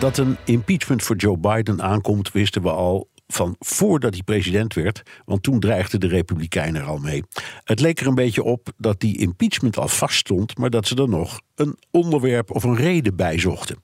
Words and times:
Dat 0.00 0.18
een 0.18 0.36
impeachment 0.44 1.02
voor 1.02 1.16
Joe 1.16 1.38
Biden 1.38 1.82
aankomt, 1.82 2.32
wisten 2.32 2.62
we 2.62 2.70
al 2.70 3.08
van 3.26 3.56
voordat 3.58 4.14
hij 4.14 4.22
president 4.22 4.74
werd, 4.74 5.02
want 5.24 5.42
toen 5.42 5.60
dreigden 5.60 6.00
de 6.00 6.06
Republikeinen 6.06 6.80
er 6.80 6.86
al 6.86 6.98
mee. 6.98 7.22
Het 7.64 7.80
leek 7.80 8.00
er 8.00 8.06
een 8.06 8.14
beetje 8.14 8.42
op 8.42 8.68
dat 8.76 9.00
die 9.00 9.18
impeachment 9.18 9.78
al 9.78 9.88
vaststond, 9.88 10.58
maar 10.58 10.70
dat 10.70 10.86
ze 10.86 10.94
er 10.94 11.08
nog 11.08 11.40
een 11.54 11.76
onderwerp 11.90 12.50
of 12.50 12.64
een 12.64 12.76
reden 12.76 13.16
bij 13.16 13.38
zochten. 13.38 13.76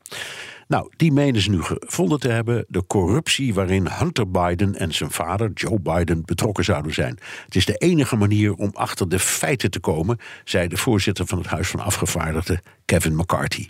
Nou, 0.68 0.90
die 0.96 1.12
menen 1.12 1.40
ze 1.40 1.50
nu 1.50 1.62
gevonden 1.62 2.20
te 2.20 2.28
hebben: 2.28 2.64
de 2.68 2.86
corruptie 2.86 3.54
waarin 3.54 3.88
Hunter 3.90 4.30
Biden 4.30 4.74
en 4.74 4.94
zijn 4.94 5.10
vader 5.10 5.50
Joe 5.52 5.80
Biden 5.80 6.22
betrokken 6.24 6.64
zouden 6.64 6.94
zijn. 6.94 7.18
Het 7.44 7.54
is 7.54 7.64
de 7.64 7.76
enige 7.76 8.16
manier 8.16 8.54
om 8.54 8.70
achter 8.72 9.08
de 9.08 9.18
feiten 9.18 9.70
te 9.70 9.80
komen, 9.80 10.18
zei 10.44 10.68
de 10.68 10.76
voorzitter 10.76 11.26
van 11.26 11.38
het 11.38 11.46
Huis 11.46 11.68
van 11.68 11.80
Afgevaardigden, 11.80 12.60
Kevin 12.84 13.16
McCarthy. 13.16 13.68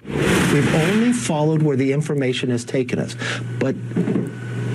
We've 0.52 0.92
only 0.92 1.12
followed 1.12 1.62
where 1.62 1.76
the 1.76 1.90
information 1.90 2.50
has 2.50 2.64
taken 2.64 2.98
us. 2.98 3.16
But 3.58 3.74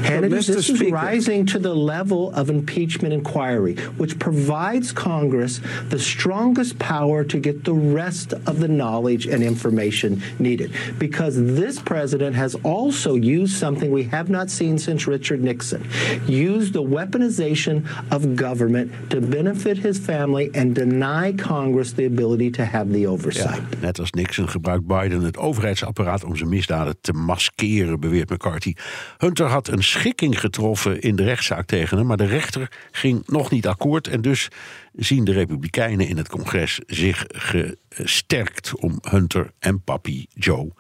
Hannity, 0.02 0.30
Mr. 0.32 0.56
this 0.56 0.70
is 0.70 0.92
rising 0.92 1.46
to 1.48 1.60
the 1.60 1.74
level 1.76 2.32
of 2.34 2.50
impeachment 2.50 3.14
inquiry, 3.14 3.76
which 3.98 4.18
provides 4.20 4.92
Congress 4.92 5.62
the 5.90 6.00
strongest 6.00 6.78
power 6.80 7.24
to 7.24 7.40
get 7.40 7.64
the 7.64 7.74
rest 7.74 8.34
of 8.34 8.60
the 8.60 8.68
knowledge 8.68 9.28
and 9.28 9.44
information 9.44 10.22
needed. 10.40 10.74
Because 10.98 11.36
this 11.56 11.80
president 11.80 12.36
has 12.36 12.56
also 12.64 13.16
used 13.16 13.56
something 13.58 13.92
we 13.92 14.04
have 14.04 14.30
not 14.30 14.50
seen 14.50 14.78
since 14.78 15.08
Richard 15.08 15.42
Nixon 15.44 15.84
used 16.28 16.74
the 16.74 16.84
weaponization 16.84 17.86
of 18.12 18.36
government 18.36 18.92
to 19.10 19.22
benefit 19.22 19.78
his 19.78 20.00
family 20.00 20.50
and 20.54 20.76
deny 20.76 21.34
Congress 21.34 21.94
the 21.94 22.06
ability 22.06 22.50
to 22.52 22.66
have 22.66 22.92
the 22.92 23.00
Ja, 23.02 23.10
oversight. 23.10 23.62
net 23.82 24.00
als 24.00 24.12
Nixon 24.12 24.50
gebruikt 24.50 24.88
Biden 24.88 25.22
het 25.22 25.38
overheidsapparaat 25.38 26.24
om 26.24 26.36
zijn 26.36 26.50
misdaden 26.50 26.96
te 27.02 27.14
maskeren, 27.14 28.00
beweert 28.00 28.30
McCarthy. 28.30 28.74
Hunter 29.18 29.46
had 29.46 29.68
een 29.68 29.84
schikking 29.92 30.40
getroffen 30.40 31.02
in 31.02 31.16
de 31.16 31.24
rechtszaak 31.24 31.66
tegen 31.66 31.98
hem, 31.98 32.08
maar 32.08 32.18
de 32.18 32.26
rechter 32.26 32.72
ging 32.92 33.24
nog 33.28 33.52
niet 33.52 33.68
akkoord. 33.68 34.08
En 34.08 34.22
dus 34.22 34.48
zien 34.94 35.24
de 35.24 35.32
Republikeinen 35.32 36.08
in 36.08 36.18
het 36.18 36.30
congres 36.30 36.80
zich 36.88 37.26
gesterkt 37.90 38.76
om 38.76 39.00
Hunter 39.02 39.52
en 39.60 39.84
papi 39.84 40.26
Joe 40.34 40.72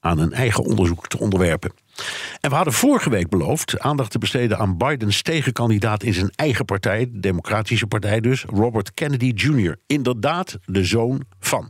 aan 0.00 0.18
een 0.18 0.32
eigen 0.32 0.64
onderzoek 0.64 1.08
te 1.08 1.18
onderwerpen. 1.18 1.72
En 2.40 2.50
we 2.50 2.56
hadden 2.56 2.72
vorige 2.72 3.10
week 3.10 3.28
beloofd 3.28 3.78
aandacht 3.78 4.10
te 4.10 4.18
besteden 4.18 4.58
aan 4.58 4.76
Bidens 4.76 5.22
tegenkandidaat 5.22 6.02
in 6.02 6.14
zijn 6.14 6.30
eigen 6.34 6.64
partij, 6.64 7.08
de 7.10 7.20
Democratische 7.20 7.86
Partij 7.86 8.20
dus, 8.20 8.44
Robert 8.44 8.94
Kennedy 8.94 9.32
Jr. 9.34 9.76
Inderdaad, 9.86 10.58
de 10.64 10.84
zoon 10.84 11.22
van. 11.40 11.68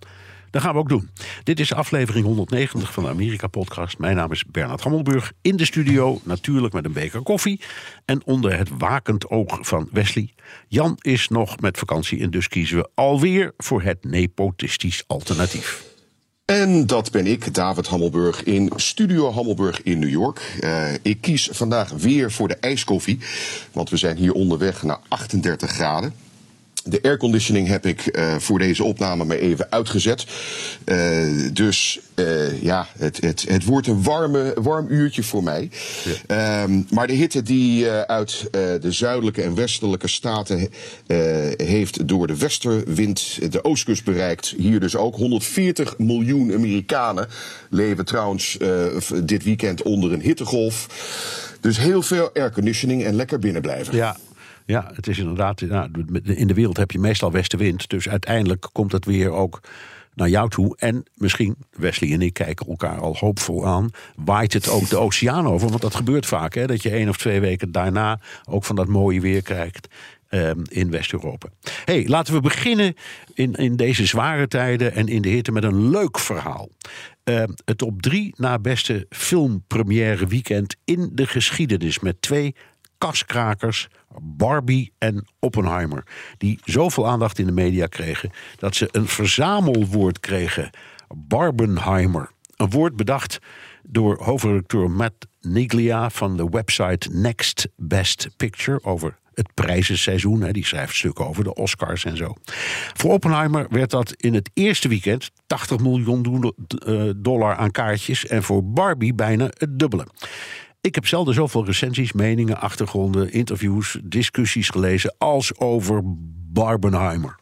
Dat 0.51 0.63
gaan 0.63 0.73
we 0.73 0.79
ook 0.79 0.89
doen. 0.89 1.11
Dit 1.43 1.61
is 1.61 1.75
aflevering 1.75 2.25
190 2.25 2.93
van 2.93 3.03
de 3.03 3.09
Amerika-podcast. 3.09 3.99
Mijn 3.99 4.17
naam 4.17 4.33
is 4.33 4.45
Bernard 4.45 4.81
Hammelburg. 4.81 5.33
In 5.43 5.57
de 5.57 5.65
studio 5.65 6.21
natuurlijk 6.23 6.75
met 6.75 6.85
een 6.85 6.93
beker 6.93 7.23
koffie. 7.23 7.61
En 8.05 8.27
onder 8.27 8.59
het 8.59 8.69
wakend 8.79 9.31
oog 9.31 9.59
van 9.61 9.89
Wesley. 9.93 10.35
Jan 10.69 10.97
is 11.01 11.29
nog 11.29 11.61
met 11.61 11.79
vakantie 11.79 12.21
en 12.21 12.31
dus 12.31 12.49
kiezen 12.49 12.77
we 12.77 12.89
alweer 12.95 13.53
voor 13.57 13.83
het 13.83 14.05
nepotistisch 14.05 15.05
alternatief. 15.07 15.95
En 16.45 16.87
dat 16.87 17.11
ben 17.11 17.27
ik, 17.27 17.55
David 17.55 17.87
Hammelburg, 17.87 18.43
in 18.43 18.73
Studio 18.77 19.33
Hammelburg 19.33 19.83
in 19.83 19.99
New 19.99 20.11
York. 20.11 20.57
Eh, 20.61 20.95
ik 21.03 21.21
kies 21.21 21.49
vandaag 21.53 21.91
weer 21.91 22.33
voor 22.33 22.49
de 22.49 22.57
ijskoffie, 22.57 23.19
want 23.73 23.91
we 23.91 23.97
zijn 23.97 24.17
hier 24.17 24.33
onderweg 24.33 24.83
naar 24.83 24.99
38 25.09 25.71
graden. 25.71 26.15
De 26.89 27.03
airconditioning 27.03 27.69
heb 27.69 27.87
ik 27.87 28.07
eh, 28.07 28.37
voor 28.39 28.59
deze 28.59 28.85
opname 28.85 29.25
maar 29.25 29.37
even 29.37 29.67
uitgezet. 29.71 30.27
Eh, 30.85 30.97
dus 31.53 32.01
eh, 32.15 32.63
ja, 32.63 32.87
het, 32.99 33.21
het, 33.21 33.45
het 33.49 33.65
wordt 33.65 33.87
een 33.87 34.03
warme, 34.03 34.57
warm 34.63 34.87
uurtje 34.89 35.23
voor 35.23 35.43
mij. 35.43 35.71
Ehm, 36.27 36.83
maar 36.91 37.07
de 37.07 37.13
hitte 37.13 37.43
die 37.43 37.91
uit 37.91 38.49
de 38.81 38.93
zuidelijke 38.93 39.43
en 39.43 39.55
westelijke 39.55 40.09
staten 40.09 40.69
heeft 41.57 42.09
door 42.09 42.27
de 42.27 42.37
westerwind 42.37 43.53
de 43.53 43.65
oostkust 43.65 44.05
bereikt. 44.05 44.55
Hier 44.57 44.81
dus 44.81 44.97
ook 44.97 45.17
140 45.17 45.99
miljoen 45.99 46.55
Amerikanen 46.55 47.29
leven 47.71 48.05
trouwens 48.05 48.59
dit 49.25 49.45
weekend 49.45 49.83
onder 49.83 50.13
een 50.13 50.21
hittegolf. 50.21 50.87
Dus 51.61 51.79
heel 51.79 52.03
veel 52.03 52.31
airconditioning 52.35 53.05
en 53.05 53.15
lekker 53.15 53.39
binnen 53.39 53.63
blijven. 53.63 53.95
Ja, 53.97 54.17
ja 54.67 54.91
het 54.95 55.07
is 55.07 55.19
inderdaad. 55.19 55.61
In 56.23 56.47
de 56.47 56.55
wereld 56.55 56.77
heb 56.77 56.91
je 56.91 56.99
meestal 56.99 57.33
westenwind. 57.33 57.89
Dus 57.89 58.09
uiteindelijk 58.09 58.69
komt 58.73 58.93
het 58.93 59.05
weer 59.05 59.31
ook 59.31 59.61
naar 60.17 60.29
jou 60.29 60.49
toe. 60.49 60.77
En 60.77 61.05
misschien, 61.15 61.57
Wesley 61.71 62.13
en 62.13 62.23
ik 62.23 62.33
kijken 62.33 62.67
elkaar 62.67 62.99
al 62.99 63.17
hoopvol 63.17 63.67
aan. 63.67 63.91
Waait 64.17 64.53
het 64.53 64.69
ook 64.69 64.89
de 64.89 64.97
oceaan 64.97 65.47
over? 65.49 65.69
Want 65.69 65.81
dat 65.81 65.95
gebeurt 65.95 66.27
vaak. 66.27 66.55
Hè, 66.55 66.67
dat 66.67 66.83
je 66.83 66.91
één 66.91 67.09
of 67.09 67.17
twee 67.17 67.41
weken 67.41 67.73
daarna 67.73 68.21
ook 68.45 68.65
van 68.65 68.77
dat 68.77 68.89
mooie 68.89 69.21
weer 69.21 69.43
krijgt. 69.43 69.89
ehm, 70.29 70.61
in 70.69 70.91
West-Europa. 70.91 71.49
hey, 71.85 72.09
laten 72.09 72.35
we 72.35 72.41
beginnen 72.41 72.95
in, 73.35 73.55
in 73.55 73.77
deze 73.77 74.07
zware 74.07 74.49
tijden 74.49 74.95
en 74.95 75.09
in 75.09 75.23
de 75.23 75.29
hitte 75.29 75.53
met 75.53 75.65
een 75.65 75.91
leuk 75.91 76.19
verhaal. 76.19 76.69
Ehm, 77.25 77.49
het 77.65 77.83
op 77.83 78.03
drie 78.03 78.35
na 78.37 78.59
beste 78.59 79.07
filmpremière 79.11 80.27
weekend 80.27 80.77
in 80.85 81.11
de 81.13 81.27
geschiedenis 81.27 81.99
met 81.99 82.23
twee 82.23 82.55
kaskrakers, 82.99 83.89
Barbie 84.21 84.93
en 84.99 85.27
Oppenheimer. 85.39 86.03
Die 86.39 86.59
zoveel 86.65 87.07
aandacht 87.07 87.39
in 87.39 87.47
de 87.47 87.53
media 87.53 87.87
kregen 87.87 88.31
dat 88.57 88.75
ze 88.75 88.89
een 88.93 89.09
verzamelwoord 89.09 90.21
kregen: 90.21 90.71
Barbenheimer. 91.15 92.31
Een 92.57 92.71
woord 92.71 92.97
bedacht 92.97 93.39
door 93.83 94.23
hoofdredacteur 94.23 94.91
Matt 94.91 95.27
Niglia 95.41 96.11
van 96.11 96.37
de 96.37 96.49
website 96.49 97.09
Next 97.13 97.69
Best 97.77 98.29
Picture 98.37 98.85
over 98.85 99.19
het 99.37 99.55
prijzenseizoen. 99.55 100.41
hè, 100.41 100.53
Die 100.53 100.67
schrijft 100.67 100.95
stukken 100.95 101.27
over 101.27 101.45
de 101.45 101.55
Oscars 101.55 102.05
en 102.05 102.17
zo. 102.17 102.35
Voor 102.95 103.13
Oppenheimer 103.13 103.67
werd 103.71 103.91
dat 103.91 104.13
in 104.17 104.35
het 104.35 104.51
eerste 104.55 104.89
weekend 104.89 105.31
80 105.47 105.79
miljoen 105.79 106.55
eh, 106.85 107.11
dollar 107.17 107.57
aan 107.57 107.71
kaartjes. 107.71 108.27
En 108.27 108.43
voor 108.43 108.65
Barbie 108.65 109.15
bijna 109.15 109.45
het 109.45 109.79
dubbele. 109.79 110.07
Ik 110.87 110.95
heb 110.95 111.07
zelden 111.07 111.35
zoveel 111.35 111.65
recensies, 111.65 112.13
meningen, 112.13 112.61
achtergronden, 112.61 113.33
interviews, 113.33 113.99
discussies 114.03 114.69
gelezen 114.69 115.15
als 115.19 115.59
over 115.59 116.03
Barbenheimer. 116.53 117.37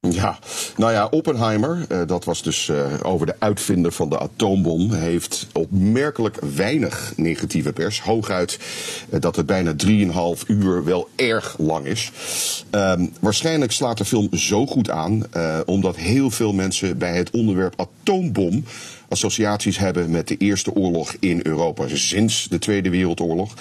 Ja, 0.00 0.38
nou 0.76 0.92
ja, 0.92 1.06
Oppenheimer, 1.06 1.84
eh, 1.88 2.00
dat 2.06 2.24
was 2.24 2.42
dus 2.42 2.68
eh, 2.68 2.86
over 3.02 3.26
de 3.26 3.34
uitvinder 3.38 3.92
van 3.92 4.08
de 4.08 4.18
atoombom, 4.18 4.92
heeft 4.92 5.46
opmerkelijk 5.52 6.38
weinig 6.54 7.12
negatieve 7.16 7.72
pers. 7.72 8.00
Hooguit 8.00 8.58
eh, 9.10 9.20
dat 9.20 9.36
het 9.36 9.46
bijna 9.46 9.74
3,5 9.76 10.46
uur 10.46 10.84
wel 10.84 11.08
erg 11.16 11.54
lang 11.58 11.86
is. 11.86 12.12
Ehm, 12.70 13.06
waarschijnlijk 13.20 13.72
slaat 13.72 13.98
de 13.98 14.04
film 14.04 14.36
zo 14.36 14.66
goed 14.66 14.90
aan, 14.90 15.26
omdat 15.66 15.96
heel 15.96 16.30
veel 16.30 16.52
mensen 16.52 16.98
bij 16.98 17.16
het 17.16 17.30
onderwerp 17.30 17.74
atoombom 17.76 18.64
associaties 19.08 19.78
hebben 19.78 20.10
met 20.10 20.28
de 20.28 20.36
Eerste 20.36 20.74
Oorlog 20.74 21.14
in 21.20 21.40
Europa, 21.42 21.84
sinds 21.88 22.48
de 22.48 22.58
Tweede 22.58 22.90
Wereldoorlog. 22.90 23.54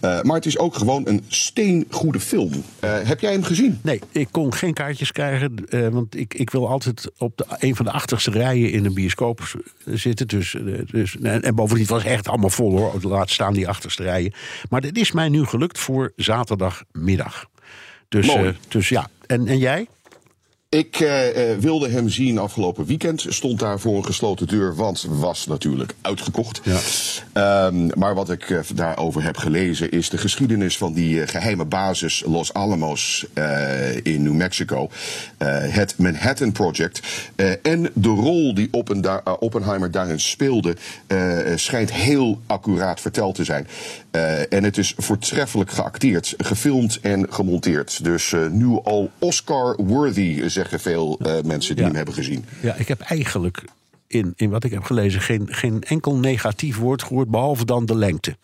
Eh, 0.00 0.22
maar 0.22 0.36
het 0.36 0.46
is 0.46 0.58
ook 0.58 0.74
gewoon 0.74 1.02
een 1.06 1.24
steengoede 1.28 2.20
film. 2.20 2.52
Eh, 2.80 2.98
heb 3.02 3.20
jij 3.20 3.32
hem 3.32 3.42
gezien? 3.42 3.78
Nee, 3.82 4.00
ik 4.12 4.28
kon 4.30 4.54
geen 4.54 4.74
kaartjes 4.74 5.12
krijgen, 5.12 5.54
eh, 5.68 5.88
want 5.88 6.16
ik, 6.16 6.34
ik 6.34 6.50
wil 6.50 6.68
altijd 6.68 7.10
op 7.18 7.36
de, 7.36 7.44
een 7.58 7.76
van 7.76 7.84
de 7.84 7.92
achterste 7.92 8.30
rijen 8.30 8.70
in 8.70 8.84
een 8.84 8.94
bioscoop 8.94 9.56
zitten. 9.84 10.28
Dus, 10.28 10.56
dus, 10.90 11.16
en, 11.22 11.42
en 11.42 11.54
bovendien 11.54 11.86
was 11.86 12.02
het 12.02 12.12
echt 12.12 12.28
allemaal 12.28 12.50
vol 12.50 12.78
hoor, 12.78 13.00
laat 13.02 13.30
staan 13.30 13.52
die 13.52 13.68
achterste 13.68 14.02
rijen. 14.02 14.32
Maar 14.70 14.80
dit 14.80 14.98
is 14.98 15.12
mij 15.12 15.28
nu 15.28 15.44
gelukt 15.44 15.78
voor 15.78 16.12
zaterdagmiddag. 16.16 17.46
Dus, 18.08 18.26
Mooi. 18.26 18.56
dus 18.68 18.88
ja, 18.88 19.08
en, 19.26 19.46
en 19.46 19.58
jij? 19.58 19.86
Ik 20.68 21.00
eh, 21.00 21.50
eh, 21.52 21.58
wilde 21.58 21.88
hem 21.88 22.08
zien 22.08 22.38
afgelopen 22.38 22.84
weekend. 22.84 23.24
Stond 23.28 23.58
daar 23.58 23.80
voor 23.80 23.96
een 23.96 24.04
gesloten 24.04 24.46
deur, 24.46 24.74
want 24.74 25.06
was 25.08 25.46
natuurlijk 25.46 25.94
uitgekocht. 26.00 26.60
Ja. 26.64 26.78
Ehm, 27.32 27.88
maar 27.98 28.14
wat 28.14 28.30
ik 28.30 28.50
eh, 28.50 28.58
daarover 28.74 29.22
heb 29.22 29.36
gelezen 29.36 29.90
is 29.90 30.10
de 30.10 30.18
geschiedenis 30.18 30.78
van 30.78 30.92
die 30.92 31.22
eh, 31.22 31.28
geheime 31.28 31.64
basis 31.64 32.22
Los 32.26 32.52
Alamos 32.52 33.26
in 34.02 34.22
New 34.22 34.34
Mexico. 34.34 34.90
Het 35.38 35.98
Manhattan 35.98 36.52
Project. 36.52 37.00
En 37.62 37.90
de 37.94 38.08
rol 38.08 38.54
die 38.54 38.68
Oppen 38.70 39.24
Oppenheimer 39.38 39.90
daarin 39.90 40.20
speelde 40.20 40.76
schijnt 41.54 41.92
heel 41.92 42.40
accuraat 42.46 43.00
verteld 43.00 43.34
te 43.34 43.44
zijn. 43.44 43.66
En 44.48 44.64
het 44.64 44.78
is 44.78 44.94
voortreffelijk 44.96 45.70
geacteerd, 45.70 46.34
gefilmd 46.38 46.98
en 47.00 47.26
gemonteerd. 47.30 48.04
Dus 48.04 48.34
nu 48.50 48.78
al 48.84 49.10
Oscar-worthy, 49.18 50.40
zeggen 50.62 50.80
veel 50.80 51.18
eh, 51.22 51.32
mensen 51.44 51.74
die 51.74 51.82
Ja. 51.84 51.88
hem 51.90 51.96
hebben 51.96 52.14
gezien. 52.14 52.44
Ja, 52.60 52.74
ik 52.74 52.88
heb 52.88 53.00
eigenlijk 53.00 53.64
in, 54.06 54.32
in 54.36 54.50
wat 54.50 54.64
ik 54.64 54.70
heb 54.70 54.82
gelezen 54.82 55.20
geen, 55.20 55.46
geen 55.50 55.82
enkel 55.82 56.14
negatief 56.16 56.76
woord 56.78 57.02
gehoord, 57.02 57.28
behalve 57.30 57.64
dan 57.64 57.86
de 57.86 57.96
lengte. 57.96 58.36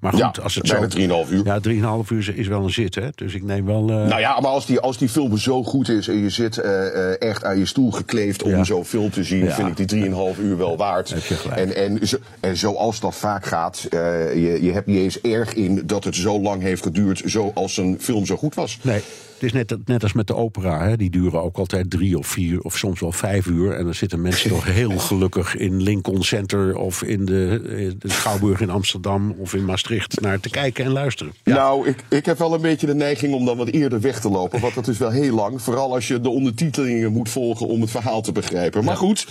Maar 0.00 0.12
goed, 0.12 0.20
Ja, 0.36 0.42
als 0.42 0.54
het 0.54 0.68
bijna 0.68 0.90
zo. 0.90 1.24
3,5 1.26 1.30
uur. 1.32 1.44
Ja, 1.44 1.60
3,5 2.04 2.10
uur 2.10 2.38
is 2.38 2.46
wel 2.46 2.62
een 2.64 2.70
zit, 2.70 2.94
hè? 2.94 3.08
Dus 3.14 3.34
ik 3.34 3.42
neem 3.42 3.66
wel. 3.66 3.80
eh, 3.90 3.96
Nou 4.06 4.20
ja, 4.20 4.40
maar 4.40 4.50
als 4.50 4.66
die, 4.66 4.80
als 4.80 4.98
die 4.98 5.08
film 5.08 5.38
zo 5.38 5.64
goed 5.64 5.88
is 5.88 6.08
en 6.08 6.16
je 6.16 6.30
zit 6.30 6.58
eh, 6.58 7.20
echt 7.22 7.44
aan 7.44 7.58
je 7.58 7.66
stoel 7.66 7.90
gekleefd 7.90 8.42
om 8.42 8.50
Ja. 8.50 8.64
zo'n 8.64 8.84
film 8.84 9.10
te 9.10 9.24
zien, 9.24 9.44
Ja. 9.44 9.54
vind 9.54 9.68
ik 9.78 9.88
die 9.88 10.04
3,5 10.34 10.38
uur 10.40 10.56
wel 10.56 10.76
waard. 10.76 11.14
En, 11.54 11.76
en, 11.76 12.06
zo, 12.08 12.16
en 12.40 12.56
zoals 12.56 13.00
dat 13.00 13.14
vaak 13.16 13.46
gaat, 13.46 13.86
je, 13.90 14.58
je 14.62 14.72
hebt 14.72 14.86
niet 14.86 14.98
eens 14.98 15.20
erg 15.20 15.54
in 15.54 15.82
dat 15.86 16.04
het 16.04 16.14
zo 16.16 16.40
lang 16.40 16.62
heeft 16.62 16.82
geduurd, 16.82 17.22
zoals 17.24 17.76
een 17.76 17.96
film 18.00 18.26
zo 18.26 18.36
goed 18.36 18.54
was. 18.54 18.78
Nee, 18.82 19.00
het 19.40 19.48
is 19.48 19.52
net, 19.52 19.86
net 19.86 20.02
als 20.02 20.12
met 20.12 20.26
de 20.26 20.34
opera. 20.34 20.88
Hè? 20.88 20.96
Die 20.96 21.10
duren 21.10 21.42
ook 21.42 21.56
altijd 21.56 21.90
drie 21.90 22.18
of 22.18 22.26
vier 22.26 22.60
of 22.60 22.76
soms 22.76 23.00
wel 23.00 23.12
vijf 23.12 23.46
uur. 23.46 23.72
En 23.72 23.84
dan 23.84 23.94
zitten 23.94 24.20
mensen 24.20 24.50
nog 24.50 24.64
heel 24.80 24.98
gelukkig 24.98 25.56
in 25.56 25.82
Lincoln 25.82 26.22
Center... 26.22 26.76
of 26.76 27.02
in 27.02 27.24
de, 27.24 27.60
eh, 27.64 27.92
de 27.98 28.10
Schouwburg 28.10 28.60
in 28.60 28.70
Amsterdam 28.70 29.34
of 29.38 29.54
in 29.54 29.64
Maastricht... 29.64 30.20
naar 30.20 30.40
te 30.40 30.50
kijken 30.50 30.84
en 30.84 30.90
luisteren. 30.90 31.32
Ja. 31.44 31.54
Nou, 31.54 31.88
ik, 31.88 32.04
ik 32.08 32.26
heb 32.26 32.38
wel 32.38 32.54
een 32.54 32.60
beetje 32.60 32.86
de 32.86 32.94
neiging 32.94 33.34
om 33.34 33.44
dan 33.44 33.56
wat 33.56 33.68
eerder 33.68 34.00
weg 34.00 34.20
te 34.20 34.30
lopen. 34.30 34.60
Want 34.60 34.74
dat 34.74 34.88
is 34.88 34.98
wel 34.98 35.10
heel 35.10 35.34
lang. 35.34 35.62
Vooral 35.62 35.94
als 35.94 36.08
je 36.08 36.20
de 36.20 36.28
ondertitelingen 36.28 37.12
moet 37.12 37.28
volgen 37.28 37.66
om 37.66 37.80
het 37.80 37.90
verhaal 37.90 38.22
te 38.22 38.32
begrijpen. 38.32 38.84
Maar 38.84 38.96
goed, 38.96 39.26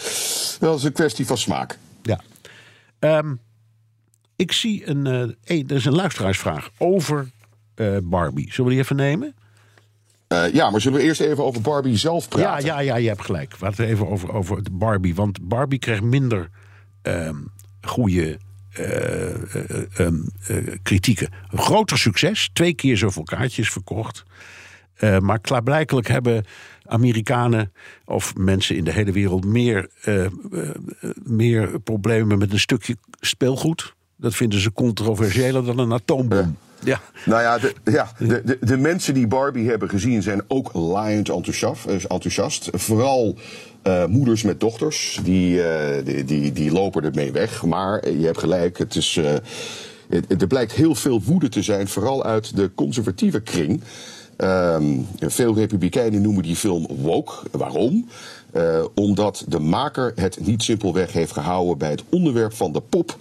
dat 0.60 0.78
is 0.78 0.84
een 0.84 0.92
kwestie 0.92 1.26
van 1.26 1.38
smaak. 1.38 1.78
Ja. 2.02 2.22
Ehm, 3.00 3.36
ik 4.36 4.52
zie 4.52 4.88
een, 4.88 5.08
eh 5.08 5.14
een, 5.44 5.68
er 5.68 5.76
is 5.76 5.86
een 5.86 5.96
luisteraarsvraag 5.96 6.70
over 6.78 7.30
eh, 7.76 7.98
Barbie. 8.04 8.52
Zullen 8.52 8.70
we 8.70 8.76
die 8.76 8.84
even 8.84 8.96
nemen? 8.96 9.34
Eh, 10.30 10.54
ja, 10.54 10.70
maar 10.70 10.82
zullen 10.82 11.00
we 11.00 11.04
eerst 11.04 11.22
even 11.22 11.46
over 11.46 11.62
Barbie 11.62 11.98
zelf 11.98 12.24
Ja, 12.24 12.30
praten? 12.30 12.66
ja, 12.66 12.80
ja, 12.80 12.96
je 12.96 13.08
hebt 13.08 13.26
gelijk. 13.26 13.58
We 13.58 13.66
hadden 13.66 13.86
het 13.86 13.94
even 13.96 14.08
over, 14.08 14.34
over 14.34 14.62
Barbie. 14.72 15.16
Want 15.16 15.48
Barbie 15.48 15.80
kreeg 15.80 16.02
minder 16.02 16.50
ehm 17.02 17.36
goede 17.82 18.40
eh, 18.70 19.56
eh, 19.56 20.00
ehm, 20.00 20.16
eh, 20.48 20.58
kritieken. 20.84 21.30
Een 21.50 21.60
groter 21.60 21.98
succes. 21.98 22.50
Twee 22.54 22.74
keer 22.74 22.98
zoveel 22.98 23.24
kaartjes 23.24 23.70
verkocht. 23.70 24.24
Maar 25.20 25.40
klaarblijkelijk 25.40 26.08
hebben 26.08 26.46
Amerikanen 26.86 27.74
of 28.06 28.36
mensen 28.36 28.76
in 28.76 28.84
de 28.84 28.92
hele 28.92 29.12
wereld 29.12 29.46
meer, 29.46 29.90
meer 31.24 31.80
problemen 31.80 32.38
met 32.38 32.52
een 32.52 32.60
stukje 32.60 32.96
speelgoed. 33.20 33.96
Dat 34.18 34.36
vinden 34.36 34.60
ze 34.60 34.72
controversiëler 34.72 35.66
dan 35.66 35.80
een 35.80 35.94
atoombom. 35.94 36.58
Ja. 36.84 37.02
Nou 37.26 37.42
ja, 37.42 37.58
de, 37.58 37.74
ja 37.84 38.12
de, 38.18 38.42
de, 38.46 38.58
de 38.62 38.78
mensen 38.78 39.14
die 39.14 39.28
Barbie 39.28 39.70
hebben 39.70 39.90
gezien 39.90 40.22
zijn 40.22 40.42
ook 40.48 40.74
laaiend 40.74 41.30
enthousiast. 41.30 41.86
eh, 41.86 41.94
enthousiast. 41.94 42.70
Vooral 42.74 43.36
eh, 43.82 44.06
moeders 44.06 44.42
met 44.44 44.60
dochters, 44.60 45.20
die, 45.24 45.64
eh, 45.64 46.06
die, 46.06 46.24
die, 46.26 46.52
die 46.52 46.72
lopen 46.72 47.04
ermee 47.04 47.32
weg. 47.32 47.64
Maar 47.64 48.10
je 48.10 48.26
hebt 48.26 48.38
gelijk, 48.40 48.78
het 48.78 48.96
is, 48.96 49.20
het- 50.10 50.42
er 50.42 50.48
blijkt 50.48 50.72
heel 50.72 50.96
veel 50.96 51.22
woede 51.22 51.50
te 51.50 51.62
zijn, 51.62 51.88
vooral 51.88 52.24
uit 52.24 52.56
de 52.56 52.72
conservatieve 52.76 53.42
kring. 53.42 53.82
Ehm, 54.38 54.98
veel 55.20 55.56
republikeinen 55.56 56.22
noemen 56.22 56.44
die 56.44 56.56
film 56.56 56.88
woke. 57.02 57.34
Waarom? 57.52 58.10
Eh, 58.52 58.86
omdat 58.96 59.46
de 59.48 59.60
maker 59.60 60.12
het 60.16 60.40
niet 60.46 60.64
simpelweg 60.64 61.14
heeft 61.14 61.32
gehouden 61.32 61.78
bij 61.78 61.90
het 61.90 62.04
onderwerp 62.10 62.54
van 62.54 62.72
de 62.72 62.82
pop. 62.82 63.16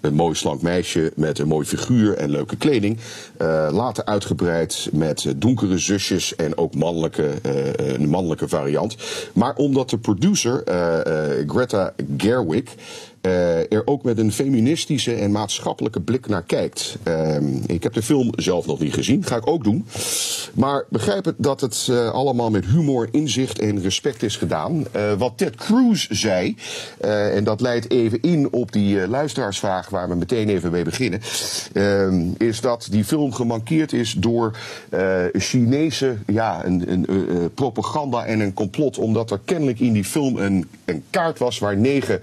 Een 0.00 0.14
mooi 0.14 0.34
slank 0.34 0.62
meisje 0.62 1.12
met 1.16 1.38
een 1.38 1.48
mooi 1.48 1.66
figuur 1.66 2.16
en 2.16 2.30
leuke 2.30 2.56
kleding. 2.56 2.98
Eh, 3.36 3.68
later 3.72 4.04
uitgebreid 4.04 4.88
met 4.92 5.24
eh, 5.24 5.32
donkere 5.36 5.78
zusjes 5.78 6.36
en 6.36 6.58
ook 6.58 6.74
mannelijke, 6.74 7.30
een 7.76 8.08
mannelijke 8.08 8.48
variant. 8.48 8.96
Maar 9.32 9.54
omdat 9.56 9.90
de 9.90 9.98
producer 9.98 10.62
Greta 11.46 11.92
Gerwig 12.16 12.74
eh, 13.24 13.72
er 13.72 13.82
ook 13.84 14.02
met 14.02 14.18
een 14.18 14.32
feministische 14.32 15.14
en 15.14 15.30
maatschappelijke 15.30 16.00
blik 16.00 16.26
naar 16.26 16.42
kijkt. 16.42 16.96
Ehm, 17.02 17.44
ik 17.66 17.82
heb 17.82 17.92
de 17.92 18.02
film 18.02 18.30
zelf 18.36 18.66
nog 18.66 18.80
niet 18.80 18.94
gezien, 18.94 19.24
ga 19.24 19.36
ik 19.36 19.46
ook 19.46 19.64
doen. 19.64 19.86
Maar 20.54 20.84
begrijp 20.90 21.24
het 21.24 21.34
dat 21.38 21.60
het 21.60 21.86
eh, 21.90 22.10
allemaal 22.10 22.50
met 22.50 22.66
humor, 22.66 23.08
inzicht 23.10 23.58
en 23.58 23.82
respect 23.82 24.22
is 24.22 24.36
gedaan. 24.36 24.84
Eh, 24.92 25.12
wat 25.12 25.32
Ted 25.36 25.54
Cruz 25.54 26.08
zei, 26.10 26.56
en 27.00 27.44
dat 27.44 27.60
leidt 27.60 27.90
even 27.90 28.22
in 28.22 28.52
op 28.52 28.72
die 28.72 29.08
luisteraarsvraag 29.08 29.88
waar 29.88 30.08
we 30.08 30.14
meteen 30.14 30.48
even 30.48 30.70
mee 30.70 30.84
beginnen, 30.84 31.20
ehm, 31.72 32.22
is 32.38 32.60
dat 32.60 32.88
die 32.90 33.04
film 33.04 33.32
gemankeerd 33.32 33.92
is 33.92 34.12
door 34.12 34.56
Chinese 35.32 36.16
ja, 36.26 36.64
een, 36.64 36.92
een, 36.92 37.06
propaganda 37.54 38.24
en 38.24 38.40
een 38.40 38.54
complot. 38.54 38.98
Omdat 38.98 39.30
er 39.30 39.40
kennelijk 39.44 39.80
in 39.80 39.92
die 39.92 40.04
film 40.04 40.36
een, 40.36 40.68
een 40.84 41.04
kaart 41.10 41.38
was 41.38 41.58
waar 41.58 41.76
negen 41.76 42.20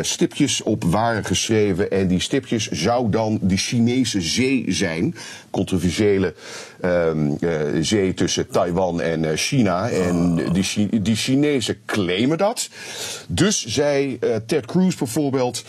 stipjes 0.00 0.62
op 0.62 0.84
waren 0.84 1.24
geschreven. 1.24 1.90
En 1.90 2.06
die 2.06 2.20
stipjes 2.20 2.68
zou 2.68 3.10
dan 3.10 3.38
de 3.42 3.56
Chinese 3.56 4.20
zee 4.20 4.64
zijn. 4.68 5.14
Controversiële 5.50 6.34
ehm, 6.80 7.30
eh, 7.40 7.50
zee 7.80 8.14
tussen 8.14 8.48
Taiwan 8.48 9.00
en 9.00 9.24
eh, 9.24 9.36
China. 9.36 9.88
En 9.90 10.34
die, 10.52 10.62
Chi- 10.62 11.02
die 11.02 11.16
Chinezen 11.16 11.76
claimen 11.86 12.38
dat. 12.38 12.68
Dus 13.26 13.66
zei 13.66 14.16
eh, 14.20 14.36
Ted 14.46 14.66
Cruz 14.66 14.94
bijvoorbeeld. 14.96 15.64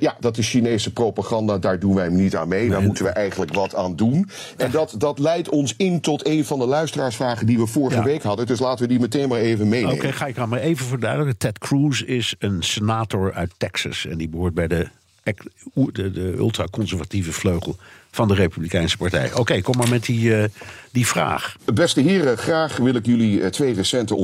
ja, 0.00 0.16
dat 0.20 0.38
is 0.38 0.48
Chinese 0.48 0.92
propaganda, 0.92 1.58
daar 1.58 1.78
doen 1.78 1.94
wij 1.94 2.08
niet 2.08 2.36
aan 2.36 2.48
mee. 2.48 2.68
Daar 2.68 2.82
moeten 2.82 3.04
we 3.04 3.10
eigenlijk 3.10 3.54
wat 3.54 3.74
aan 3.74 3.96
doen. 3.96 4.28
En 4.56 4.70
dat, 4.70 4.94
dat 4.98 5.18
leidt 5.18 5.48
ons 5.48 5.74
in 5.76 6.00
tot 6.00 6.26
een 6.26 6.44
van 6.44 6.58
de 6.58 6.66
luisteraarsvragen 6.66 7.46
die 7.46 7.58
we 7.58 7.66
vorige 7.66 7.96
Ja. 7.98 8.04
week 8.04 8.22
hadden. 8.22 8.46
Dus 8.46 8.58
laten 8.58 8.82
we 8.82 8.88
die 8.88 9.00
meteen 9.00 9.28
maar 9.28 9.38
even 9.40 9.68
meenemen. 9.68 9.94
Oké, 9.96 10.12
ga 10.12 10.26
ik 10.26 10.34
dan 10.34 10.48
maar 10.48 10.60
even 10.60 10.86
verduidelijken. 10.86 11.38
Ted 11.38 11.58
Cruz 11.58 12.00
is 12.00 12.34
een 12.38 12.62
senator 12.62 13.32
uit 13.34 13.50
Texas. 13.56 14.06
En 14.06 14.18
die 14.18 14.28
behoort 14.28 14.54
bij 14.54 14.68
de, 14.68 14.88
de, 15.74 16.10
de 16.10 16.34
ultraconservatieve 16.36 17.32
vleugel 17.32 17.76
van 18.14 18.28
de 18.28 18.34
Republikeinse 18.34 18.96
Partij. 18.96 19.34
Oké, 19.34 19.60
kom 19.60 19.76
maar 19.76 19.88
met 19.88 20.04
die, 20.04 20.36
eh, 20.36 20.44
die 20.90 21.06
vraag. 21.06 21.56
Beste 21.74 22.00
heren, 22.00 22.38
graag 22.38 22.76
wil 22.76 22.94
ik 22.94 23.06
jullie 23.06 23.42
eh, 23.42 23.48
twee 23.48 23.74
recente 23.74 24.14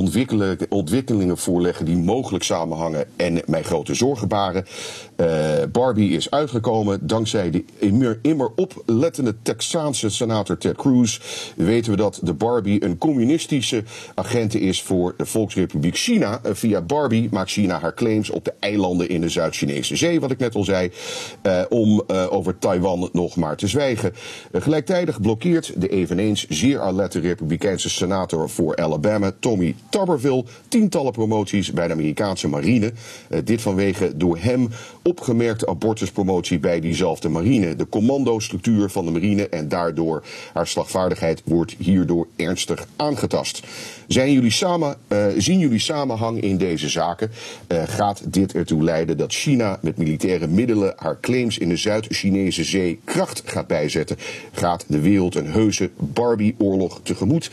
ontwikkelingen 0.69 1.39
voorleggen 1.39 1.85
die 1.85 1.97
mogelijk 1.97 2.45
samenhangen 2.45 3.07
en 3.17 3.43
mij 3.47 3.63
grote 3.63 3.95
zorgen 3.95 4.29
baren. 4.29 4.67
Eh, 5.17 5.29
Barbie 5.73 6.17
is 6.17 6.31
uitgekomen 6.31 7.07
dankzij 7.07 7.51
de 7.51 7.65
immer, 7.79 8.19
immer 8.23 8.51
oplettende 8.57 9.35
Texaanse 9.43 10.11
senator 10.11 10.59
Ted 10.59 10.77
Cruz. 10.77 11.21
Weten 11.57 11.91
we 11.91 11.97
dat 11.97 12.21
de 12.23 12.35
Barbie 12.35 12.85
een 12.85 12.99
communistische 12.99 13.85
agente 14.15 14.61
is 14.61 14.83
voor 14.83 15.15
de 15.17 15.27
Volksrepubliek 15.27 15.97
China. 15.97 16.41
Via 16.43 16.81
Barbie 16.81 17.29
maakt 17.33 17.51
China 17.51 17.81
haar 17.81 17.95
claims 17.95 18.31
op 18.31 18.45
de 18.45 18.55
eilanden 18.61 19.09
in 19.09 19.21
de 19.21 19.29
Zuid-Chinese 19.29 19.97
Zee, 19.97 20.21
wat 20.21 20.31
ik 20.31 20.39
net 20.39 20.55
al 20.55 20.65
zei, 20.65 20.91
om 21.69 22.03
over 22.31 22.59
Taiwan 22.59 23.09
nog 23.13 23.37
maar 23.37 23.57
te 23.57 23.67
zwijgen. 23.67 23.78
Eh, 23.79 24.63
gelijktijdig 24.63 25.21
blokkeert 25.21 25.73
de 25.81 25.89
eveneens 25.89 26.47
zeer 26.49 26.81
alerte 26.81 27.21
Republikeinse 27.21 27.91
senator 27.91 28.51
voor 28.51 28.77
Alabama, 28.77 29.33
Tommy 29.41 29.75
Tuberville, 29.91 30.45
tientallen 30.69 31.13
promoties 31.13 31.73
bij 31.73 31.87
de 31.87 31.93
Amerikaanse 31.93 32.49
marine. 32.49 32.93
Eh, 33.29 33.41
dit 33.45 33.61
vanwege 33.61 34.17
door 34.17 34.39
hem 34.39 34.69
opgemerkte 35.03 35.67
abortuspromotie 35.67 36.59
bij 36.59 36.81
diezelfde 36.81 37.29
marine. 37.29 37.77
De 37.77 37.89
commandostructuur 37.89 38.91
van 38.91 39.05
de 39.05 39.11
marine 39.11 39.49
en 39.49 39.69
daardoor 39.69 40.25
haar 40.53 40.67
slagvaardigheid 40.67 41.43
wordt 41.45 41.75
hierdoor 41.79 42.27
ernstig 42.37 42.87
aangetast. 42.97 43.63
Zijn 44.09 44.33
jullie 44.33 44.51
samen, 44.51 44.97
eh, 45.09 45.27
zien 45.37 45.59
jullie 45.59 45.79
samenhang 45.79 46.41
in 46.41 46.57
deze 46.57 46.89
zaken? 46.89 47.31
Eh, 47.67 47.83
gaat 47.87 48.23
dit 48.33 48.55
ertoe 48.55 48.83
leiden 48.83 49.17
dat 49.17 49.33
China 49.33 49.79
met 49.83 49.97
militaire 49.97 50.47
middelen 50.47 50.93
haar 50.97 51.21
claims 51.21 51.59
in 51.59 51.69
de 51.69 51.77
Zuid-Chinese 51.77 52.65
zee 52.65 53.01
kracht 53.05 53.43
gaat 53.45 53.67
bijzetten? 53.67 54.17
Gaat 54.53 54.85
de 54.87 55.01
wereld 55.01 55.35
een 55.35 55.51
heuse 55.51 55.91
Barbie-oorlog 55.97 57.01
tegemoet? 57.03 57.51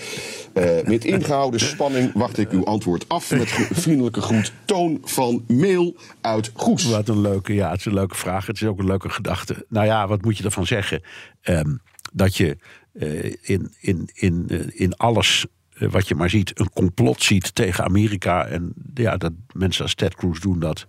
Eh, 0.53 0.63
met 0.83 1.05
ingehouden 1.05 1.59
spanning 1.59 2.11
wacht 2.13 2.37
ik 2.37 2.51
uw 2.51 2.65
antwoord 2.65 3.05
af 3.07 3.31
met 3.31 3.49
vriendelijke 3.71 4.21
groet. 4.21 4.53
Toon 4.65 5.01
van 5.03 5.43
Mail 5.47 5.95
uit 6.21 6.51
Goes. 6.53 6.85
Wat 6.85 7.07
een 7.07 7.21
ja, 7.47 7.69
het 7.69 7.79
is 7.79 7.85
een 7.85 7.93
leuke 7.93 8.15
vraag. 8.15 8.45
Het 8.45 8.55
is 8.55 8.67
ook 8.67 8.79
een 8.79 8.85
leuke 8.85 9.09
gedachte. 9.09 9.65
Nou 9.69 9.85
ja, 9.85 10.07
wat 10.07 10.21
moet 10.21 10.37
je 10.37 10.43
ervan 10.43 10.65
zeggen? 10.65 11.01
Ehm, 11.41 11.75
dat 12.13 12.37
je 12.37 12.57
eh, 12.93 13.33
in, 13.41 13.73
in, 13.79 14.09
in, 14.13 14.45
eh, 14.47 14.59
in 14.73 14.97
alles 14.97 15.45
eh, 15.73 15.89
wat 15.89 16.07
je 16.07 16.15
maar 16.15 16.29
ziet, 16.29 16.59
een 16.59 16.73
complot 16.73 17.23
ziet 17.23 17.55
tegen 17.55 17.83
Amerika. 17.83 18.45
En 18.45 18.73
ja, 18.93 19.17
dat 19.17 19.31
mensen 19.53 19.83
als 19.83 19.95
Ted 19.95 20.15
Cruz 20.15 20.39
doen 20.39 20.59
dat. 20.59 20.85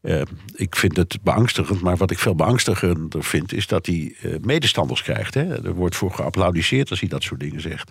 Eh, 0.00 0.20
ik 0.54 0.76
vind 0.76 0.96
het 0.96 1.18
beangstigend, 1.22 1.80
maar 1.80 1.96
wat 1.96 2.10
ik 2.10 2.18
veel 2.18 2.34
beangstigender 2.34 3.24
vind, 3.24 3.52
is 3.52 3.66
dat 3.66 3.86
hij 3.86 4.14
eh, 4.22 4.30
medestanders 4.40 5.02
krijgt. 5.02 5.34
Hè? 5.34 5.64
Er 5.66 5.74
wordt 5.74 5.96
voor 5.96 6.10
geapplaudiseerd 6.10 6.90
als 6.90 7.00
hij 7.00 7.08
dat 7.08 7.22
soort 7.22 7.40
dingen 7.40 7.60
zegt. 7.60 7.90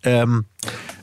Ehm, 0.00 0.40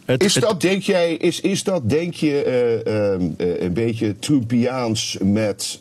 het- 0.06 0.24
Is 0.24 0.36
het- 0.36 0.44
dat, 0.44 0.62
denk 0.62 0.82
jij, 0.82 1.14
is, 1.14 1.40
is 1.40 1.64
dat, 1.64 1.90
denk 1.90 2.14
je, 2.14 2.44
eh, 2.44 3.64
een 3.66 3.74
beetje 3.74 4.20
Trumpiaans 4.20 5.18
met 5.24 5.80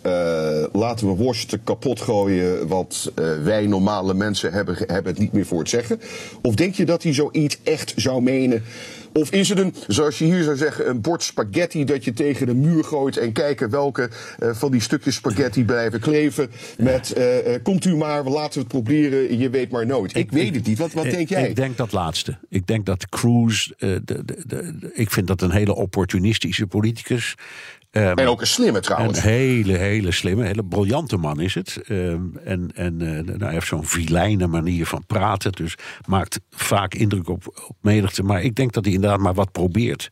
laten 0.73 1.07
we 1.17 1.25
Washington 1.25 1.61
kapot 1.65 2.01
gooien, 2.01 2.69
want 2.69 3.13
wij 3.43 3.67
normale 3.67 4.15
mensen 4.15 4.53
hebben, 4.53 4.75
hebben 4.79 5.13
het 5.13 5.19
niet 5.19 5.33
meer 5.33 5.47
voor 5.47 5.59
het 5.59 5.69
zeggen? 5.69 6.01
Of 6.43 6.55
denk 6.55 6.75
je 6.75 6.85
dat 6.85 7.03
hij 7.03 7.15
zoiets 7.15 7.59
echt 7.65 7.93
zou 7.97 8.23
menen? 8.23 8.63
Of 9.13 9.31
is 9.31 9.49
het 9.49 9.59
een, 9.59 9.75
zoals 9.87 10.19
je 10.19 10.25
hier 10.25 10.43
zou 10.43 10.57
zeggen, 10.57 10.89
een 10.89 11.01
bord 11.01 11.23
spaghetti 11.23 11.85
dat 11.85 12.05
je 12.05 12.13
tegen 12.13 12.47
de 12.47 12.55
muur 12.55 12.85
gooit 12.85 13.17
en 13.17 13.33
kijken 13.33 13.71
welke 13.71 14.11
eh, 14.39 14.51
van 14.55 14.71
die 14.71 14.81
stukjes 14.81 15.15
spaghetti 15.15 15.65
blijven 15.65 16.01
kleven 16.01 16.51
met 16.79 17.13
eh, 17.13 17.55
eh, 17.55 17.63
komt 17.63 17.85
u 17.85 17.97
maar, 17.97 18.25
laten 18.25 18.53
we 18.53 18.59
het 18.59 18.69
proberen, 18.69 19.39
je 19.39 19.51
weet 19.51 19.71
maar 19.71 19.87
nooit. 19.87 20.17
Ik, 20.17 20.31
weet 20.31 20.55
het 20.55 20.67
niet, 20.67 20.79
wat, 20.79 20.93
wat 20.93 21.05
ik, 21.05 21.11
denk 21.11 21.29
jij? 21.29 21.49
Ik 21.49 21.57
denk 21.57 21.77
dat 21.77 21.93
laatste. 21.93 22.39
Ik 22.49 22.67
denk 22.67 22.87
dat 22.87 23.09
Cruz. 23.09 23.71
de, 23.79 24.01
de, 24.05 24.25
de- 24.47 24.91
ik 24.95 25.11
vind 25.11 25.27
dat 25.27 25.43
een 25.43 25.51
hele 25.51 25.75
opportunistische 25.75 26.67
politicus. 26.67 27.35
Ehm, 27.91 28.19
en 28.19 28.27
ook 28.27 28.41
een 28.41 28.47
slimme 28.47 28.81
trouwens. 28.81 29.19
Een 29.19 29.31
hele, 29.31 29.77
hele 29.77 30.13
slimme, 30.13 30.45
hele 30.45 30.65
briljante 30.65 31.17
man 31.17 31.41
is 31.41 31.55
het. 31.55 31.81
Ehm, 31.83 32.37
en 32.45 32.71
en 32.75 33.01
eh, 33.01 33.25
nou, 33.25 33.45
hij 33.45 33.53
heeft 33.53 33.67
zo'n 33.67 33.87
vilijne 33.87 34.47
manier 34.47 34.87
van 34.87 35.07
praten. 35.07 35.53
Dus 35.53 35.75
maakt 36.07 36.41
vaak 36.51 36.95
indruk 36.95 37.29
op, 37.29 37.65
op 37.69 37.77
menigte. 37.81 38.23
Maar 38.23 38.43
ik 38.43 38.55
denk 38.55 38.73
dat 38.73 38.85
hij 38.85 38.95
inderdaad 38.95 39.21
maar 39.21 39.35
wat 39.35 39.53
probeert. 39.53 40.09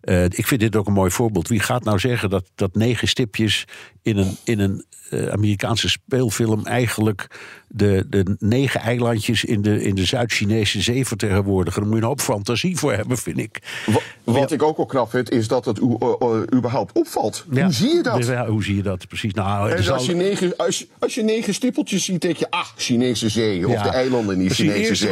Eh, 0.00 0.24
ik 0.24 0.46
vind 0.46 0.60
dit 0.60 0.76
ook 0.76 0.86
een 0.86 0.92
mooi 0.92 1.10
voorbeeld. 1.10 1.48
Wie 1.48 1.60
gaat 1.60 1.84
nou 1.84 1.98
zeggen 1.98 2.30
dat, 2.30 2.50
dat 2.54 2.74
negen 2.74 3.08
stipjes 3.08 3.64
in 4.02 4.16
een, 4.16 4.36
in 4.44 4.58
een 4.58 4.84
eh, 5.10 5.26
Amerikaanse 5.28 5.88
speelfilm 5.88 6.66
eigenlijk 6.66 7.26
de, 7.68 8.04
de 8.08 8.36
negen 8.38 8.80
eilandjes 8.80 9.44
in 9.44 9.62
de, 9.62 9.82
in 9.82 9.94
de 9.94 10.04
Zuid-Chinese 10.04 10.82
zee 10.82 11.06
vertegenwoordigen? 11.06 11.80
Daar 11.80 11.88
moet 11.90 11.98
je 11.98 12.02
een 12.04 12.08
hoop 12.08 12.20
fantasie 12.20 12.76
voor 12.76 12.92
hebben, 12.92 13.18
vind 13.18 13.38
ik. 13.38 13.58
Wa- 13.86 14.32
Wat 14.32 14.52
ik 14.52 14.62
ook 14.62 14.78
al 14.78 14.86
knap 14.86 15.10
vind, 15.10 15.30
is 15.30 15.48
dat 15.48 15.64
het 15.64 15.78
u, 15.78 15.82
uh, 15.82 16.08
uh, 16.22 16.40
überhaupt 16.54 16.92
opvalt. 16.98 17.44
Ja, 17.50 17.64
Hoe 17.64 17.72
zie 17.72 17.94
je 17.94 18.02
dat? 18.02 18.16
dus 18.16 18.26
ja, 18.26 18.46
hoe 18.46 18.64
zie 18.64 18.76
je 18.76 18.82
dat 18.82 19.08
precies? 19.08 19.34
Nou, 19.34 19.70
En 19.70 19.88
als, 19.92 20.06
je 20.06 20.14
negen, 20.14 20.56
als, 20.56 20.86
als 20.98 21.14
je 21.14 21.22
negen 21.22 21.54
stippeltjes 21.54 22.04
ziet, 22.04 22.20
denk 22.20 22.36
je, 22.36 22.50
ah, 22.50 22.66
Chinese 22.76 23.28
zee. 23.28 23.68
Of 23.68 23.82
de 23.82 23.88
eilanden 23.88 24.38
in 24.40 24.44
het 24.46 24.54
Chinese 24.54 24.94
zee. 24.94 25.08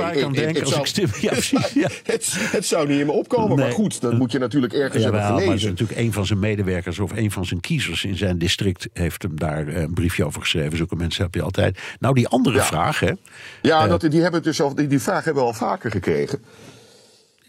ik 0.48 0.66
zou- 0.66 0.86
stip- 0.86 1.16
ja, 1.16 1.30
precies, 1.30 1.74
het, 2.02 2.34
het 2.38 2.66
zou 2.66 2.88
niet 2.88 3.00
in 3.00 3.06
me 3.06 3.12
opkomen, 3.12 3.58
maar 3.58 3.72
goed, 3.72 4.00
dat 4.00 4.12
moet 4.18 4.32
je 4.32 4.38
natuurlijk 4.38 4.72
ergens 4.82 5.02
hebben 5.02 5.20
maar 5.20 5.40
gelezen. 5.40 5.68
natuurlijk 5.70 5.98
een 5.98 6.12
van 6.12 6.26
zijn 6.26 6.38
medewerkers 6.38 6.98
of 6.98 7.12
een 7.16 7.30
van 7.30 7.44
zijn 7.46 7.60
kiezers 7.60 8.04
in 8.04 8.16
zijn 8.16 8.38
district 8.38 8.88
heeft 8.92 9.22
hem 9.22 9.38
daar 9.38 9.66
eh, 9.68 9.80
een 9.82 9.94
briefje 9.94 10.24
over 10.24 10.40
geschreven. 10.40 10.76
Zulke 10.76 10.96
mensen 10.96 11.24
heb 11.24 11.34
je 11.34 11.42
altijd. 11.42 11.78
Nou, 12.00 12.14
die 12.14 12.28
andere 12.28 12.56
Ja. 12.56 12.62
vraag, 12.64 13.00
hè? 13.00 13.12
Ja, 13.62 13.82
Eh. 13.82 13.88
dat, 13.88 14.00
die, 14.00 14.22
hebben 14.22 14.42
dus 14.42 14.60
al, 14.60 14.74
die, 14.74 14.86
die 14.86 15.00
vraag 15.00 15.24
hebben 15.24 15.42
we 15.42 15.48
al 15.48 15.54
vaker 15.54 15.90
gekregen. 15.90 16.42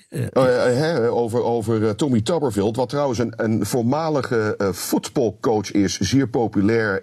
Eh, 0.10 0.24
hè, 0.34 1.10
over 1.12 1.44
over 1.44 1.84
eh, 1.88 1.90
Tommy 1.90 2.22
Tuberville, 2.22 2.72
wat 2.72 2.90
trouwens 2.90 3.20
een, 3.20 3.34
een 3.36 3.66
voormalige 3.66 4.56
eh, 4.58 4.68
voetbalcoach 4.72 5.72
is, 5.72 6.00
zeer 6.00 6.28
populair 6.28 7.02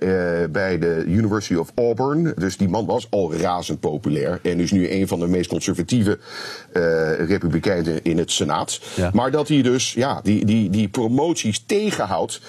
bij 0.51 0.79
de 0.79 1.05
University 1.07 1.55
of 1.55 1.73
Auburn. 1.75 2.33
Dus 2.37 2.57
die 2.57 2.69
man 2.69 2.87
was 2.87 3.07
al 3.11 3.35
razend 3.35 3.81
populair 3.81 4.39
en 4.43 4.61
is 4.61 4.71
nu 4.73 4.91
een 4.91 5.09
van 5.09 5.21
de 5.21 5.27
meest 5.27 5.49
conservatieve 5.49 6.19
republikeinen 7.19 8.03
in 8.03 8.19
het 8.19 8.31
Senaat. 8.31 8.81
Ja. 8.97 9.11
Maar 9.15 9.31
dat 9.31 9.49
hij 9.49 9.63
dus 9.63 9.93
ja, 9.95 10.21
die, 10.23 10.45
die, 10.45 10.71
die 10.71 10.89
promoties 10.89 11.65
tegenhoudt. 11.67 12.41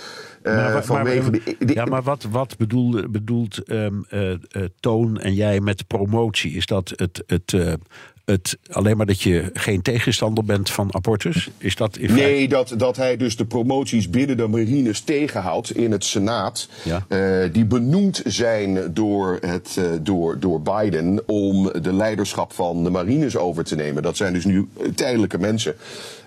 Maar, 0.43 0.73
wa- 0.73 0.83
vanwege 0.83 1.21
maar- 1.21 1.31
de, 1.31 1.55
de- 1.65 1.73
ja, 1.73 1.85
maar 1.85 2.03
wat, 2.03 2.23
wat 2.31 2.57
bedoelt, 2.57 3.11
bedoelt 3.11 3.57
ehm, 3.63 3.93
eh, 4.09 4.31
eh, 4.31 4.37
Toon 4.79 5.19
en 5.19 5.33
jij 5.33 5.59
met 5.59 5.87
promotie? 5.87 6.51
Is 6.55 6.65
dat 6.65 6.93
het, 6.95 7.23
het, 7.27 7.77
het 8.31 8.57
alleen 8.71 8.97
maar 8.97 9.05
dat 9.05 9.21
je 9.21 9.49
geen 9.53 9.81
tegenstander 9.81 10.43
bent 10.43 10.69
van 10.69 10.95
abortus? 10.95 11.49
Is 11.57 11.75
dat 11.75 11.97
in 11.97 12.13
Nee, 12.13 12.47
dat, 12.47 12.73
dat 12.77 12.97
hij 12.97 13.17
dus 13.17 13.35
de 13.35 13.45
promoties 13.45 14.09
binnen 14.09 14.37
de 14.37 14.47
marines 14.47 15.01
tegenhoudt 15.01 15.75
in 15.75 15.91
het 15.91 16.03
Senaat. 16.03 16.69
Ja. 16.83 17.05
eh, 17.07 17.53
die 17.53 17.65
benoemd 17.65 18.21
zijn 18.25 18.93
door, 18.93 19.37
het, 19.41 19.75
eh, 19.77 19.83
door, 20.01 20.39
door 20.39 20.61
Biden 20.61 21.23
om 21.25 21.71
de 21.81 21.93
leiderschap 21.93 22.53
van 22.53 22.83
de 22.83 22.89
marines 22.89 23.37
over 23.37 23.63
te 23.63 23.75
nemen. 23.75 24.03
Dat 24.03 24.17
zijn 24.17 24.33
dus 24.33 24.45
nu 24.45 24.67
tijdelijke 24.95 25.37
mensen. 25.37 25.75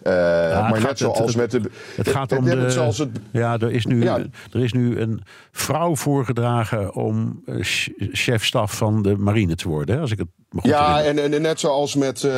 Eh, 0.02 0.12
Ja, 0.50 0.69
maar 0.71 0.80
net 0.83 0.99
zoals 0.99 1.19
het- 1.19 1.37
met 1.37 1.50
de. 1.50 1.61
Het 1.97 2.09
gaat 2.09 2.37
om 2.37 2.45
de, 2.45 2.50
het, 2.57 3.09
ja, 3.33 3.59
er 3.59 3.71
is, 3.71 3.87
nu, 3.87 4.04
er 4.52 4.61
is 4.62 4.73
nu 4.73 4.99
een 5.00 5.23
vrouw 5.52 5.97
voorgedragen 5.97 6.95
om 6.95 7.42
eh, 7.47 7.54
ch- 7.61 7.88
chefstaf 7.99 8.76
van 8.76 9.02
de 9.02 9.16
marine 9.16 9.54
te 9.54 9.69
worden. 9.69 9.95
Hè, 9.95 10.00
als 10.00 10.11
ik 10.11 10.19
het 10.19 10.28
ja, 10.62 11.02
en, 11.02 11.33
en 11.35 11.42
net 11.42 11.61
zoals 11.61 11.95
met, 11.95 12.25
eh, 12.25 12.33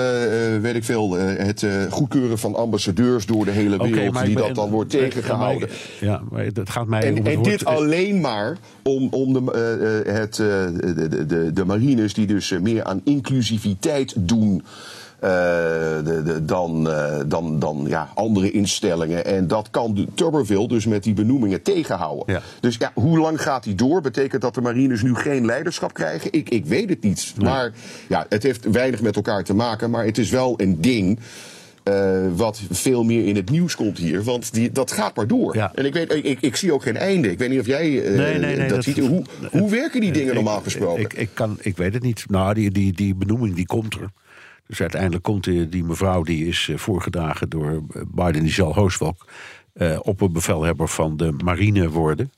weet 0.60 0.74
ik 0.74 0.84
veel, 0.84 1.12
het 1.16 1.66
goedkeuren 1.90 2.38
van 2.38 2.54
ambassadeurs 2.54 3.26
door 3.26 3.44
de 3.44 3.50
hele 3.50 3.76
wereld, 3.76 4.24
die 4.24 4.34
ben- 4.34 4.46
dat 4.46 4.54
dan 4.54 4.70
wordt 4.70 4.94
eh, 4.94 5.00
tegengehouden. 5.00 5.68
Ja, 6.00 6.22
maar 6.30 6.44
het 6.44 6.70
gaat 6.70 6.86
mij 6.86 7.00
om 7.10 7.16
En, 7.16 7.24
het 7.24 7.34
en 7.34 7.42
dit 7.42 7.64
alleen 7.64 8.20
maar 8.20 8.56
om, 8.82 9.08
om 9.10 9.32
de, 9.32 10.02
het, 10.06 10.34
de, 10.34 11.26
de, 11.26 11.52
de, 11.52 11.64
marines 11.64 12.14
die 12.14 12.26
dus 12.26 12.50
meer 12.62 12.84
aan 12.84 13.00
inclusiviteit 13.04 14.14
doen. 14.18 14.62
Eh, 15.22 15.28
de, 16.04 16.22
de, 16.24 16.44
dan, 16.44 16.90
eh, 16.90 17.20
dan, 17.26 17.58
dan 17.58 17.84
ja, 17.88 18.08
andere 18.14 18.50
instellingen. 18.50 19.24
En 19.24 19.46
dat 19.46 19.70
kan 19.70 19.94
de 19.94 20.06
Tuberville 20.14 20.68
dus 20.68 20.86
met 20.86 21.02
die 21.02 21.14
benoemingen 21.14 21.62
tegenhouden. 21.62 22.34
Ja. 22.34 22.40
Dus 22.60 22.76
ja, 22.78 22.90
hoe 22.94 23.18
lang 23.18 23.42
gaat 23.42 23.64
die 23.64 23.74
door? 23.74 24.00
Betekent 24.00 24.42
dat 24.42 24.54
de 24.54 24.60
marines 24.60 25.02
nu 25.02 25.14
geen 25.14 25.44
leiderschap 25.44 25.94
krijgen? 25.94 26.32
Ik, 26.32 26.48
ik 26.48 26.66
weet 26.66 26.88
het 26.88 27.02
niet. 27.02 27.34
Maar 27.38 27.72
ja, 28.08 28.26
het 28.28 28.42
heeft 28.42 28.70
weinig 28.70 29.00
met 29.02 29.16
elkaar 29.16 29.44
te 29.44 29.54
maken. 29.54 29.90
Maar 29.90 30.04
het 30.04 30.18
is 30.18 30.30
wel 30.30 30.54
een 30.56 30.80
ding. 30.80 31.18
eh, 31.82 32.20
wat 32.34 32.60
veel 32.70 33.04
meer 33.04 33.26
in 33.26 33.36
het 33.36 33.50
nieuws 33.50 33.74
komt 33.76 33.98
hier. 33.98 34.22
Want 34.22 34.52
die, 34.54 34.72
dat 34.72 34.92
gaat 34.92 35.16
maar 35.16 35.26
door. 35.26 35.56
Ja. 35.56 35.72
En 35.74 35.84
ik, 35.86 35.92
weet, 35.94 36.14
ik, 36.14 36.24
ik, 36.24 36.40
ik 36.40 36.56
zie 36.56 36.72
ook 36.72 36.82
geen 36.82 36.96
einde. 36.96 37.30
Ik 37.30 37.38
weet 37.38 37.50
niet 37.50 37.60
of 37.60 37.66
jij 37.66 37.88
Nee, 37.88 38.38
nee, 38.38 38.56
nee, 38.56 38.68
dat, 38.68 38.84
ziet. 38.84 38.98
Hoe, 38.98 39.22
hoe 39.50 39.70
werken 39.70 40.00
die 40.00 40.12
dingen 40.12 40.34
normaal 40.34 40.60
gesproken? 40.60 41.02
Ik, 41.02 41.12
ik, 41.12 41.28
kan, 41.34 41.56
ik 41.60 41.76
weet 41.76 41.94
het 41.94 42.02
niet. 42.02 42.24
Nou, 42.28 42.54
die, 42.54 42.70
die, 42.70 42.92
die 42.92 43.14
benoeming 43.14 43.54
die 43.54 43.66
komt 43.66 43.94
er. 43.94 44.10
Dus 44.66 44.80
uiteindelijk 44.80 45.22
komt 45.22 45.44
die, 45.44 45.84
mevrouw, 45.84 46.22
die 46.22 46.46
is 46.46 46.68
eh, 46.68 46.76
voorgedragen 46.76 47.48
door 47.48 47.70
eh, 47.70 48.02
Biden, 48.06 48.42
die 48.42 48.52
zal 48.52 48.74
hoogstwalk 48.74 49.26
eh 49.72 49.98
opperbevelhebber 50.02 50.88
van 50.88 51.16
de 51.16 51.32
marine 51.44 51.88
worden. 51.88 52.32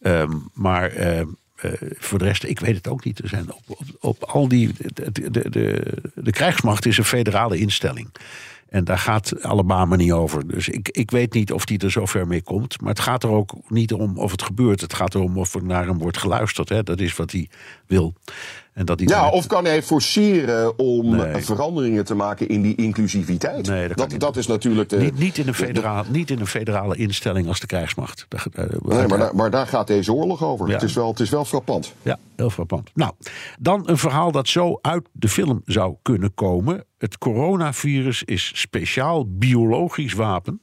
Ehm, 0.00 0.32
maar 0.52 0.90
eh, 0.90 1.20
eh, 1.20 1.26
voor 1.98 2.18
de 2.18 2.24
rest, 2.24 2.44
ik 2.44 2.60
weet 2.60 2.76
het 2.76 2.88
ook 2.88 3.04
niet. 3.04 3.18
Er 3.18 3.28
zijn 3.28 3.52
op, 3.52 3.78
op, 4.00 4.24
al 4.24 4.48
die. 4.48 4.72
De, 4.94 5.30
de, 5.30 5.50
de, 5.50 5.92
de 6.14 6.30
krijgsmacht 6.30 6.86
is 6.86 6.98
een 6.98 7.04
federale 7.04 7.58
instelling. 7.58 8.10
En 8.68 8.84
daar 8.84 8.98
gaat 8.98 9.42
Alabama 9.42 9.96
niet 9.96 10.12
over. 10.12 10.48
Dus 10.48 10.68
ik, 10.68 10.88
ik 10.88 11.10
weet 11.10 11.32
niet 11.32 11.52
of 11.52 11.64
die 11.64 11.78
er 11.78 11.90
zover 11.90 12.26
mee 12.26 12.42
komt. 12.42 12.80
Maar 12.80 12.90
het 12.90 13.00
gaat 13.00 13.22
er 13.22 13.30
ook 13.30 13.54
niet 13.68 13.92
om 13.92 14.18
of 14.18 14.30
het 14.30 14.42
gebeurt. 14.42 14.80
Het 14.80 14.94
gaat 14.94 15.14
erom 15.14 15.38
of 15.38 15.54
er 15.54 15.64
naar 15.64 15.86
hem 15.86 15.98
wordt 15.98 16.18
geluisterd. 16.18 16.68
Hè. 16.68 16.82
Dat 16.82 17.00
is 17.00 17.16
wat 17.16 17.30
hij 17.30 17.48
wil. 17.86 18.14
En 18.72 18.84
dat 18.86 19.00
Ja, 19.00 19.30
of 19.30 19.46
kan 19.46 19.64
hij 19.64 19.82
forceren 19.82 20.78
om 20.78 21.16
Nee. 21.16 21.42
veranderingen 21.42 22.04
te 22.04 22.14
maken 22.14 22.48
in 22.48 22.62
die 22.62 22.74
inclusiviteit? 22.74 23.66
Nee, 23.68 23.88
dat 23.88 24.14
dat, 24.18 24.36
is 24.36 24.46
natuurlijk 24.46 24.88
de. 24.88 24.96
niet, 24.96 25.18
niet, 25.18 25.38
in 25.38 25.48
een 25.48 25.54
federaal, 25.54 26.04
niet 26.08 26.30
in 26.30 26.40
een 26.40 26.46
federale 26.46 26.96
instelling 26.96 27.48
als 27.48 27.60
de 27.60 27.66
krijgsmacht. 27.66 28.26
Daar- 28.28 28.46
daar- 28.52 28.68
Nee, 28.82 29.06
maar, 29.06 29.18
daar, 29.18 29.34
maar 29.34 29.50
daar 29.50 29.66
gaat 29.66 29.86
deze 29.86 30.12
oorlog 30.12 30.44
over. 30.44 30.66
Ja. 30.66 30.72
Het, 30.72 30.82
is 30.82 30.92
wel, 30.94 31.08
het 31.08 31.20
is 31.20 31.30
wel 31.30 31.44
frappant. 31.44 31.94
Ja, 32.02 32.18
heel 32.36 32.50
frappant. 32.50 32.90
Nou, 32.94 33.12
dan 33.60 33.82
een 33.88 33.98
verhaal 33.98 34.32
dat 34.32 34.48
zo 34.48 34.78
uit 34.82 35.08
de 35.12 35.28
film 35.28 35.62
zou 35.64 35.94
kunnen 36.02 36.34
komen. 36.34 36.84
Het 36.98 37.18
coronavirus 37.18 38.22
is 38.22 38.50
speciaal 38.54 39.26
biologisch 39.28 40.12
wapen 40.12 40.60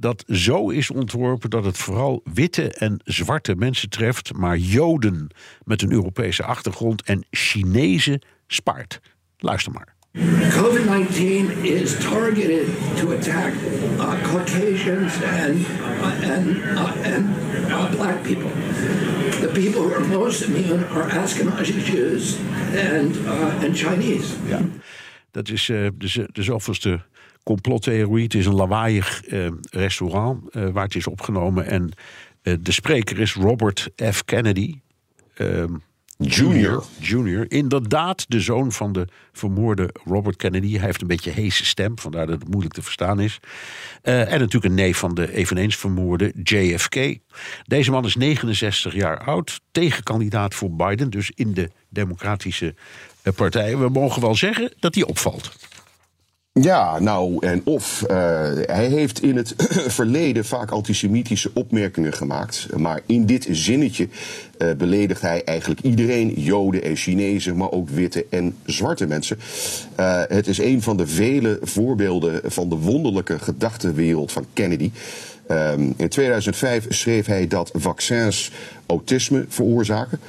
dat 0.00 0.24
zo 0.26 0.70
is 0.70 0.90
ontworpen 0.90 1.50
dat 1.50 1.64
het 1.64 1.78
vooral 1.78 2.20
witte 2.24 2.72
en 2.72 3.00
zwarte 3.04 3.54
mensen 3.54 3.88
treft, 3.88 4.32
maar 4.34 4.56
Joden 4.56 5.30
met 5.64 5.82
een 5.82 5.92
Europese 5.92 6.44
achtergrond 6.44 7.02
en 7.02 7.26
Chinezen 7.30 8.22
spaart. 8.46 9.00
Luister 9.38 9.72
maar. 9.72 9.96
COVID 10.50 10.84
19 10.84 11.50
is 11.62 11.98
targeted 11.98 12.66
to 12.96 13.12
attack 13.12 13.52
uh, 13.98 14.22
Caucasians 14.22 15.12
and, 15.22 15.58
uh, 15.58 16.36
and, 16.36 16.56
uh, 16.56 17.14
and 17.14 17.26
uh, 17.68 17.90
black 17.90 18.22
people. 18.22 18.50
The 19.40 19.50
people 19.52 19.82
who 19.82 19.92
are 19.94 20.04
most 20.04 20.42
immune 20.42 20.84
are 20.84 21.10
Ashkenazi 21.10 21.80
Jews 21.84 22.36
and, 22.94 23.16
uh, 23.16 23.64
and 23.64 23.76
Chinese. 23.76 24.34
Ja. 24.46 24.60
Dat 25.30 25.48
is 25.48 25.68
eh, 25.68 25.86
de, 25.94 26.28
de 26.32 26.42
zoveelste 26.42 27.00
complottheorie. 27.48 28.24
Het 28.24 28.34
is 28.34 28.46
een 28.46 28.54
lawaaiig 28.54 29.24
eh, 29.24 29.46
restaurant 29.70 30.48
eh, 30.50 30.68
waar 30.68 30.84
het 30.84 30.94
is 30.94 31.06
opgenomen. 31.06 31.66
En 31.66 31.90
eh, 32.42 32.54
de 32.60 32.72
spreker 32.72 33.20
is 33.20 33.34
Robert 33.34 33.90
F. 34.12 34.24
Kennedy. 34.24 34.80
Ehm, 35.34 35.74
Junior. 36.16 36.84
Junior. 36.98 37.50
Inderdaad, 37.50 38.24
de 38.28 38.40
zoon 38.40 38.72
van 38.72 38.92
de 38.92 39.08
vermoorde 39.32 39.94
Robert 40.04 40.36
Kennedy. 40.36 40.76
Hij 40.76 40.86
heeft 40.86 41.00
een 41.00 41.06
beetje 41.06 41.30
heese 41.30 41.64
stem, 41.64 41.98
vandaar 41.98 42.26
dat 42.26 42.40
het 42.40 42.48
moeilijk 42.48 42.74
te 42.74 42.82
verstaan 42.82 43.20
is. 43.20 43.40
Uh, 44.02 44.32
en 44.32 44.38
natuurlijk 44.38 44.64
een 44.64 44.74
neef 44.74 44.98
van 44.98 45.14
de 45.14 45.32
eveneens 45.32 45.76
vermoorde 45.76 46.32
JFK. 46.42 47.18
Deze 47.64 47.90
man 47.90 48.04
is 48.04 48.16
69 48.16 48.94
jaar 48.94 49.24
oud, 49.24 49.60
tegenkandidaat 49.72 50.54
voor 50.54 50.70
Biden, 50.70 51.10
dus 51.10 51.30
in 51.34 51.54
de 51.54 51.70
Democratische 51.88 52.74
Partij. 53.34 53.76
We 53.76 53.88
mogen 53.88 54.22
wel 54.22 54.34
zeggen 54.34 54.72
dat 54.78 54.94
hij 54.94 55.04
opvalt. 55.04 55.56
Ja, 56.60 56.98
nou 56.98 57.46
en 57.46 57.60
of. 57.64 58.04
Uh, 58.10 58.16
hij 58.66 58.86
heeft 58.86 59.22
in 59.22 59.36
het 59.36 59.54
verleden 59.98 60.44
vaak 60.44 60.70
antisemitische 60.70 61.50
opmerkingen 61.54 62.12
gemaakt. 62.12 62.68
Maar 62.76 63.00
in 63.06 63.26
dit 63.26 63.48
zinnetje 63.50 64.08
uh, 64.58 64.72
beledigt 64.72 65.20
hij 65.20 65.44
eigenlijk 65.44 65.80
iedereen: 65.80 66.32
Joden 66.36 66.82
en 66.82 66.96
Chinezen, 66.96 67.56
maar 67.56 67.70
ook 67.70 67.88
witte 67.88 68.26
en 68.30 68.56
zwarte 68.64 69.06
mensen. 69.06 69.38
Uh, 70.00 70.22
het 70.28 70.46
is 70.46 70.58
een 70.58 70.82
van 70.82 70.96
de 70.96 71.06
vele 71.06 71.58
voorbeelden 71.62 72.40
van 72.44 72.68
de 72.68 72.76
wonderlijke 72.76 73.38
gedachtenwereld 73.38 74.32
van 74.32 74.46
Kennedy. 74.52 74.90
Um, 75.50 75.94
in 75.96 76.08
2005 76.08 76.86
schreef 76.88 77.26
hij 77.26 77.46
dat 77.46 77.70
vaccins 77.74 78.50
autisme 78.86 79.44
veroorzaken. 79.48 80.20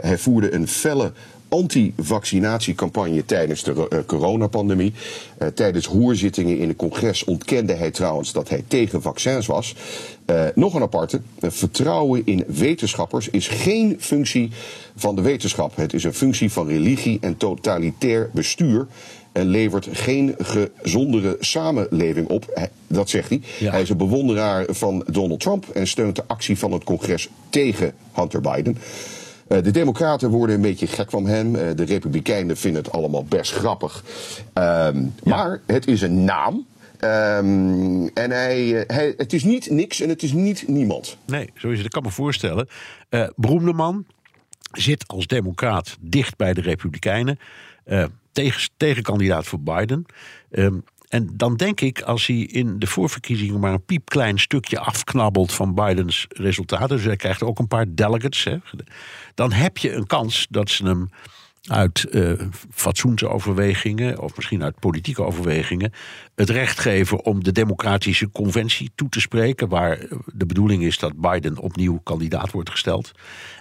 hij 0.00 0.18
voerde 0.18 0.54
een 0.54 0.68
felle 0.68 1.12
anti-vaccinatiecampagne 1.56 3.24
tijdens 3.24 3.62
de 3.62 3.88
uh, 3.92 3.98
coronapandemie. 4.06 4.92
Uh, 5.38 5.48
tijdens 5.48 5.86
hoorzittingen 5.86 6.58
in 6.58 6.68
het 6.68 6.76
congres 6.76 7.24
ontkende 7.24 7.72
hij 7.72 7.90
trouwens 7.90 8.32
dat 8.32 8.48
hij 8.48 8.64
tegen 8.68 9.02
vaccins 9.02 9.46
was. 9.46 9.74
Uh, 10.26 10.44
nog 10.54 10.74
een 10.74 10.82
aparte. 10.82 11.20
vertrouwen 11.40 12.22
in 12.24 12.44
wetenschappers 12.46 13.28
is 13.28 13.48
geen 13.48 13.96
functie 13.98 14.50
van 14.96 15.16
de 15.16 15.22
wetenschap. 15.22 15.76
Het 15.76 15.94
is 15.94 16.04
een 16.04 16.14
functie 16.14 16.52
van 16.52 16.66
religie 16.66 17.18
en 17.20 17.36
totalitair 17.36 18.30
bestuur. 18.32 18.86
En 19.32 19.46
levert 19.46 19.88
geen 19.92 20.34
gezondere 20.38 21.36
samenleving 21.40 22.28
op. 22.28 22.68
Dat 22.86 23.10
zegt 23.10 23.28
hij. 23.28 23.40
Ja. 23.58 23.70
Hij 23.70 23.82
is 23.82 23.90
een 23.90 23.96
bewonderaar 23.96 24.64
van 24.68 25.04
Donald 25.10 25.40
Trump 25.40 25.66
en 25.68 25.86
steunt 25.86 26.16
de 26.16 26.24
actie 26.26 26.58
van 26.58 26.72
het 26.72 26.84
congres 26.84 27.28
tegen 27.50 27.92
Hunter 28.12 28.40
Biden. 28.40 28.78
Uh, 29.48 29.62
de 29.62 29.70
Democraten 29.70 30.30
worden 30.30 30.56
een 30.56 30.62
beetje 30.62 30.86
gek 30.86 31.10
van 31.10 31.26
hem. 31.26 31.54
Uh, 31.54 31.62
de 31.74 31.84
Republikeinen 31.84 32.56
vinden 32.56 32.82
het 32.82 32.92
allemaal 32.92 33.24
best 33.24 33.52
grappig. 33.52 34.04
Um, 34.54 34.54
ja. 34.54 35.12
Maar 35.22 35.60
het 35.66 35.86
is 35.86 36.02
een 36.02 36.24
naam. 36.24 36.66
Um, 37.00 38.08
en 38.08 38.30
hij, 38.30 38.84
hij, 38.86 39.14
het 39.16 39.32
is 39.32 39.44
niet 39.44 39.70
niks 39.70 40.00
en 40.00 40.08
het 40.08 40.22
is 40.22 40.32
niet 40.32 40.68
niemand. 40.68 41.16
Nee, 41.26 41.50
zo 41.54 41.68
is 41.68 41.76
het. 41.76 41.86
Ik 41.86 41.92
kan 41.92 42.02
me 42.02 42.10
voorstellen. 42.10 42.68
Uh, 43.10 43.28
beroemde 43.36 43.72
man 43.72 44.06
zit 44.72 45.04
als 45.06 45.26
democraat 45.26 45.96
dicht 46.00 46.36
bij 46.36 46.54
de 46.54 46.60
Republikeinen. 46.60 47.38
tegen, 48.32 48.70
tegenkandidaat 48.76 49.46
voor 49.46 49.60
Biden. 49.60 50.04
Um, 50.50 50.84
en 51.16 51.30
dan 51.32 51.56
denk 51.56 51.80
ik, 51.80 52.00
als 52.00 52.26
hij 52.26 52.36
in 52.36 52.78
de 52.78 52.86
voorverkiezingen 52.86 53.60
maar 53.60 53.72
een 53.72 53.84
piepklein 53.84 54.38
stukje 54.38 54.78
afknabbelt 54.78 55.52
van 55.52 55.74
Bidens 55.74 56.26
resultaten, 56.28 56.96
dus 56.96 57.04
hij 57.04 57.16
krijgt 57.16 57.42
ook 57.42 57.58
een 57.58 57.68
paar 57.68 57.86
delegates, 57.88 58.44
hè, 58.44 58.56
dan 59.34 59.52
heb 59.52 59.78
je 59.78 59.92
een 59.92 60.06
kans 60.06 60.46
dat 60.50 60.70
ze 60.70 60.84
hem 60.84 61.08
uit 61.66 62.06
uh, 62.10 62.32
fatsoensoverwegingen, 62.70 64.20
of 64.22 64.36
misschien 64.36 64.62
uit 64.62 64.78
politieke 64.78 65.22
overwegingen, 65.22 65.92
het 66.34 66.50
recht 66.50 66.78
geven 66.78 67.24
om 67.24 67.44
de 67.44 67.52
Democratische 67.52 68.30
Conventie 68.30 68.90
toe 68.94 69.08
te 69.08 69.20
spreken, 69.20 69.68
waar 69.68 69.98
de 70.34 70.46
bedoeling 70.46 70.82
is 70.82 70.98
dat 70.98 71.20
Biden 71.20 71.58
opnieuw 71.58 72.00
kandidaat 72.02 72.50
wordt 72.50 72.70
gesteld. 72.70 73.12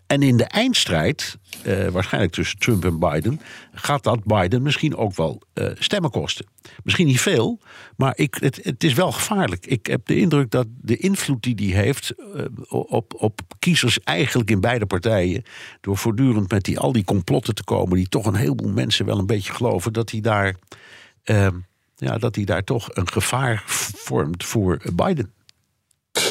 En 0.07 0.21
in 0.21 0.37
de 0.37 0.43
eindstrijd, 0.43 1.37
uh, 1.65 1.87
waarschijnlijk 1.87 2.33
tussen 2.33 2.59
Trump 2.59 2.85
en 2.85 2.99
Biden, 2.99 3.41
gaat 3.73 4.03
dat 4.03 4.23
Biden 4.23 4.61
misschien 4.61 4.95
ook 4.95 5.15
wel 5.15 5.41
uh, 5.53 5.69
stemmen 5.79 6.11
kosten. 6.11 6.45
Misschien 6.83 7.07
niet 7.07 7.21
veel, 7.21 7.59
maar 7.97 8.13
ik, 8.17 8.37
het, 8.39 8.59
het, 8.63 8.83
is 8.83 8.93
wel 8.93 9.11
gevaarlijk. 9.11 9.65
Ik 9.65 9.85
heb 9.85 10.05
de 10.05 10.17
indruk 10.17 10.51
dat 10.51 10.67
de 10.81 10.97
invloed 10.97 11.43
die 11.43 11.73
hij 11.73 11.83
heeft 11.83 12.13
uh, 12.17 12.45
op, 12.69 13.13
op 13.17 13.41
kiezers 13.59 13.99
eigenlijk 13.99 14.51
in 14.51 14.59
beide 14.59 14.85
partijen, 14.85 15.43
door 15.81 15.97
voortdurend 15.97 16.51
met 16.51 16.63
die, 16.63 16.79
al 16.79 16.91
die 16.91 17.03
complotten 17.03 17.55
te 17.55 17.63
komen, 17.63 17.97
die 17.97 18.09
toch 18.09 18.25
een 18.25 18.35
heleboel 18.35 18.71
mensen 18.71 19.05
wel 19.05 19.19
een 19.19 19.25
beetje 19.25 19.53
geloven, 19.53 19.93
dat 19.93 20.11
hij 20.11 20.21
daar, 20.21 20.55
ja, 21.95 22.17
dat 22.17 22.35
hij 22.35 22.45
daar 22.45 22.63
toch 22.63 22.89
een 22.93 23.09
gevaar 23.09 23.63
vormt 23.65 24.43
voor 24.43 24.81
Biden. 24.93 25.33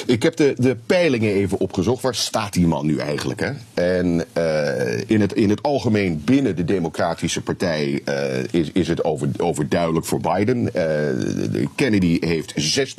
Ik 0.07 0.23
heb 0.23 0.37
de, 0.37 0.55
de 0.57 0.77
peilingen 0.87 1.33
even 1.33 1.61
opgezocht. 1.61 2.03
Waar 2.03 2.15
staat 2.15 2.53
die 2.53 2.67
man 2.67 2.87
nu 2.87 2.99
eigenlijk? 2.99 3.41
Hè? 3.41 3.53
En 3.75 4.25
uh, 4.39 5.01
in, 5.07 5.21
het, 5.21 5.33
in 5.33 5.51
het 5.51 5.63
algemeen 5.63 6.23
binnen 6.25 6.57
de 6.57 6.65
Democratische 6.65 7.43
Partij 7.43 8.01
uh, 8.09 8.45
is, 8.51 8.71
is 8.73 8.89
het 8.89 9.05
over, 9.05 9.29
overduidelijk 9.37 10.07
voor 10.07 10.21
Biden. 10.21 10.71
Uh, 10.77 11.67
Kennedy 11.75 12.19
heeft 12.21 12.79
16% 12.79 12.97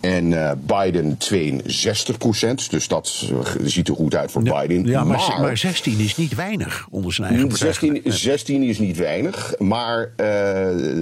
en 0.00 0.58
Biden 0.66 1.18
62% 1.32 2.68
Dus 2.70 2.88
dat 2.88 3.28
ziet 3.64 3.88
er 3.88 3.94
goed 3.94 4.14
uit 4.14 4.30
voor 4.30 4.44
ja, 4.44 4.60
Biden. 4.60 4.84
Ja, 4.84 5.04
maar, 5.04 5.18
maar, 5.28 5.40
maar, 5.40 5.58
16 5.58 5.98
is 5.98 6.16
niet 6.16 6.34
weinig 6.34 6.86
onder 6.90 7.12
zijn 7.12 7.28
eigen 7.28 7.48
partij. 7.48 7.72
16, 7.72 8.00
16 8.04 8.62
is 8.62 8.78
niet 8.78 8.96
weinig. 8.96 9.54
Maar 9.58 10.12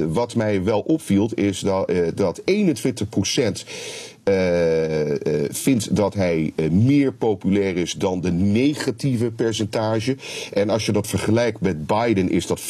wat 0.09 0.35
mij 0.35 0.63
wel 0.63 0.81
opviel 0.81 1.31
is 1.35 1.61
dat, 1.61 1.93
dat 2.15 2.41
21 2.45 3.07
uh, 3.17 3.45
uh, 3.45 3.51
vindt 5.51 5.97
dat 5.97 6.15
hij 6.15 6.53
uh, 6.57 6.71
meer 6.71 7.13
populair 7.13 7.77
is 7.77 7.93
dan 7.93 8.21
de 8.21 8.33
negatieve 8.33 9.31
percentage. 9.31 10.17
En 10.53 10.71
als 10.71 10.87
je 10.87 10.93
dat 10.93 11.07
vergelijkt 11.07 11.61
met 11.61 11.87
Biden, 11.87 12.31
is 12.31 12.47
dat 12.47 12.61
35% 12.61 12.65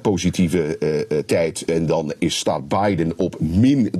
positieve 0.00 0.78
tijd. 1.26 1.64
En 1.64 1.86
dan 1.86 2.12
is, 2.18 2.38
staat 2.38 2.68
Biden 2.68 3.12
op 3.16 3.36
min 3.40 3.90
53%. 3.90 3.92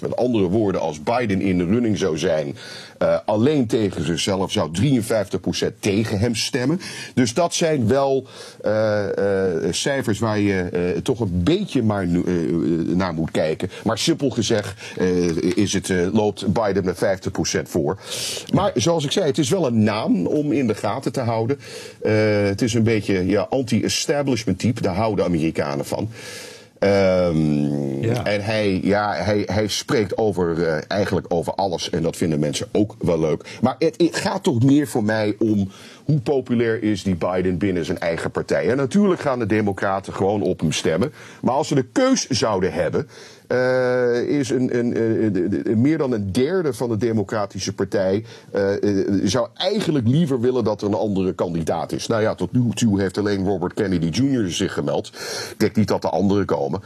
Met 0.00 0.16
andere 0.16 0.48
woorden, 0.48 0.80
als 0.80 1.02
Biden 1.02 1.40
in 1.40 1.58
de 1.58 1.64
running 1.64 1.98
zou 1.98 2.18
zijn, 2.18 2.56
alleen 3.24 3.66
tegen 3.66 4.04
zichzelf, 4.04 4.52
zou 4.52 4.70
53% 4.82 5.78
tegen 5.80 6.18
hem 6.18 6.34
stemmen. 6.34 6.80
Dus 7.14 7.34
dat 7.34 7.54
zijn 7.54 7.88
wel 7.88 8.26
cijfers 9.70 10.18
waar 10.18 10.38
je 10.38 11.00
toch 11.02 11.20
een 11.20 11.42
beetje 11.42 11.82
maar 11.82 12.06
naar 12.86 13.14
moet 13.14 13.30
kijken. 13.30 13.70
Maar 13.84 13.98
simpel 13.98 14.30
gezegd 14.30 15.00
is 15.54 15.72
het, 15.72 15.92
loopt 16.12 16.52
Biden 16.52 16.84
met 16.84 17.04
50% 17.58 17.62
voor. 17.62 17.98
Maar 18.52 18.70
zoals 18.74 19.04
ik 19.04 19.12
zei, 19.12 19.26
het 19.26 19.38
is 19.38 19.50
wel 19.50 19.66
een 19.66 19.82
naam 19.82 20.26
om 20.26 20.52
in 20.52 20.66
de 20.66 20.74
gaten 20.74 21.12
te 21.12 21.20
houden. 21.20 21.58
Het 22.48 22.62
is 22.62 22.74
een 22.74 22.82
beetje 22.82 23.26
ja, 23.26 23.46
anti-establishment 23.50 24.58
type, 24.58 24.82
daar 24.82 24.94
houden 24.94 25.24
Amerikanen 25.24 25.84
van. 25.84 26.08
Um, 26.80 28.02
ja. 28.02 28.24
En 28.24 28.44
hij, 28.44 28.80
ja, 28.82 29.14
hij, 29.14 29.42
hij 29.46 29.66
spreekt 29.66 30.18
over, 30.18 30.58
uh, 30.58 30.78
eigenlijk 30.88 31.26
over 31.28 31.54
alles. 31.54 31.90
En 31.90 32.02
dat 32.02 32.16
vinden 32.16 32.38
mensen 32.38 32.68
ook 32.72 32.94
wel 32.98 33.20
leuk. 33.20 33.58
Maar 33.60 33.74
het, 33.78 33.94
het 33.96 34.16
gaat 34.16 34.42
toch 34.42 34.62
meer 34.62 34.88
voor 34.88 35.04
mij 35.04 35.36
om 35.38 35.70
hoe 36.04 36.20
populair 36.20 36.82
is 36.82 37.02
die 37.02 37.14
Biden 37.14 37.58
binnen 37.58 37.84
zijn 37.84 37.98
eigen 37.98 38.30
partij. 38.30 38.70
En 38.70 38.76
natuurlijk 38.76 39.20
gaan 39.20 39.38
de 39.38 39.46
Democraten 39.46 40.12
gewoon 40.12 40.42
op 40.42 40.60
hem 40.60 40.72
stemmen. 40.72 41.12
Maar 41.42 41.54
als 41.54 41.68
ze 41.68 41.74
de 41.74 41.86
keus 41.92 42.28
zouden 42.28 42.72
hebben, 42.72 43.08
is 44.28 44.50
een, 44.50 44.78
een, 44.78 45.00
een, 45.00 45.80
meer 45.80 45.98
dan 45.98 46.12
een 46.12 46.32
derde 46.32 46.72
van 46.72 46.88
de 46.88 46.96
Democratische 46.96 47.74
Partij 47.74 48.24
uh, 48.54 48.70
zou 49.24 49.48
eigenlijk 49.54 50.08
liever 50.08 50.40
willen 50.40 50.64
dat 50.64 50.80
er 50.80 50.88
een 50.88 50.94
andere 50.94 51.32
kandidaat 51.32 51.92
is. 51.92 52.06
Nou 52.06 52.22
ja, 52.22 52.34
tot 52.34 52.52
nu 52.52 52.70
toe 52.74 53.00
heeft 53.00 53.18
alleen 53.18 53.44
Robert 53.44 53.74
Kennedy 53.74 54.22
Jr. 54.22 54.50
zich 54.50 54.72
gemeld. 54.72 55.06
Ik 55.50 55.54
denk 55.56 55.76
niet 55.76 55.88
dat 55.88 56.02
de 56.02 56.08
anderen 56.08 56.46
komen. 56.46 56.82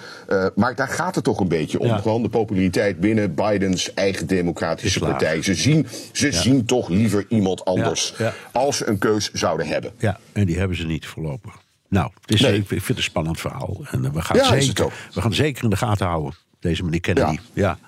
Maar 0.54 0.74
daar 0.74 0.88
gaat 0.88 1.14
het 1.14 1.24
toch 1.24 1.40
een 1.40 1.48
beetje 1.48 1.78
om. 1.78 1.86
Ja. 1.86 1.98
Gewoon 1.98 2.22
de 2.22 2.28
populariteit 2.28 3.00
binnen 3.00 3.34
Bidens 3.34 3.94
eigen 3.94 4.26
Democratische. 4.26 4.98
Partij. 4.98 5.42
Ze 5.42 5.54
zien, 5.54 5.86
ze 6.12 6.26
ja. 6.26 6.40
zien 6.40 6.64
toch 6.64 6.88
liever 6.88 7.24
iemand 7.28 7.64
anders 7.64 8.14
ja. 8.18 8.34
als 8.52 8.76
ze 8.76 8.86
een 8.86 8.98
keus 8.98 9.30
zouden 9.32 9.66
hebben. 9.66 9.92
Ja, 9.98 10.18
en 10.32 10.46
die 10.46 10.58
hebben 10.58 10.76
ze 10.76 10.86
niet 10.86 11.06
voorlopig. 11.06 11.54
Nou, 11.88 12.10
het 12.20 12.30
is, 12.30 12.40
nee. 12.40 12.58
ik 12.58 12.66
vind 12.66 12.86
het 12.86 12.96
een 12.96 13.02
spannend 13.02 13.40
verhaal. 13.40 13.80
En 13.90 14.12
we 14.12 14.22
gaan, 14.22 14.60
zeker, 14.60 14.92
we 15.14 15.20
gaan 15.20 15.34
zeker 15.34 15.64
in 15.64 15.70
de 15.70 15.76
gaten 15.76 16.06
houden 16.06 16.34
deze 16.60 16.84
meneer 16.84 17.00
Kennedy. 17.00 17.38
Ja. 17.52 17.78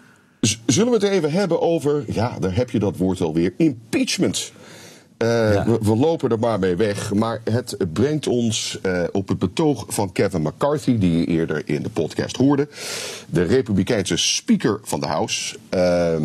ja. 0.40 0.56
Zullen 0.66 0.92
we 0.92 1.06
het 1.06 1.14
even 1.14 1.32
hebben 1.32 1.60
over, 1.60 2.04
ja, 2.06 2.38
daar 2.38 2.54
heb 2.54 2.70
je 2.70 2.78
dat 2.78 2.96
woord 2.96 3.20
alweer, 3.20 3.54
impeachment. 3.56 4.52
Uh, 5.22 5.54
ja. 5.54 5.64
we, 5.64 5.78
we, 5.82 5.96
lopen 5.96 6.30
er 6.30 6.38
maar 6.38 6.58
mee 6.58 6.76
weg. 6.76 7.14
Maar 7.14 7.40
het 7.50 7.76
brengt 7.92 8.26
ons 8.26 8.78
uh, 8.86 9.02
op 9.12 9.28
het 9.28 9.38
betoog 9.38 9.84
van 9.88 10.12
Kevin 10.12 10.42
McCarthy, 10.42 10.98
die 10.98 11.18
je 11.18 11.26
eerder 11.26 11.62
in 11.64 11.82
de 11.82 11.88
podcast 11.88 12.36
hoorde. 12.36 12.68
De 13.30 13.42
Republikeinse 13.42 14.16
Speaker 14.16 14.80
van 14.82 15.00
de 15.00 15.06
House. 15.06 15.56
Uh, 15.74 16.16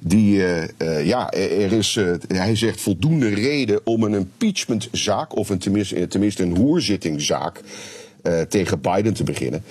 die, 0.00 0.36
uh, 0.36 1.06
ja, 1.06 1.30
er 1.30 1.72
is, 1.72 1.98
hij 2.28 2.56
zegt 2.56 2.80
voldoende 2.80 3.28
reden 3.28 3.80
om 3.84 4.02
een 4.02 4.14
impeachmentzaak, 4.14 5.36
of 5.36 5.48
een, 5.48 5.58
tenminste, 5.58 6.06
tenminste 6.06 6.42
een 6.42 6.56
hoorzittingzaak, 6.56 7.60
tegen 8.48 8.80
Biden 8.80 9.14
te 9.14 9.24
beginnen. 9.24 9.64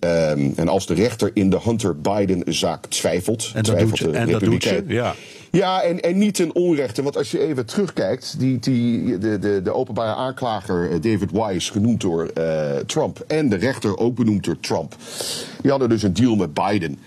Um, 0.00 0.52
en 0.56 0.68
als 0.68 0.86
de 0.86 0.94
rechter 0.94 1.30
in 1.34 1.50
de 1.50 1.58
Hunter 1.62 2.00
Biden-zaak 2.00 2.86
twijfelt, 2.86 3.50
en 3.54 3.62
dat 3.62 3.64
twijfelt 3.64 3.98
doet 3.98 4.12
de 4.12 4.18
en 4.18 4.30
dat 4.30 4.40
doet 4.40 4.62
ze, 4.62 4.84
ja. 4.86 5.14
Ja, 5.50 5.82
en, 5.82 6.00
en 6.00 6.18
niet 6.18 6.34
ten 6.34 6.54
onrechte. 6.54 7.02
Want 7.02 7.16
als 7.16 7.30
je 7.30 7.38
even 7.38 7.66
terugkijkt, 7.66 8.34
die, 8.38 8.58
die, 8.58 9.18
de, 9.18 9.38
de, 9.38 9.60
de 9.62 9.74
openbare 9.74 10.14
aanklager 10.14 10.90
eh, 10.90 11.00
David 11.00 11.30
Wise, 11.30 11.72
genoemd 11.72 12.00
door 12.00 12.30
uh, 12.38 12.70
Trump, 12.86 13.24
en 13.26 13.48
de 13.48 13.56
rechter 13.56 13.98
ook 13.98 14.14
benoemd 14.14 14.44
door 14.44 14.60
Trump, 14.60 14.96
die 15.62 15.70
hadden 15.70 15.88
dus 15.88 16.02
een 16.02 16.12
deal 16.12 16.36
met 16.36 16.54
Biden. 16.54 16.98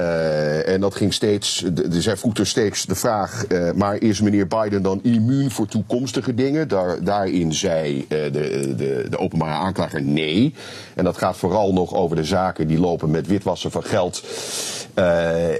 Uh, 0.00 0.68
en 0.68 0.80
dat 0.80 0.94
ging 0.94 1.14
steeds, 1.14 1.64
de, 1.72 2.02
zij 2.02 2.16
vroeg 2.16 2.36
er 2.36 2.46
steeds 2.46 2.86
de 2.86 2.94
vraag, 2.94 3.44
uh, 3.48 3.72
maar 3.72 4.02
is 4.02 4.20
meneer 4.20 4.46
Biden 4.46 4.82
dan 4.82 5.00
immuun 5.02 5.50
voor 5.50 5.66
toekomstige 5.66 6.34
dingen? 6.34 6.68
Daar, 6.68 7.04
daarin 7.04 7.54
zei 7.54 7.96
uh, 7.98 8.06
de, 8.08 8.30
de, 8.76 9.06
de 9.10 9.18
openbare 9.18 9.52
aanklager 9.52 10.02
nee. 10.02 10.54
En 10.94 11.04
dat 11.04 11.16
gaat 11.16 11.36
vooral 11.36 11.72
nog 11.72 11.94
over 11.94 12.16
de 12.16 12.24
zaken 12.24 12.66
die 12.66 12.78
lopen 12.78 13.10
met 13.10 13.26
witwassen 13.26 13.70
van 13.70 13.84
geld. 13.84 14.22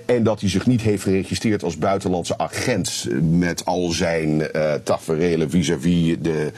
en 0.07 0.23
dat 0.23 0.41
hij 0.41 0.49
zich 0.49 0.67
niet 0.67 0.81
heeft 0.81 1.03
geregistreerd 1.03 1.63
als 1.63 1.79
buitenlandse 1.79 2.39
agent 2.39 3.07
met 3.31 3.65
al 3.65 3.91
zijn 3.91 4.49
taferelen 4.83 5.51
vis-à-vis 5.51 6.17
de 6.21 6.53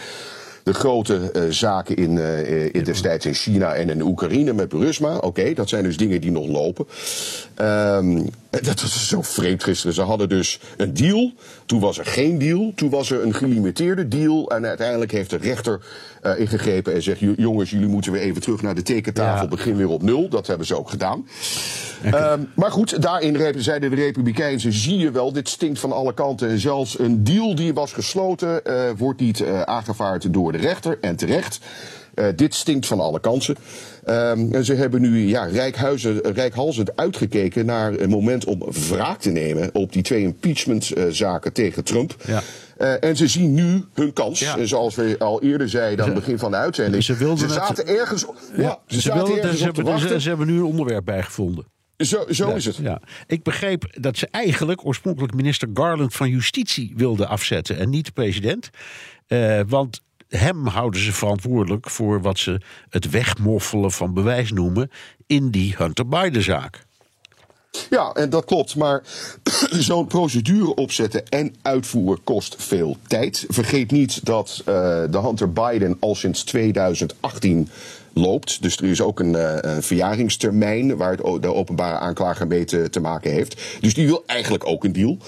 de 0.68 0.74
grote 0.74 1.30
uh, 1.32 1.42
zaken 1.50 1.96
in, 1.96 2.16
uh, 2.16 2.74
in 2.74 2.84
destijds 2.84 3.26
in 3.26 3.34
China 3.34 3.74
en 3.74 3.90
in 3.90 4.02
Oekraïne 4.02 4.52
met 4.52 4.68
Burisma. 4.68 5.16
Oké, 5.16 5.52
dat 5.52 5.68
zijn 5.68 5.84
dus 5.84 5.96
dingen 5.96 6.20
die 6.20 6.30
nog 6.30 6.46
lopen. 6.46 6.86
Um, 7.60 8.28
dat 8.50 8.80
was 8.80 9.08
zo 9.08 9.22
vreemd 9.22 9.64
gisteren. 9.64 9.94
Ze 9.94 10.02
hadden 10.02 10.28
dus 10.28 10.60
een 10.76 10.94
deal. 10.94 11.32
Toen 11.66 11.80
was 11.80 11.98
er 11.98 12.06
geen 12.06 12.38
deal. 12.38 12.72
Toen 12.74 12.90
was 12.90 13.10
er 13.10 13.22
een 13.22 13.34
gelimiteerde 13.34 14.08
deal. 14.08 14.50
En 14.50 14.66
uiteindelijk 14.66 15.12
heeft 15.12 15.30
de 15.30 15.36
rechter 15.36 15.80
uh, 16.22 16.38
ingegrepen 16.38 16.94
en 16.94 17.02
zegt: 17.02 17.20
jongens, 17.36 17.70
jullie 17.70 17.88
moeten 17.88 18.12
weer 18.12 18.20
even 18.20 18.42
terug 18.42 18.62
naar 18.62 18.74
de 18.74 18.82
tekentafel. 18.82 19.42
Ja. 19.42 19.48
Begin 19.48 19.76
weer 19.76 19.88
op 19.88 20.02
nul. 20.02 20.28
Dat 20.28 20.46
hebben 20.46 20.66
ze 20.66 20.78
ook 20.78 20.90
gedaan. 20.90 21.28
Um, 22.04 22.50
maar 22.54 22.70
goed, 22.70 23.02
daarin 23.02 23.62
zeiden 23.62 23.90
de 23.90 23.96
Republikeinen: 23.96 24.72
zie 24.72 24.98
je 24.98 25.10
wel, 25.10 25.32
dit 25.32 25.48
stinkt 25.48 25.78
van 25.78 25.92
alle 25.92 26.14
kanten. 26.14 26.48
En 26.48 26.58
zelfs 26.58 26.98
een 26.98 27.24
deal 27.24 27.54
die 27.54 27.74
was 27.74 27.92
gesloten, 27.92 28.60
uh, 28.64 28.90
wordt 28.96 29.20
niet 29.20 29.40
uh, 29.40 29.62
aangevaard 29.62 30.32
door 30.32 30.52
de 30.52 30.58
rechter. 30.58 30.98
En 31.00 31.16
terecht. 31.16 31.60
Dit 32.36 32.54
stinkt 32.54 32.86
van 32.86 33.00
alle 33.00 33.20
kanten. 33.20 33.56
Um, 34.10 34.52
en 34.52 34.64
ze 34.64 34.74
hebben 34.74 35.00
nu 35.00 35.26
ja, 35.26 35.44
rijkhalsend 36.22 36.96
uitgekeken 36.96 37.66
naar 37.66 37.92
een 37.92 38.10
moment 38.10 38.44
om 38.44 38.62
wraak 38.88 39.20
te 39.20 39.30
nemen 39.30 39.70
op 39.72 39.92
die 39.92 40.02
twee 40.02 40.22
impeachmentzaken 40.22 41.52
tegen 41.52 41.84
Trump. 41.84 42.16
Ja. 42.26 42.42
Uh, 42.78 43.04
en 43.04 43.16
ze 43.16 43.26
zien 43.26 43.54
nu 43.54 43.84
hun 43.94 44.12
kans. 44.12 44.40
Ja. 44.40 44.58
En 44.58 44.68
zoals 44.68 44.94
we 44.94 45.16
al 45.18 45.42
eerder 45.42 45.68
zeiden 45.68 46.04
aan 46.04 46.10
het 46.10 46.18
begin 46.18 46.38
van 46.38 46.50
de 46.50 46.56
uitzending. 46.56 47.02
Ze, 47.02 47.16
wilden 47.16 47.38
ze 47.38 47.54
zaten 47.54 47.86
het, 47.86 47.96
ergens. 47.96 48.26
Ja, 48.56 48.62
ja 48.62 48.78
ze, 48.86 49.00
ze, 49.00 49.12
wilden, 49.12 49.36
ergens 49.36 49.58
ze, 49.58 49.64
hebben, 49.64 49.98
ze, 50.00 50.20
ze, 50.20 50.28
hebben 50.28 50.46
nu 50.46 50.56
een 50.56 50.64
onderwerp 50.64 51.04
bijgevonden. 51.04 51.64
Zo, 51.96 52.24
zo 52.30 52.48
ja, 52.48 52.54
is 52.54 52.64
het. 52.64 52.76
Ja. 52.76 53.00
Ik 53.26 53.42
begreep 53.42 53.96
dat 54.00 54.16
ze 54.16 54.28
eigenlijk 54.30 54.84
oorspronkelijk 54.84 55.34
minister 55.34 55.68
Garland 55.74 56.14
van 56.14 56.30
Justitie 56.30 56.92
wilden 56.96 57.28
afzetten 57.28 57.78
en 57.78 57.90
niet 57.90 58.04
de 58.04 58.12
president. 58.12 58.70
Uh, 59.28 59.60
want 59.66 60.00
hem 60.28 60.66
houden 60.66 61.00
ze 61.00 61.12
verantwoordelijk 61.12 61.90
voor 61.90 62.22
wat 62.22 62.38
ze 62.38 62.60
het 62.88 63.10
wegmoffelen 63.10 63.92
van 63.92 64.14
bewijs 64.14 64.52
noemen 64.52 64.90
in 65.26 65.50
die 65.50 65.74
Hunter 65.76 66.08
Biden-zaak. 66.08 66.86
Ja, 67.90 68.12
en 68.12 68.30
dat 68.30 68.44
klopt. 68.44 68.76
Maar 68.76 69.02
zo'n 69.70 70.06
procedure 70.06 70.74
opzetten 70.74 71.28
en 71.28 71.54
uitvoeren 71.62 72.24
kost 72.24 72.54
veel 72.58 72.96
tijd. 73.06 73.44
Vergeet 73.48 73.90
niet 73.90 74.24
dat 74.24 74.58
uh, 74.60 74.64
de 75.10 75.18
Hunter 75.22 75.52
Biden 75.52 75.96
al 76.00 76.14
sinds 76.14 76.44
2018 76.44 77.68
loopt. 78.12 78.62
Dus 78.62 78.76
er 78.76 78.84
is 78.84 79.00
ook 79.00 79.20
een, 79.20 79.32
uh, 79.32 79.58
verjaringstermijn 79.80 80.96
waar 80.96 81.10
het, 81.10 81.42
de 81.42 81.54
openbare 81.54 81.98
aanklager 81.98 82.46
mee 82.46 82.64
te, 82.64 82.90
te, 82.90 83.00
maken 83.00 83.30
heeft. 83.30 83.60
Dus 83.80 83.94
die 83.94 84.06
wil 84.06 84.22
eigenlijk 84.26 84.66
ook 84.66 84.84
een 84.84 84.92
deal. 84.92 85.18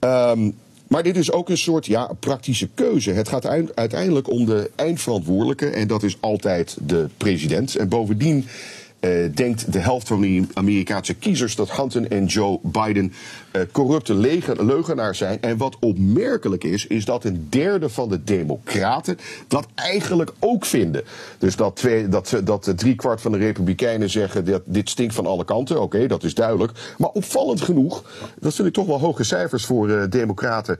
Um, 0.00 0.56
maar 0.92 1.02
dit 1.02 1.16
is 1.16 1.32
ook 1.32 1.48
een 1.48 1.58
soort 1.58 1.86
ja, 1.86 2.10
praktische 2.20 2.68
keuze. 2.74 3.10
Het 3.10 3.28
gaat 3.28 3.46
uiteindelijk 3.74 4.30
om 4.30 4.44
de 4.44 4.70
eindverantwoordelijke 4.74 5.66
en 5.66 5.88
dat 5.88 6.02
is 6.02 6.16
altijd 6.20 6.76
de 6.86 7.08
president. 7.16 7.76
En 7.76 7.88
bovendien 7.88 8.46
uh, 9.02 9.34
denkt 9.34 9.72
de 9.72 9.78
helft 9.78 10.08
van 10.08 10.20
de 10.20 10.44
Amerikaanse 10.54 11.14
kiezers 11.14 11.56
dat 11.56 11.76
Hunter 11.76 12.10
en 12.10 12.24
Joe 12.24 12.58
Biden 12.62 13.12
uh, 13.52 13.62
corrupte 13.72 14.14
leugenaars 14.64 15.18
zijn. 15.18 15.40
En 15.40 15.56
wat 15.56 15.76
opmerkelijk 15.80 16.64
is, 16.64 16.86
is 16.86 17.04
dat 17.04 17.24
een 17.24 17.46
derde 17.50 17.88
van 17.88 18.08
de 18.08 18.24
Democraten 18.24 19.18
dat 19.48 19.66
eigenlijk 19.74 20.32
ook 20.38 20.64
vinden. 20.64 21.02
Dus 21.38 21.56
dat, 21.56 21.76
twee, 21.76 22.08
dat, 22.08 22.40
dat 22.44 22.72
driekwart 22.76 23.20
van 23.20 23.32
de 23.32 23.38
Republikeinen 23.38 24.10
zeggen 24.10 24.44
dat 24.44 24.62
dit 24.64 24.90
stinkt 24.90 25.14
van 25.14 25.26
alle 25.26 25.44
kanten. 25.44 25.76
Oké, 25.76 25.84
okay, 25.84 26.06
dat 26.06 26.24
is 26.24 26.34
duidelijk. 26.34 26.72
Maar 26.98 27.10
opvallend 27.10 27.60
genoeg, 27.60 28.04
dat 28.40 28.54
vind 28.54 28.68
ik 28.68 28.74
toch 28.74 28.86
wel 28.86 29.00
hoge 29.00 29.24
cijfers 29.24 29.64
voor 29.64 29.88
uh, 29.88 30.02
Democraten. 30.08 30.78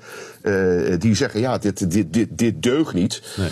die 0.98 1.14
zeggen 1.14 1.40
ja, 1.40 1.58
dit, 1.58 1.90
dit, 1.90 2.12
dit, 2.12 2.28
dit 2.30 2.62
deugt 2.62 2.94
niet. 2.94 3.22
Nee. 3.36 3.48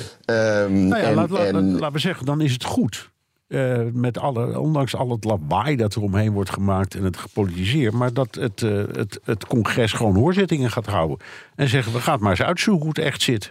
Um, 0.62 0.72
nou 0.86 1.02
ja, 1.02 1.08
en, 1.08 1.14
laat, 1.14 1.30
en, 1.30 1.52
laat, 1.52 1.80
laten 1.80 1.92
we 1.92 1.98
zeggen, 1.98 2.26
dan 2.26 2.40
is 2.40 2.52
het 2.52 2.64
goed. 2.64 3.09
Uh, 3.50 3.78
met 3.92 4.18
alle, 4.18 4.58
ondanks 4.60 4.96
al 4.96 5.10
het 5.10 5.24
lawaai 5.24 5.76
dat 5.76 5.94
er 5.94 6.02
omheen 6.02 6.32
wordt 6.32 6.50
gemaakt 6.50 6.94
en 6.94 7.04
het 7.04 7.16
gepolitiseerd. 7.16 7.92
Maar 7.92 8.12
dat 8.12 8.34
het, 8.34 8.60
uh, 8.60 8.82
het, 8.92 9.20
het 9.24 9.46
congres 9.46 9.92
gewoon 9.92 10.14
hoorzittingen 10.14 10.70
gaat 10.70 10.86
houden. 10.86 11.18
En 11.54 11.68
zeggen, 11.68 11.92
we 11.92 12.00
gaan 12.00 12.20
maar 12.20 12.30
eens 12.30 12.42
uitzoeken 12.42 12.82
hoe 12.82 12.94
het 12.94 13.04
echt 13.04 13.22
zit. 13.22 13.48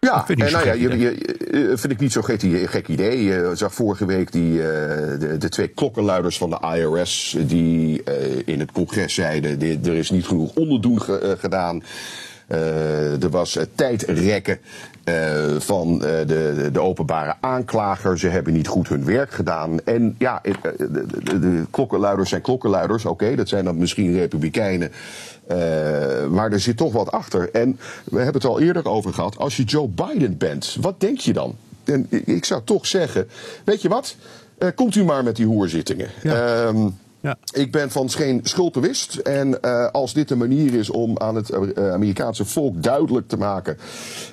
Ja, 0.00 0.28
en 0.28 0.38
nou 0.38 0.50
ja, 0.50 0.72
je, 0.72 0.98
je, 0.98 1.72
vind 1.76 1.92
ik 1.92 2.00
niet 2.00 2.12
zo 2.12 2.22
gek, 2.22 2.40
gek 2.64 2.88
idee. 2.88 3.24
Je 3.24 3.50
zag 3.54 3.74
vorige 3.74 4.06
week 4.06 4.32
die, 4.32 4.52
uh, 4.52 4.62
de, 4.62 5.36
de, 5.38 5.48
twee 5.48 5.68
klokkenluiders 5.68 6.38
van 6.38 6.50
de 6.50 6.76
IRS... 6.76 7.36
die 7.38 8.02
in 8.44 8.60
het 8.60 8.72
congres 8.72 9.14
zeiden, 9.14 9.60
er 9.60 9.94
is 9.94 10.10
niet 10.10 10.26
genoeg 10.26 10.54
onderdoen 10.54 11.02
ge, 11.02 11.36
gedaan... 11.38 11.82
Er 12.48 13.30
was 13.30 13.58
tijdrekken 13.74 14.58
uh, 14.60 14.93
van 15.58 15.98
de, 15.98 16.68
de, 16.72 16.80
openbare 16.80 17.34
aanklager. 17.40 18.18
Ze 18.18 18.28
hebben 18.28 18.52
niet 18.52 18.66
goed 18.66 18.88
hun 18.88 19.04
werk 19.04 19.30
gedaan. 19.30 19.80
En 19.84 20.14
ja, 20.18 20.40
de, 20.42 20.88
de, 21.22 21.38
de 21.38 21.64
klokkenluiders 21.70 22.28
zijn 22.28 22.42
klokkenluiders. 22.42 23.04
Oké, 23.04 23.24
okay, 23.24 23.36
dat 23.36 23.48
zijn 23.48 23.64
dan 23.64 23.76
misschien 23.76 24.12
republikeinen. 24.12 24.92
maar 26.30 26.52
er 26.52 26.60
zit 26.60 26.76
toch 26.76 26.92
wat 26.92 27.10
achter. 27.10 27.50
En 27.50 27.78
we 28.04 28.16
hebben 28.16 28.34
het 28.34 28.44
al 28.44 28.60
eerder 28.60 28.88
over 28.88 29.12
gehad. 29.12 29.38
Als 29.38 29.56
je 29.56 29.64
Joe 29.64 29.88
Biden 29.88 30.38
bent, 30.38 30.76
wat 30.80 31.00
denk 31.00 31.18
je 31.18 31.32
dan? 31.32 31.54
En 31.84 32.06
ik 32.10 32.44
zou 32.44 32.62
toch 32.64 32.86
zeggen, 32.86 33.28
weet 33.64 33.82
je 33.82 33.88
wat? 33.88 34.16
komt 34.74 34.94
u 34.94 35.04
maar 35.04 35.24
met 35.24 35.36
die 35.36 35.46
hoerzittingen. 35.46 36.08
Ja. 36.22 36.66
Um, 36.66 36.96
ja. 37.24 37.36
Ik 37.52 37.72
ben 37.72 37.90
van 37.90 38.10
geen 38.10 38.40
schuld 38.42 38.72
bewust. 38.72 39.14
En 39.14 39.58
uh, 39.62 39.86
als 39.86 40.12
dit 40.12 40.30
een 40.30 40.38
manier 40.38 40.74
is 40.74 40.90
om 40.90 41.18
aan 41.18 41.34
het 41.34 41.50
uh, 41.50 41.92
Amerikaanse 41.92 42.44
volk 42.44 42.82
duidelijk 42.82 43.28
te 43.28 43.36
maken 43.36 43.76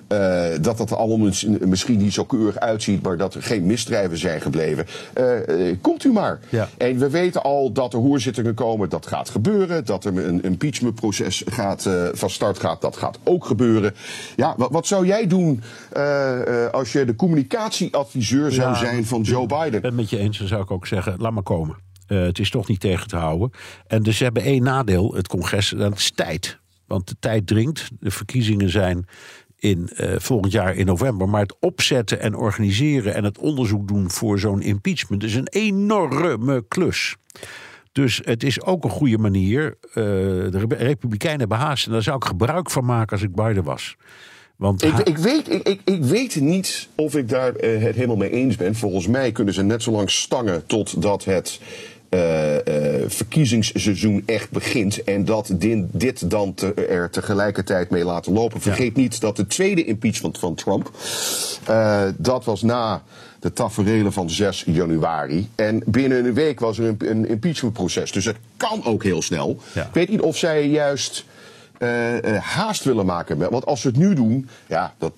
uh, 0.07 0.45
dat 0.61 0.77
dat 0.77 0.93
allemaal 0.93 1.31
misschien 1.59 1.97
niet 1.97 2.13
zo 2.13 2.25
keurig 2.25 2.59
uitziet, 2.59 3.01
maar 3.01 3.17
dat 3.17 3.33
er 3.33 3.43
geen 3.43 3.65
misdrijven 3.65 4.17
zijn 4.17 4.41
gebleven, 4.41 4.85
komt 5.81 6.03
u 6.03 6.11
maar. 6.11 6.39
Ja. 6.49 6.69
En 6.77 6.97
we 6.97 7.09
weten 7.09 7.43
al 7.43 7.71
dat 7.71 7.93
er 7.93 7.99
hoorzittingen 7.99 8.53
komen, 8.53 8.89
dat 8.89 9.07
gaat 9.07 9.29
gebeuren. 9.29 9.85
Dat 9.85 10.05
er 10.05 10.27
een 10.27 10.43
impeachmentproces 10.43 11.43
gaat, 11.45 11.89
van 12.13 12.29
start 12.29 12.59
gaat, 12.59 12.81
dat 12.81 12.97
gaat 12.97 13.19
ook 13.23 13.45
gebeuren. 13.45 13.93
Ja, 14.35 14.53
wat, 14.57 14.71
wat 14.71 14.87
zou 14.87 15.05
jij 15.05 15.27
doen 15.27 15.61
als 16.71 16.91
je 16.91 17.05
de 17.05 17.15
communicatieadviseur 17.15 18.51
zou 18.51 18.69
ja, 18.69 18.75
zijn 18.75 19.05
van 19.05 19.21
Joe 19.21 19.45
Biden? 19.45 19.65
Ik 19.65 19.71
ben 19.71 19.83
het 19.83 19.93
met 19.93 20.09
je 20.09 20.17
eens, 20.17 20.37
dan 20.37 20.47
zou 20.47 20.61
ik 20.61 20.71
ook 20.71 20.87
zeggen, 20.87 21.15
laat 21.17 21.31
maar 21.31 21.43
komen. 21.43 21.89
Uh, 22.11 22.21
het 22.21 22.39
is 22.39 22.49
toch 22.49 22.67
niet 22.67 22.79
tegen 22.79 23.07
te 23.07 23.15
houden. 23.15 23.51
En 23.87 24.03
dus 24.03 24.17
ze 24.17 24.23
hebben 24.23 24.43
één 24.43 24.63
nadeel, 24.63 25.13
het 25.13 25.27
congres, 25.27 25.69
dat 25.69 25.97
is 25.97 26.11
tijd. 26.11 26.59
Want 26.87 27.07
de 27.07 27.15
tijd 27.19 27.47
dringt. 27.47 27.89
De 27.99 28.11
verkiezingen 28.11 28.69
zijn 28.69 29.05
in, 29.57 29.89
uh, 29.95 30.15
volgend 30.17 30.51
jaar 30.51 30.75
in 30.75 30.85
november. 30.85 31.29
Maar 31.29 31.41
het 31.41 31.55
opzetten 31.59 32.19
en 32.19 32.35
organiseren 32.35 33.13
en 33.13 33.23
het 33.23 33.37
onderzoek 33.37 33.87
doen 33.87 34.09
voor 34.09 34.39
zo'n 34.39 34.61
impeachment 34.61 35.23
is 35.23 35.35
een 35.35 35.47
enorme 35.47 36.65
klus. 36.67 37.15
Dus 37.91 38.21
het 38.23 38.43
is 38.43 38.61
ook 38.61 38.83
een 38.83 38.89
goede 38.89 39.17
manier. 39.17 39.77
Uh, 39.83 39.93
de 39.93 40.65
Republikeinen 40.77 41.39
hebben 41.39 41.57
haast. 41.57 41.85
En 41.85 41.91
daar 41.91 42.03
zou 42.03 42.15
ik 42.15 42.23
gebruik 42.23 42.69
van 42.69 42.85
maken 42.85 43.11
als 43.11 43.21
ik 43.21 43.35
Biden 43.35 43.63
was. 43.63 43.95
Want 44.61 44.83
ik, 44.83 44.99
ik, 44.99 45.17
weet, 45.17 45.51
ik, 45.51 45.67
ik, 45.67 45.81
ik, 45.85 46.03
weet 46.03 46.35
niet 46.35 46.87
of 46.95 47.15
ik 47.15 47.29
daar 47.29 47.63
uh, 47.63 47.81
het 47.81 47.95
helemaal 47.95 48.15
mee 48.15 48.29
eens 48.29 48.55
ben. 48.55 48.75
Volgens 48.75 49.07
mij 49.07 49.31
kunnen 49.31 49.53
ze 49.53 49.63
net 49.63 49.83
zo 49.83 49.91
lang 49.91 50.09
stangen 50.09 50.65
totdat 50.65 51.23
het 51.23 51.59
uh, 52.13 52.53
uh, 52.53 52.59
verkiezingsseizoen 53.07 54.23
echt 54.25 54.49
begint. 54.49 55.03
En 55.03 55.25
dat 55.25 55.51
din, 55.53 55.89
dit 55.91 56.29
dan 56.29 56.53
te, 56.53 56.73
er 56.73 57.09
tegelijkertijd 57.09 57.89
mee 57.89 58.05
laten 58.05 58.33
lopen. 58.33 58.61
Vergeet 58.61 58.95
ja. 58.95 59.01
niet 59.01 59.21
dat 59.21 59.35
de 59.35 59.47
tweede 59.47 59.85
impeachment 59.85 60.39
van 60.39 60.55
Trump. 60.55 60.91
Uh, 61.69 62.03
dat 62.17 62.45
was 62.45 62.61
na 62.61 63.01
de 63.39 63.53
taferelen 63.53 64.13
van 64.13 64.29
6 64.29 64.63
januari. 64.67 65.49
En 65.55 65.83
binnen 65.85 66.25
een 66.25 66.33
week 66.33 66.59
was 66.59 66.79
er 66.79 66.85
een, 66.85 66.97
een 67.09 67.27
impeachmentproces. 67.27 68.11
Dus 68.11 68.25
het 68.25 68.37
kan 68.57 68.85
ook 68.85 69.03
heel 69.03 69.21
snel. 69.21 69.57
Ja. 69.73 69.85
Ik 69.85 69.93
weet 69.93 70.09
niet 70.09 70.21
of 70.21 70.37
zij 70.37 70.67
juist 70.67 71.25
haast 72.41 72.83
willen 72.83 73.05
maken. 73.05 73.49
Want 73.51 73.65
als 73.65 73.81
ze 73.81 73.87
het 73.87 73.97
nu 73.97 74.13
doen, 74.13 74.49
ja, 74.67 74.93
dat 74.97 75.13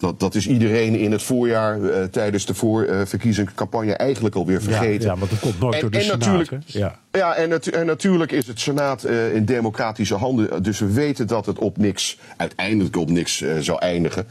Dat, 0.00 0.20
dat 0.20 0.34
is 0.34 0.46
iedereen 0.46 0.94
in 0.94 1.12
het 1.12 1.22
voorjaar 1.22 1.78
uh, 1.78 2.02
tijdens 2.02 2.46
de 2.46 2.54
voorverkiezingscampagne 2.54 3.94
eigenlijk 3.94 4.34
alweer 4.34 4.62
vergeten. 4.62 5.06
Ja, 5.06 5.12
ja 5.12 5.18
want 5.18 5.30
dat 5.30 5.40
komt 5.40 5.60
nooit 5.60 5.74
en, 5.74 5.80
door 5.80 5.90
de 5.90 5.96
en 5.96 6.04
Senaat, 6.04 6.18
natuurlijk? 6.18 6.50
Ja. 6.66 6.98
ja, 7.12 7.34
en, 7.34 7.48
natu- 7.48 7.70
en 7.70 7.86
natuurlijk 7.86 8.32
is 8.32 8.46
het 8.46 8.60
Senaat 8.60 9.06
uh, 9.06 9.34
in 9.34 9.44
democratische 9.44 10.14
handen. 10.14 10.62
Dus 10.62 10.78
we 10.78 10.92
weten 10.92 11.26
dat 11.26 11.46
het 11.46 11.58
op 11.58 11.76
niks, 11.76 12.18
uiteindelijk 12.36 12.96
op 12.96 13.10
niks 13.10 13.40
uh, 13.40 13.58
zou 13.58 13.78
eindigen. 13.78 14.26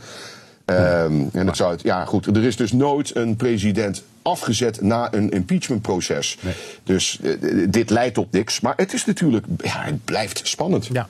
Um, 0.66 1.30
en 1.34 1.48
het 1.48 1.58
zou 1.58 1.72
het, 1.72 1.82
ja 1.82 2.06
goed, 2.06 2.26
er 2.26 2.44
is 2.44 2.56
dus 2.56 2.72
nooit 2.72 3.16
een 3.16 3.36
president 3.36 4.04
afgezet 4.22 4.82
na 4.82 5.14
een 5.14 5.30
impeachmentproces. 5.30 6.38
Nee. 6.42 6.54
Dus 6.84 7.20
dit 7.70 7.90
leidt 7.90 8.14
tot 8.14 8.32
niks. 8.32 8.60
Maar 8.60 8.74
het 8.76 8.94
is 8.94 9.06
natuurlijk, 9.06 9.46
ja, 9.58 9.84
het 9.84 10.06
blijft 10.06 10.42
spannend. 10.48 10.90
ja. 10.92 11.10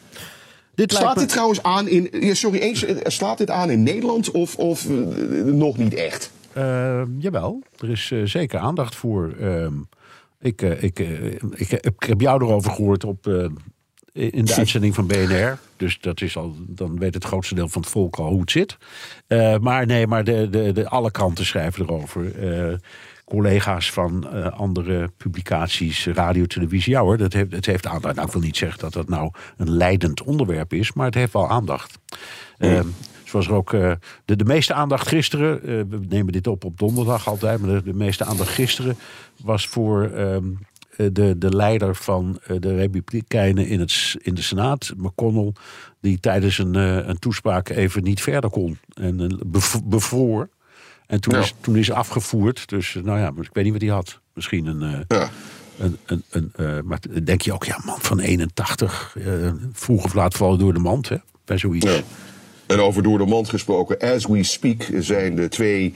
Dit 0.80 0.92
Slaat 0.92 1.04
lijkt 1.04 1.16
me- 1.16 1.22
dit 1.22 1.32
trouwens 1.32 1.64
aan 1.64 1.88
in, 1.88 2.10
ja, 2.12 2.34
sorry, 2.34 2.60
eens, 2.60 2.86
eh, 2.86 2.96
slaat 3.04 3.38
dit 3.38 3.50
aan 3.50 3.70
in 3.70 3.84
Nederland 3.84 4.32
of, 4.32 4.56
of 4.56 4.86
uh, 4.86 5.44
nog 5.44 5.78
niet 5.78 5.94
echt? 5.94 6.32
Uh, 6.58 7.02
jawel, 7.18 7.62
er 7.80 7.90
is 7.90 8.10
uh, 8.12 8.26
zeker 8.26 8.60
aandacht 8.60 8.96
voor. 8.96 9.34
Uh, 9.40 9.68
ik, 10.42 10.62
ik, 10.62 11.00
ik, 11.56 11.70
heb, 11.70 11.86
ik 11.86 12.04
heb 12.04 12.22
jou 12.22 12.44
erover 12.44 12.72
gehoord 12.72 13.04
op, 13.04 13.28
in 14.14 14.46
de 14.46 14.56
uitzending 14.56 14.96
van 14.96 15.08
BNR. 15.08 15.58
Dus 15.78 16.00
dat 16.00 16.22
is 16.22 16.38
al, 16.38 16.56
dan 16.68 17.00
weet 17.00 17.14
het 17.14 17.24
grootste 17.24 17.56
deel 17.56 17.68
van 17.70 17.82
het 17.82 17.92
volk 17.92 18.16
al 18.16 18.30
hoe 18.30 18.42
het 18.42 18.52
zit. 18.52 18.78
Uh, 19.28 19.58
maar 19.58 19.86
nee, 19.86 20.08
maar 20.08 20.24
de, 20.24 20.50
de, 20.50 20.72
de, 20.72 20.90
alle 20.90 21.12
kranten 21.12 21.46
schrijven 21.46 21.84
erover. 21.84 22.32
Collega's 23.30 23.92
van 23.92 24.28
uh, 24.34 24.48
andere 24.48 25.10
publicaties, 25.18 26.08
radio, 26.08 26.46
televisie. 26.46 26.94
Ja 26.94 27.02
hoor, 27.02 27.18
dat 27.18 27.34
heeft, 27.34 27.52
het 27.52 27.66
heeft 27.66 27.88
aandacht. 27.88 28.16
Nou, 28.16 28.28
ik 28.28 28.34
wil 28.34 28.42
niet 28.42 28.58
zeggen 28.58 28.80
dat 28.80 28.94
dat 28.94 29.10
nou 29.10 29.32
een 29.58 29.72
leidend 29.72 30.24
onderwerp 30.24 30.74
is, 30.74 30.94
maar 30.94 31.06
het 31.06 31.16
heeft 31.16 31.34
wel 31.34 31.50
aandacht. 31.50 32.00
Mm. 32.58 32.94
Zoals 33.24 33.48
er 33.48 33.54
ook 33.54 33.74
uh, 33.74 33.92
de, 34.26 34.36
de 34.36 34.46
meeste 34.46 34.74
aandacht 34.74 35.08
gisteren, 35.08 35.60
uh, 35.70 35.84
we 35.90 36.00
nemen 36.10 36.34
dit 36.34 36.48
op 36.48 36.66
op 36.66 36.78
donderdag 36.78 37.28
altijd, 37.28 37.60
maar 37.60 37.70
de, 37.70 37.84
de 37.84 37.94
meeste 37.94 38.26
aandacht 38.26 38.50
gisteren 38.50 38.98
was 39.44 39.68
voor 39.68 40.04
um, 40.04 40.60
de, 40.96 41.38
de 41.38 41.56
leider 41.56 41.96
van 41.96 42.40
de 42.60 42.76
Republikeinen 42.76 43.68
in, 43.68 43.80
het, 43.80 44.16
in 44.22 44.34
de 44.34 44.42
Senaat, 44.42 44.94
McConnell, 44.98 45.54
die 46.02 46.20
tijdens 46.20 46.58
een, 46.58 46.76
een 47.10 47.20
toespraak 47.20 47.70
even 47.70 48.04
niet 48.04 48.22
verder 48.22 48.50
kon 48.50 48.78
en 48.94 49.40
bevroor. 49.86 50.50
En 51.10 51.22
toen, 51.22 51.34
Ja. 51.34 51.40
is, 51.40 51.54
toen 51.62 51.76
is 51.76 51.92
afgevoerd. 51.92 52.70
Dus 52.70 52.98
nou 53.04 53.20
ja, 53.20 53.28
ik 53.42 53.50
weet 53.54 53.64
niet 53.64 53.74
wat 53.74 53.82
hij 53.82 53.92
had. 53.92 54.20
Misschien 54.34 54.66
een. 54.66 54.82
eh, 55.08 55.18
Ja. 55.20 55.30
een, 55.80 55.98
een, 56.06 56.24
een 56.30 56.52
eh, 56.56 56.80
maar 56.84 57.00
denk 57.24 57.42
je 57.42 57.54
ook, 57.54 57.64
ja, 57.66 57.80
man 57.86 58.00
van 58.02 58.20
81. 58.20 59.16
eh, 59.26 59.52
vroeg 59.74 60.04
of 60.04 60.14
laat 60.14 60.34
vallen 60.36 60.60
door 60.60 60.74
de 60.74 60.80
mand, 60.80 61.10
hè? 61.10 61.16
Bij 61.46 61.58
zoiets. 61.58 61.86
Ja. 61.94 62.00
En 62.68 62.80
over 62.80 63.04
door 63.04 63.18
de 63.18 63.26
mand 63.26 63.50
gesproken, 63.50 63.98
as 64.00 64.26
we 64.26 64.44
speak 64.44 64.88
zijn 65.00 65.36
de 65.36 65.48
twee 65.48 65.94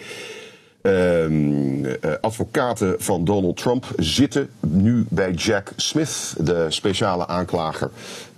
ehm, 0.82 1.86
eh, 1.86 2.12
advocaten 2.22 2.96
van 2.98 3.26
Donald 3.26 3.58
Trump 3.58 3.86
zitten 3.98 4.50
nu 4.60 5.06
bij 5.10 5.32
Jack 5.32 5.72
Smith, 5.76 6.36
de 6.40 6.66
speciale 6.70 7.28
aanklager. 7.28 7.92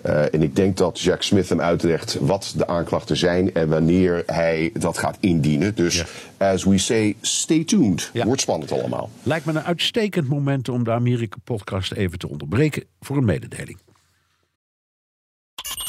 Uh, 0.05 0.33
en 0.33 0.41
ik 0.41 0.55
denk 0.55 0.77
dat 0.77 0.99
Jack 0.99 1.21
Smith 1.21 1.49
hem 1.49 1.61
uitlegt 1.61 2.17
wat 2.19 2.53
de 2.57 2.67
aanklachten 2.67 3.17
zijn 3.17 3.53
en 3.53 3.69
wanneer 3.69 4.23
hij 4.25 4.71
dat 4.73 4.97
gaat 4.97 5.17
indienen. 5.19 5.75
Dus 5.75 6.05
as 6.37 6.63
we 6.63 6.77
say, 6.77 7.15
stay 7.21 7.63
tuned. 7.63 8.09
Ja. 8.13 8.25
Wordt 8.25 8.41
spannend 8.41 8.71
allemaal. 8.71 9.09
Lijkt 9.23 9.45
me 9.45 9.51
een 9.51 9.63
uitstekend 9.63 10.27
moment 10.27 10.69
om 10.69 10.83
de 10.83 10.91
Amerika-podcast 10.91 11.91
even 11.91 12.19
te 12.19 12.29
onderbreken 12.29 12.83
voor 12.99 13.17
een 13.17 13.25
mededeling. 13.25 13.77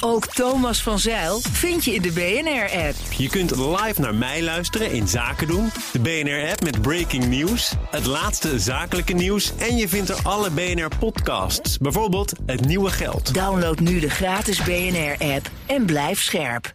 Ook 0.00 0.26
Thomas 0.26 0.82
van 0.82 0.98
Zeil 0.98 1.38
vind 1.40 1.84
je 1.84 1.94
in 1.94 2.02
de 2.02 2.12
BNR-app. 2.12 3.12
Je 3.12 3.28
kunt 3.28 3.56
live 3.56 4.00
naar 4.00 4.14
mij 4.14 4.42
luisteren 4.42 4.92
in 4.92 5.08
Zaken 5.08 5.46
doen, 5.46 5.68
de 5.92 6.00
BNR-app 6.00 6.62
met 6.62 6.82
breaking 6.82 7.26
news, 7.26 7.74
het 7.90 8.06
laatste 8.06 8.58
zakelijke 8.58 9.12
nieuws 9.12 9.56
en 9.56 9.76
je 9.76 9.88
vindt 9.88 10.08
er 10.08 10.18
alle 10.22 10.50
BNR-podcasts, 10.50 11.78
bijvoorbeeld 11.78 12.32
Het 12.46 12.66
Nieuwe 12.66 12.90
Geld. 12.90 13.34
Download 13.34 13.78
nu 13.78 14.00
de 14.00 14.10
gratis 14.10 14.62
BNR-app 14.62 15.50
en 15.66 15.86
blijf 15.86 16.22
scherp. 16.22 16.74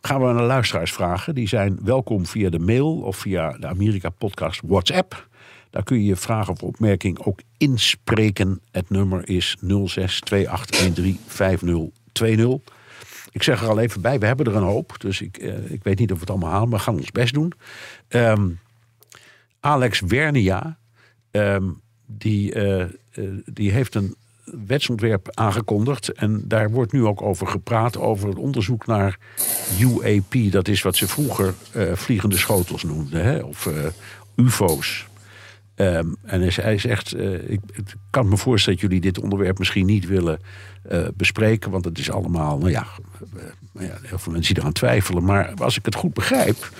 Gaan 0.00 0.26
we 0.26 0.32
naar 0.32 0.42
luisteraars 0.42 0.92
vragen. 0.92 1.34
Die 1.34 1.48
zijn 1.48 1.78
welkom 1.84 2.26
via 2.26 2.50
de 2.50 2.58
mail 2.58 3.00
of 3.00 3.16
via 3.16 3.56
de 3.58 3.66
Amerika-podcast 3.66 4.60
WhatsApp. 4.64 5.28
Daar 5.70 5.82
kun 5.82 5.96
je 5.96 6.04
je 6.04 6.16
vraag 6.16 6.48
of 6.48 6.62
opmerking 6.62 7.18
ook 7.18 7.40
inspreken. 7.56 8.60
Het 8.70 8.90
nummer 8.90 9.28
is 9.28 9.56
0628135020. 9.64 9.64
Ik 13.30 13.42
zeg 13.42 13.62
er 13.62 13.68
al 13.68 13.78
even 13.78 14.00
bij, 14.00 14.18
we 14.18 14.26
hebben 14.26 14.46
er 14.46 14.56
een 14.56 14.62
hoop. 14.62 14.94
Dus 14.98 15.20
ik, 15.20 15.36
eh, 15.36 15.70
ik 15.70 15.82
weet 15.82 15.98
niet 15.98 16.10
of 16.12 16.14
we 16.14 16.20
het 16.20 16.30
allemaal 16.30 16.50
halen, 16.50 16.68
maar 16.68 16.78
we 16.78 16.84
gaan 16.84 16.96
ons 16.96 17.10
best 17.10 17.34
doen. 17.34 17.52
Ehm, 18.08 18.48
Alex 19.60 20.00
Wernia, 20.00 20.78
ehm, 21.30 21.64
die, 22.06 22.52
eh, 22.52 22.80
eh, 22.80 22.88
die 23.44 23.70
heeft 23.70 23.94
een 23.94 24.14
wetsontwerp 24.66 25.28
aangekondigd. 25.34 26.12
En 26.12 26.42
daar 26.44 26.70
wordt 26.70 26.92
nu 26.92 27.04
ook 27.04 27.22
over 27.22 27.46
gepraat, 27.46 27.96
over 27.96 28.28
het 28.28 28.38
onderzoek 28.38 28.86
naar 28.86 29.18
UAP. 29.80 30.34
Dat 30.50 30.68
is 30.68 30.82
wat 30.82 30.96
ze 30.96 31.08
vroeger 31.08 31.54
vliegende 31.94 32.36
schotels 32.36 32.82
noemden, 32.82 33.24
hè? 33.24 33.38
of 33.38 33.68
UFO's. 34.34 35.07
Um, 35.80 36.16
en 36.22 36.40
hij, 36.40 36.78
zegt, 36.78 37.14
uh, 37.14 37.50
ik, 37.50 37.60
kan 38.10 38.28
me 38.28 38.36
voorstellen 38.36 38.78
dat 38.80 38.88
jullie 38.88 39.04
dit 39.04 39.22
onderwerp 39.22 39.58
misschien 39.58 39.86
niet 39.86 40.06
willen 40.06 40.40
uh, 40.92 41.06
bespreken. 41.14 41.70
Want 41.70 41.84
het 41.84 41.98
is 41.98 42.10
allemaal, 42.10 42.58
nou 42.58 42.70
ja, 42.70 42.86
uh, 43.36 43.88
ja, 43.88 43.98
heel 44.02 44.18
veel 44.18 44.32
mensen 44.32 44.54
die 44.54 44.62
eraan 44.62 44.74
twijfelen. 44.74 45.24
Maar 45.24 45.54
als 45.54 45.76
ik 45.76 45.84
het 45.84 45.94
goed 45.94 46.14
begrijp, 46.14 46.70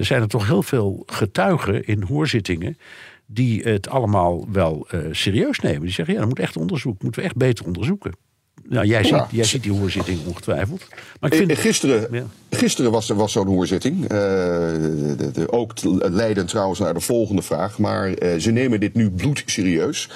zijn 0.00 0.22
er 0.22 0.28
toch 0.28 0.46
heel 0.46 0.62
veel 0.62 1.02
getuigen 1.06 1.86
in 1.86 2.02
hoorzittingen 2.02 2.78
die 3.26 3.62
het 3.62 3.88
allemaal 3.88 4.46
wel 4.52 4.86
serieus 5.10 5.58
nemen. 5.58 5.80
Die 5.80 5.90
zeggen, 5.90 6.14
ja, 6.14 6.20
dat 6.20 6.28
moet 6.28 6.38
echt 6.38 6.56
onderzoek, 6.56 7.02
moeten 7.02 7.20
we 7.20 7.26
echt 7.26 7.36
beter 7.36 7.64
onderzoeken. 7.64 8.12
Nou, 8.70 8.86
jij, 8.86 9.02
Ja. 9.02 9.06
ziet, 9.08 9.24
jij 9.36 9.44
ziet 9.44 9.62
die 9.62 9.72
hoorzitting 9.72 10.18
ongetwijfeld. 10.26 10.82
Maar 11.20 11.32
ik 11.32 11.36
vind, 11.38 11.50
Eh, 11.50 11.56
Gisteren, 11.56 12.08
Ja. 12.10 12.22
gisteren 12.50 12.90
was 12.90 13.08
er 13.10 13.16
was 13.16 13.32
zo'n 13.32 13.46
hoorzitting. 13.46 14.02
Eh, 14.02 14.08
de- 14.08 15.14
de- 15.18 15.30
de- 15.30 15.52
ook 15.52 15.72
leidend 16.10 16.48
trouwens 16.48 16.78
naar 16.78 16.94
de 16.94 17.00
volgende 17.00 17.42
vraag. 17.42 17.78
Maar 17.78 18.12
eh, 18.12 18.38
ze 18.40 18.50
nemen 18.50 18.80
dit 18.80 18.94
nu 18.94 19.10
bloedserieus. 19.10 20.08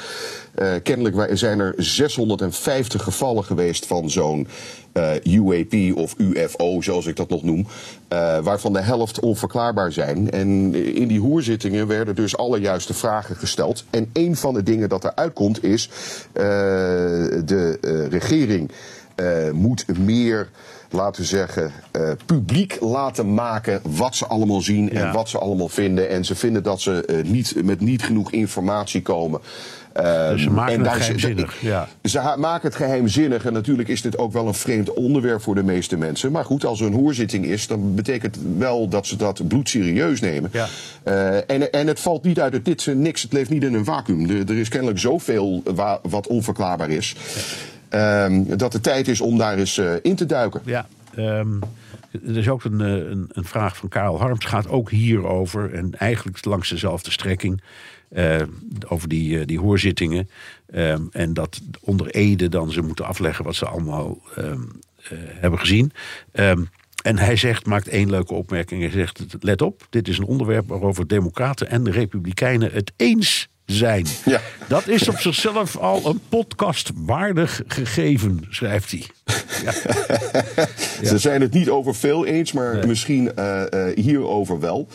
Eh 0.55 0.75
kennelijk 0.83 1.37
zijn 1.39 1.61
er 1.61 1.75
650 1.77 3.03
gevallen 3.03 3.45
geweest 3.45 3.87
van 3.87 4.11
zo'n 4.11 4.47
eh, 4.93 5.11
UAP 5.25 5.97
of 5.97 6.15
UFO, 6.19 6.81
zoals 6.81 7.07
ik 7.07 7.17
dat 7.17 7.29
nog 7.29 7.43
noem. 7.43 7.67
eh, 8.09 8.39
waarvan 8.39 8.73
de 8.73 8.81
helft 8.81 9.21
onverklaarbaar 9.21 9.93
zijn. 9.93 10.31
En 10.31 10.75
in 10.95 11.09
die 11.09 11.21
hoerzittingen 11.21 11.87
werden 11.87 12.15
dus 12.15 12.37
alle 12.37 12.61
juiste 12.61 12.95
vragen 12.95 13.37
gesteld. 13.37 13.85
En 13.91 14.11
een 14.13 14.37
van 14.37 14.55
de 14.55 14.63
dingen 14.63 14.89
dat 14.89 15.05
eruit 15.05 15.33
komt 15.33 15.65
is... 15.65 15.89
de 16.33 17.79
regering 18.11 18.71
moet 19.53 19.99
meer 19.99 20.49
laten 20.91 21.23
we 21.23 21.29
zeggen, 21.29 21.73
publiek 22.27 22.77
laten 22.81 23.35
maken 23.35 23.81
wat 23.97 24.15
ze 24.17 24.27
allemaal 24.27 24.61
zien 24.61 24.91
en 24.91 25.03
Ja. 25.03 25.13
wat 25.13 25.29
ze 25.29 25.39
allemaal 25.39 25.69
vinden. 25.69 26.09
En 26.09 26.25
ze 26.25 26.35
vinden 26.35 26.63
dat 26.63 26.81
ze 26.81 27.23
niet, 27.27 27.55
met 27.65 27.81
niet 27.81 28.03
genoeg 28.03 28.33
informatie 28.33 29.03
komen. 29.03 29.41
Ehm, 29.93 30.33
Dus 30.33 30.43
ze 30.43 30.51
maken 30.51 30.73
en 30.73 30.79
het 30.81 30.89
daar 30.89 30.99
geheimzinnig, 31.01 31.61
ja. 31.61 31.89
Ze 32.03 32.35
maken 32.39 32.69
het 32.69 32.77
geheimzinnig. 32.77 33.45
En 33.45 33.53
natuurlijk 33.53 33.89
is 33.89 34.03
dit 34.03 34.19
ook 34.19 34.33
wel 34.33 34.47
een 34.47 34.55
vreemd 34.55 34.93
onderwerp 34.93 35.43
voor 35.43 35.55
de 35.55 35.63
meeste 35.63 35.97
mensen. 35.97 36.33
Maar 36.33 36.45
goed, 36.45 36.65
als 36.65 36.81
er 36.81 36.87
een 36.87 36.93
hoorzitting 36.95 37.45
is, 37.45 37.67
dan 37.67 37.95
betekent 37.95 38.35
het 38.35 38.45
wel 38.59 38.89
dat 38.89 39.07
ze 39.07 39.17
dat 39.17 39.49
bloedserieus 39.49 40.21
nemen. 40.21 40.51
Ja. 40.53 40.67
Eh, 41.03 41.37
en, 41.51 41.73
en 41.73 41.87
het 41.87 42.01
valt 42.01 42.25
niet 42.25 42.41
uit 42.41 42.53
het 42.53 42.65
dit, 42.65 42.87
niks. 42.95 43.23
Het 43.23 43.33
leeft 43.33 43.51
niet 43.51 43.63
in 43.63 43.75
een 43.75 43.85
vacuüm. 43.85 44.31
Er, 44.31 44.49
er 44.51 44.57
is 44.59 44.69
kennelijk 44.69 44.99
zoveel 44.99 45.63
wa- 45.75 46.01
wat 46.03 46.27
onverklaarbaar 46.27 46.91
is. 46.91 47.15
ehm, 47.89 48.57
dat 48.57 48.73
het 48.73 48.83
tijd 48.83 49.09
is 49.09 49.21
om 49.21 49.39
daar 49.39 49.59
eens 49.59 49.79
eh, 49.79 49.93
in 50.03 50.17
te 50.17 50.27
duiken. 50.27 50.61
Ja, 50.65 50.87
ehm, 51.15 51.49
er 52.27 52.37
is 52.37 52.49
ook 52.49 52.65
een, 52.65 52.81
eh, 52.81 52.87
een, 52.89 53.29
een 53.33 53.45
vraag 53.45 53.77
van 53.77 53.89
Karel 53.89 54.19
Harms. 54.19 54.45
gaat 54.45 54.69
ook 54.69 54.91
hierover. 54.91 55.75
En 55.75 55.91
eigenlijk 55.99 56.45
langs 56.45 56.69
dezelfde 56.69 57.11
strekking. 57.11 57.63
Eh, 58.13 58.43
over 58.89 59.09
die, 59.09 59.39
eh, 59.39 59.47
die 59.47 59.59
hoorzittingen. 59.59 60.31
Ehm, 60.67 61.03
en 61.11 61.35
dat 61.35 61.61
onder 61.81 62.07
Ede 62.07 62.49
dan 62.49 62.71
ze 62.71 62.81
moeten 62.81 63.05
afleggen 63.05 63.45
wat 63.45 63.55
ze 63.55 63.67
allemaal 63.67 64.19
ehm, 64.37 64.61
eh, 65.03 65.19
hebben 65.19 65.59
gezien. 65.59 65.93
Ehm, 66.33 66.63
en 67.03 67.19
hij 67.19 67.37
zegt, 67.37 67.67
maakt 67.67 67.89
één 67.89 68.11
leuke 68.11 68.35
opmerking. 68.35 68.81
Hij 68.81 68.91
zegt, 68.91 69.23
let 69.41 69.63
op, 69.63 69.87
dit 69.91 70.09
is 70.09 70.19
een 70.19 70.25
onderwerp 70.25 70.69
waarover 70.69 71.07
democraten 71.07 71.69
en 71.69 71.85
de 71.85 71.91
republikeinen 71.91 72.73
het 72.73 72.93
eens 72.97 73.49
zijn. 73.67 74.07
Ja. 74.25 74.41
Dat 74.69 74.89
is 74.89 75.09
op 75.09 75.19
zichzelf 75.19 75.77
al 75.77 76.07
een 76.07 76.21
podcast 76.29 76.91
waardig 76.95 77.63
gegeven, 77.67 78.45
schrijft 78.49 78.91
hij. 78.91 79.07
Ze 81.11 81.19
zijn 81.19 81.41
het 81.41 81.53
niet 81.53 81.69
over 81.69 81.95
veel 81.95 82.27
eens, 82.27 82.53
maar 82.53 82.87
misschien 82.87 83.35
eh, 83.35 83.89
eh, 83.89 83.97
hierover 83.97 84.61
wel. 84.61 84.89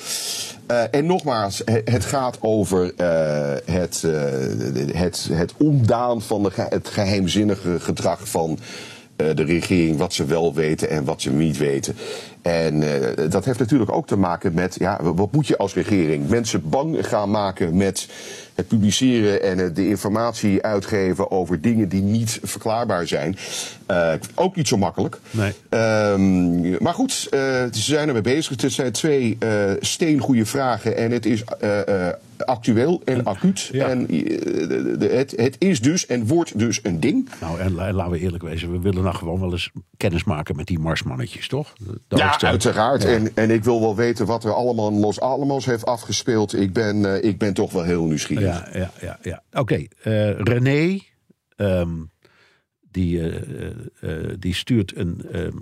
Eh, 0.67 0.83
en 0.91 1.05
nogmaals, 1.05 1.61
he- 1.65 1.81
het 1.85 2.05
gaat 2.05 2.37
over 2.41 2.93
eh, 2.95 3.53
het, 3.65 4.03
eh, 4.05 4.95
het, 4.99 5.29
het 5.31 5.53
omdaan 5.57 6.21
van 6.21 6.43
de, 6.43 6.49
het 6.55 6.87
geheimzinnige 6.87 7.79
gedrag 7.79 8.29
van 8.29 8.59
de 9.17 9.43
regering 9.43 9.97
wat 9.97 10.13
ze 10.13 10.25
wel 10.25 10.53
weten 10.53 10.89
en 10.89 11.03
wat 11.03 11.21
ze 11.21 11.31
niet 11.31 11.57
weten. 11.57 11.95
En 12.41 12.83
eh, 12.83 13.29
dat 13.29 13.45
heeft 13.45 13.59
natuurlijk 13.59 13.91
ook 13.91 14.07
te 14.07 14.17
maken 14.17 14.53
met, 14.53 14.75
ja, 14.79 14.99
wat 15.03 15.31
moet 15.31 15.47
je 15.47 15.57
als 15.57 15.73
regering? 15.73 16.29
Mensen 16.29 16.69
bang 16.69 17.07
gaan 17.07 17.31
maken 17.31 17.77
met 17.77 18.07
het 18.55 18.67
publiceren 18.67 19.43
en 19.43 19.73
de 19.73 19.87
informatie 19.87 20.63
uitgeven 20.63 21.31
over 21.31 21.61
dingen 21.61 21.89
die 21.89 22.01
niet 22.01 22.39
verklaarbaar 22.43 23.07
zijn. 23.07 23.37
Eh, 23.85 24.13
ook 24.35 24.55
niet 24.55 24.67
zo 24.67 24.77
makkelijk. 24.77 25.19
Nee. 25.31 25.53
Ehm, 25.69 26.83
maar 26.83 26.93
goed, 26.93 27.27
eh, 27.29 27.39
ze 27.71 27.81
zijn 27.81 28.07
ermee 28.07 28.21
bezig. 28.21 28.61
Het 28.61 28.71
zijn 28.73 28.91
twee 28.91 29.35
eh 29.39 29.49
steengoede 29.79 30.45
vragen 30.45 30.97
en 30.97 31.11
het 31.11 31.25
is 31.25 31.43
eh, 31.59 32.07
eh, 32.07 32.13
actueel 32.45 33.01
en 33.05 33.23
acuut. 33.25 33.69
ja. 33.71 33.87
En 33.89 34.07
eh, 34.07 34.17
de- 34.67 34.95
de- 34.99 35.07
het, 35.07 35.33
het 35.35 35.55
is 35.59 35.81
dus 35.81 36.05
en 36.05 36.27
wordt 36.27 36.59
dus 36.59 36.79
een 36.83 36.99
ding. 36.99 37.29
Nou, 37.41 37.59
en 37.59 37.73
la- 37.73 37.91
laten 37.93 38.11
we 38.11 38.19
eerlijk 38.19 38.43
wezen, 38.43 38.71
we 38.71 38.79
willen 38.79 39.03
nou 39.03 39.15
gewoon 39.15 39.39
wel 39.39 39.51
eens 39.51 39.71
kennis 39.97 40.23
maken 40.23 40.55
met 40.55 40.65
die 40.65 40.79
marsmannetjes, 40.79 41.47
toch? 41.47 41.73
Dat 42.07 42.19
Ja, 42.19 42.37
de- 42.37 42.45
uiteraard. 42.45 43.03
Ja. 43.03 43.09
En, 43.09 43.31
en 43.35 43.49
ik 43.51 43.63
wil 43.63 43.79
wel 43.81 43.95
weten 43.95 44.25
wat 44.25 44.43
er 44.43 44.53
allemaal 44.53 44.89
in 44.89 44.99
Los 44.99 45.19
Alamos 45.19 45.65
heeft 45.65 45.85
afgespeeld. 45.85 46.53
Ik 46.59 46.73
ben, 46.73 47.05
eh, 47.15 47.23
ik 47.29 47.37
ben 47.37 47.53
toch 47.53 47.71
wel 47.71 47.83
heel 47.83 48.05
nieuwsgierig. 48.05 48.43
Ja, 48.73 48.79
ja, 48.79 48.91
ja. 49.01 49.19
ja. 49.21 49.43
Oké, 49.59 49.83
eh, 50.03 50.31
René, 50.39 50.99
ehm, 51.55 51.89
die, 52.91 53.21
die 54.39 54.53
stuurt 54.55 54.95
een. 54.97 55.21
ehm, 55.31 55.57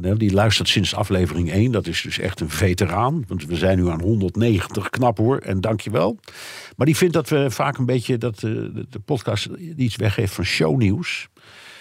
die 0.00 0.32
luistert 0.32 0.68
sinds 0.68 0.94
aflevering 0.94 1.50
1. 1.50 1.72
Dat 1.72 1.86
is 1.86 2.02
dus 2.02 2.18
echt 2.18 2.40
een 2.40 2.50
veteraan. 2.50 3.24
Want 3.28 3.46
we 3.46 3.56
zijn 3.56 3.78
nu 3.78 3.88
aan 3.88 4.00
190. 4.00 4.90
Knap 4.90 5.18
hoor. 5.18 5.38
En 5.38 5.60
dankjewel. 5.60 6.18
Maar 6.76 6.86
die 6.86 6.96
vindt 6.96 7.14
dat 7.14 7.28
we 7.28 7.50
vaak 7.50 7.78
een 7.78 7.86
beetje. 7.86 8.18
dat 8.18 8.34
eh, 8.34 8.40
de, 8.42 8.86
de 8.90 8.98
podcast 8.98 9.48
iets 9.76 9.96
weggeeft 9.96 10.32
van 10.34 10.44
shownieuws. 10.44 11.28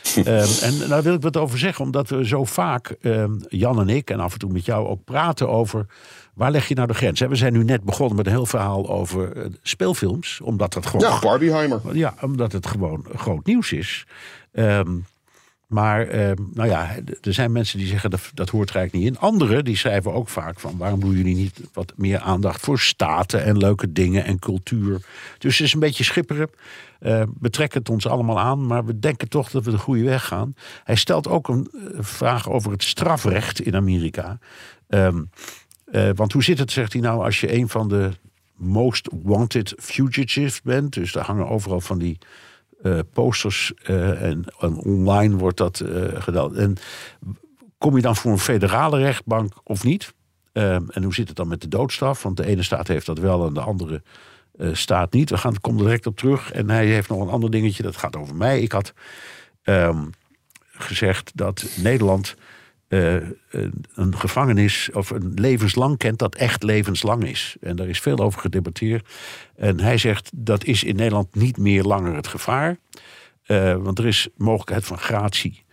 Ehm, 0.16 0.48
en 0.62 0.90
daar 0.90 1.04
wil 1.04 1.14
ik 1.14 1.22
wat 1.22 1.38
over 1.38 1.58
zeggen, 1.60 1.86
omdat 1.86 2.10
we 2.10 2.26
zo 2.26 2.44
vaak, 2.44 2.96
ehm, 3.02 3.32
Jan 3.48 3.80
en 3.80 3.90
ik, 3.90 4.10
en 4.10 4.20
af 4.20 4.34
en 4.34 4.40
toe 4.40 4.52
met 4.52 4.66
jou 4.66 4.88
ook 4.88 5.04
praten 5.04 5.50
over. 5.50 5.86
waar 6.34 6.52
leg 6.52 6.68
je 6.68 6.76
nou 6.76 6.88
de 6.88 6.94
grens? 6.94 7.20
We 7.20 7.36
zijn 7.36 7.54
nu 7.54 7.64
net 7.64 7.84
begonnen 7.84 8.16
met 8.16 8.26
een 8.26 8.32
heel 8.32 8.46
verhaal 8.46 8.90
over 8.90 9.38
eh, 9.38 9.46
speelfilms, 9.62 10.42
omdat 10.42 10.74
dat 10.74 10.86
gewoon. 10.86 11.10
Ja, 11.10 11.20
Barbieheimer. 11.20 11.82
Ja, 11.94 12.14
omdat 12.22 12.52
het 12.52 12.68
gewoon 12.68 13.06
groot 13.16 13.46
nieuws 13.46 13.72
is. 13.72 14.06
Ehm, 14.52 14.98
maar 15.68 16.08
ehm, 16.08 16.36
nou 16.54 16.70
ja, 16.70 16.96
er 17.22 17.34
zijn 17.34 17.52
mensen 17.52 17.78
die 17.78 17.88
zeggen 17.88 18.10
dat, 18.10 18.32
dat 18.34 18.50
hoort 18.50 18.76
eigenlijk 18.76 19.06
niet 19.06 19.16
in. 19.16 19.28
Anderen 19.28 19.66
die 19.66 19.78
schrijven 19.78 20.14
ook 20.14 20.30
vaak 20.30 20.60
van 20.60 20.78
waarom 20.78 21.00
doen 21.00 21.16
jullie 21.16 21.36
niet 21.36 21.60
wat 21.74 21.94
meer 21.96 22.20
aandacht 22.20 22.62
voor 22.62 22.80
staten 22.80 23.44
en 23.44 23.58
leuke 23.58 23.92
dingen 23.92 24.26
en 24.26 24.40
cultuur. 24.40 25.02
Dus 25.38 25.58
het 25.58 25.68
is 25.68 25.74
een 25.74 25.80
beetje 25.80 26.04
schipperen. 26.04 26.50
Eh 27.00 27.24
betrekken 27.34 27.80
het 27.80 27.90
ons 27.90 28.08
allemaal 28.08 28.40
aan, 28.40 28.68
maar 28.68 28.86
we 28.86 29.00
denken 29.00 29.30
toch 29.30 29.50
dat 29.50 29.64
we 29.64 29.72
de 29.72 29.78
goede 29.78 30.04
weg 30.04 30.26
gaan. 30.26 30.56
Hij 30.84 30.96
stelt 30.96 31.28
ook 31.28 31.48
een 31.48 31.70
eh, 31.72 32.00
vraag 32.00 32.50
over 32.50 32.72
het 32.72 32.84
strafrecht 32.84 33.62
in 33.62 33.76
Amerika. 33.76 34.40
Ehm, 34.88 35.24
eh, 35.86 36.10
want 36.16 36.32
hoe 36.32 36.44
zit 36.44 36.60
het, 36.60 36.72
zegt 36.72 36.94
hij 36.94 37.02
nou, 37.02 37.24
als 37.24 37.40
je 37.40 37.54
een 37.54 37.70
van 37.70 37.88
de 37.88 38.12
most 38.56 39.10
wanted 39.24 39.74
fugitives 39.78 40.62
bent? 40.62 40.94
Dus 40.94 41.12
daar 41.12 41.26
hangen 41.26 41.48
overal 41.48 41.82
van 41.82 42.00
die 42.00 42.18
posters 43.14 43.74
eh, 43.84 44.22
en, 44.22 44.46
online 44.60 45.36
wordt 45.36 45.58
dat 45.58 45.80
eh, 45.80 46.22
gedaan. 46.22 46.56
En 46.56 46.78
kom 47.78 47.96
je 47.96 48.02
dan 48.02 48.16
voor 48.16 48.32
een 48.32 48.40
federale 48.40 48.98
rechtbank 48.98 49.54
of 49.64 49.84
niet? 49.84 50.14
Ehm, 50.52 50.84
en 50.90 51.04
hoe 51.04 51.14
zit 51.14 51.28
het 51.28 51.38
dan 51.38 51.48
met 51.48 51.62
de 51.62 51.68
doodstraf? 51.68 52.24
Want 52.24 52.38
de 52.38 52.46
ene 52.46 52.64
staat 52.64 52.88
heeft 52.88 53.06
dat 53.06 53.18
wel 53.18 53.48
en 53.48 53.54
de 53.54 53.62
andere 53.62 54.04
eh, 54.58 54.70
staat 54.74 55.14
niet. 55.14 55.30
We 55.30 55.38
gaan, 55.38 55.62
komen 55.62 55.84
direct 55.84 56.06
op 56.06 56.18
terug. 56.18 56.52
En 56.52 56.70
hij 56.70 56.86
heeft 56.86 57.10
nog 57.10 57.22
een 57.22 57.30
ander 57.30 57.52
dingetje, 57.52 57.84
dat 57.84 57.98
gaat 57.98 58.16
over 58.16 58.36
mij. 58.36 58.62
Ik 58.62 58.72
had 58.72 58.94
ehm, 59.64 60.06
gezegd 60.72 61.32
dat 61.36 61.66
Nederland 61.78 62.36
eh, 62.96 63.30
een, 63.50 63.86
een 63.96 64.18
gevangenis 64.18 64.90
of 64.94 65.10
een 65.10 65.32
levenslang 65.36 65.98
kent 65.98 66.20
dat 66.20 66.36
echt 66.36 66.64
levenslang 66.64 67.24
is. 67.24 67.56
En 67.62 67.76
daar 67.76 67.88
is 67.88 68.00
veel 68.00 68.18
over 68.18 68.40
gedebatteerd. 68.40 69.10
En 69.56 69.80
hij 69.80 69.98
zegt 69.98 70.32
dat 70.34 70.64
is 70.64 70.84
in 70.84 70.96
Nederland 70.96 71.36
niet 71.36 71.58
meer 71.58 71.84
langer 71.84 72.16
het 72.16 72.28
gevaar. 72.28 72.78
Eh, 73.46 73.76
want 73.76 74.00
er 74.00 74.06
is 74.06 74.28
mogelijkheid 74.38 74.86
van 74.86 74.98
gratie. 74.98 75.64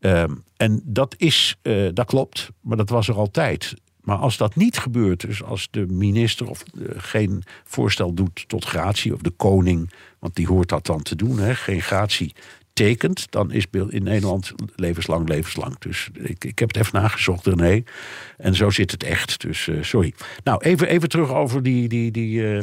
Ehm, 0.00 0.34
en 0.56 0.82
dat, 0.84 1.14
is, 1.18 1.56
eh, 1.62 1.88
dat 1.92 2.06
klopt, 2.06 2.48
maar 2.60 2.76
dat 2.76 2.88
was 2.88 3.08
er 3.08 3.14
altijd. 3.14 3.74
Maar 4.00 4.16
als 4.16 4.36
dat 4.36 4.56
niet 4.56 4.78
gebeurt, 4.78 5.20
dus 5.20 5.42
als 5.42 5.68
de 5.70 5.86
minister 5.86 6.48
of 6.48 6.62
eh, 6.62 6.84
geen 6.96 7.42
voorstel 7.64 8.14
doet 8.14 8.48
tot 8.48 8.64
gratie, 8.64 9.14
of 9.14 9.20
de 9.20 9.30
koning, 9.30 9.92
want 10.18 10.34
die 10.34 10.46
hoort 10.46 10.68
dat 10.68 10.86
dan 10.86 11.02
te 11.02 11.16
doen, 11.16 11.38
hè, 11.38 11.54
geen 11.54 11.82
gratie 11.82 12.34
tekent, 12.84 13.26
dan 13.30 13.52
is 13.52 13.66
in 13.88 14.02
Nederland 14.02 14.52
levenslang, 14.76 15.28
levenslang. 15.28 15.78
Dus 15.78 16.08
ik, 16.14 16.44
ik 16.44 16.58
heb 16.58 16.68
het 16.68 16.76
even 16.76 17.00
nagezocht, 17.00 17.46
René. 17.46 17.82
En 18.36 18.54
zo 18.54 18.70
zit 18.70 18.90
het 18.90 19.02
echt. 19.02 19.40
Dus 19.40 19.68
eh, 19.68 19.82
sorry. 19.82 20.14
Nou, 20.44 20.62
even, 20.64 20.88
even 20.88 21.08
terug 21.08 21.32
over 21.32 21.62
die, 21.62 21.88
die, 21.88 22.10
die, 22.10 22.56
eh, 22.56 22.62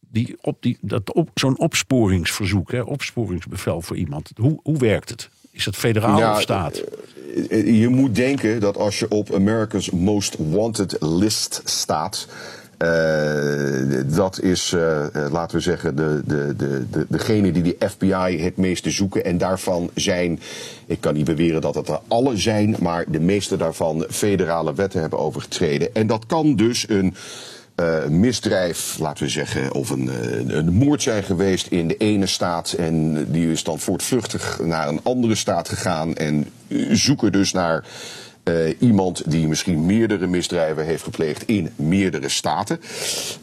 die, 0.00 0.36
op, 0.40 0.56
die, 0.60 0.78
dat 0.80 1.12
op, 1.12 1.30
zo'n 1.34 1.58
opsporingsverzoek, 1.58 2.72
hè, 2.72 2.80
opsporingsbevel 2.80 3.80
voor 3.80 3.96
iemand. 3.96 4.30
Hoe, 4.36 4.60
hoe 4.62 4.78
werkt 4.78 5.08
het? 5.08 5.28
Is 5.50 5.64
het 5.64 5.76
federaal 5.76 6.18
Ja, 6.18 6.32
of 6.32 6.40
staat? 6.40 6.82
Eh, 7.48 7.80
Je 7.80 7.88
moet 7.88 8.14
denken 8.14 8.60
dat 8.60 8.76
als 8.76 8.98
je 8.98 9.08
op 9.08 9.34
America's 9.34 9.90
Most 9.90 10.36
Wanted 10.38 10.96
list 11.00 11.62
staat. 11.64 12.28
Eh, 12.82 14.16
dat 14.16 14.40
is, 14.40 14.72
eh, 14.72 15.04
eh, 15.04 15.32
laten 15.32 15.56
we 15.56 15.62
zeggen, 15.62 15.96
de, 15.96 16.22
de, 16.24 16.56
de, 16.56 16.84
de, 16.90 17.06
degene 17.08 17.52
die 17.52 17.62
de 17.62 17.88
FBI 17.88 18.42
het 18.42 18.56
meeste 18.56 18.90
zoeken. 18.90 19.24
En 19.24 19.38
daarvan 19.38 19.90
zijn, 19.94 20.40
ik 20.86 21.00
kan 21.00 21.14
niet 21.14 21.24
beweren 21.24 21.60
dat 21.60 21.74
het 21.74 21.88
er 21.88 22.00
alle 22.08 22.36
zijn, 22.36 22.76
maar 22.80 23.04
de 23.08 23.20
meeste 23.20 23.56
daarvan 23.56 24.06
federale 24.10 24.74
wetten 24.74 25.00
hebben 25.00 25.18
overgetreden. 25.18 25.94
En 25.94 26.06
dat 26.06 26.26
kan 26.26 26.56
dus 26.56 26.88
een 26.88 27.14
misdrijf, 28.08 28.98
laten 28.98 29.24
we 29.24 29.30
zeggen, 29.30 29.72
of 29.72 29.90
een, 29.90 30.10
een 30.56 30.72
moord 30.72 31.02
zijn 31.02 31.22
geweest 31.22 31.66
in 31.66 31.88
de 31.88 31.96
ene 31.96 32.26
staat. 32.26 32.72
En 32.72 33.26
die 33.30 33.50
is 33.50 33.64
dan 33.64 33.78
voortvluchtig 33.78 34.60
naar 34.64 34.88
een 34.88 35.00
andere 35.02 35.34
staat 35.34 35.68
gegaan. 35.68 36.16
En 36.16 36.46
zoeken 36.90 37.32
dus 37.32 37.52
naar 37.52 37.84
eh, 38.42 38.54
iemand 38.80 39.30
die 39.30 39.48
misschien 39.48 39.86
meerdere 39.86 40.26
misdrijven 40.26 40.84
heeft 40.84 41.02
gepleegd 41.02 41.46
in 41.46 41.70
meerdere 41.76 42.28
staten. 42.28 42.80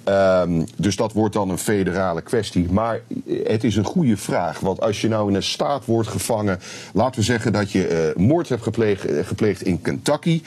Ehm, 0.03 0.65
dus 0.75 0.95
dat 0.95 1.13
wordt 1.13 1.33
dan 1.33 1.49
een 1.49 1.57
federale 1.57 2.21
kwestie. 2.21 2.71
Maar 2.71 3.01
het 3.43 3.63
is 3.63 3.75
een 3.75 3.83
goede 3.83 4.17
vraag. 4.17 4.59
Want 4.59 4.81
als 4.81 5.01
je 5.01 5.07
nou 5.07 5.29
in 5.29 5.35
een 5.35 5.43
staat 5.43 5.85
wordt 5.85 6.09
gevangen. 6.09 6.59
Laten 6.93 7.19
we 7.19 7.25
zeggen 7.25 7.53
dat 7.53 7.71
je 7.71 7.87
eh, 7.87 8.15
moord 8.15 8.49
hebt 8.49 8.63
gepleegd, 8.63 9.05
eh, 9.05 9.25
gepleegd 9.25 9.61
in 9.61 9.81
Kentucky. 9.81 10.41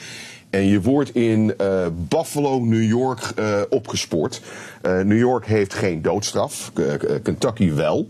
En 0.53 0.67
je 0.67 0.81
wordt 0.81 1.15
in 1.15 1.53
eh, 1.57 1.85
Buffalo, 2.07 2.59
New 2.59 2.83
York 2.83 3.31
eh, 3.35 3.61
opgespoord. 3.69 4.41
Eh, 4.81 4.99
New 4.99 5.17
York 5.17 5.45
heeft 5.45 5.73
geen 5.73 6.01
doodstraf, 6.01 6.71
Kentucky 7.23 7.73
wel. 7.73 8.07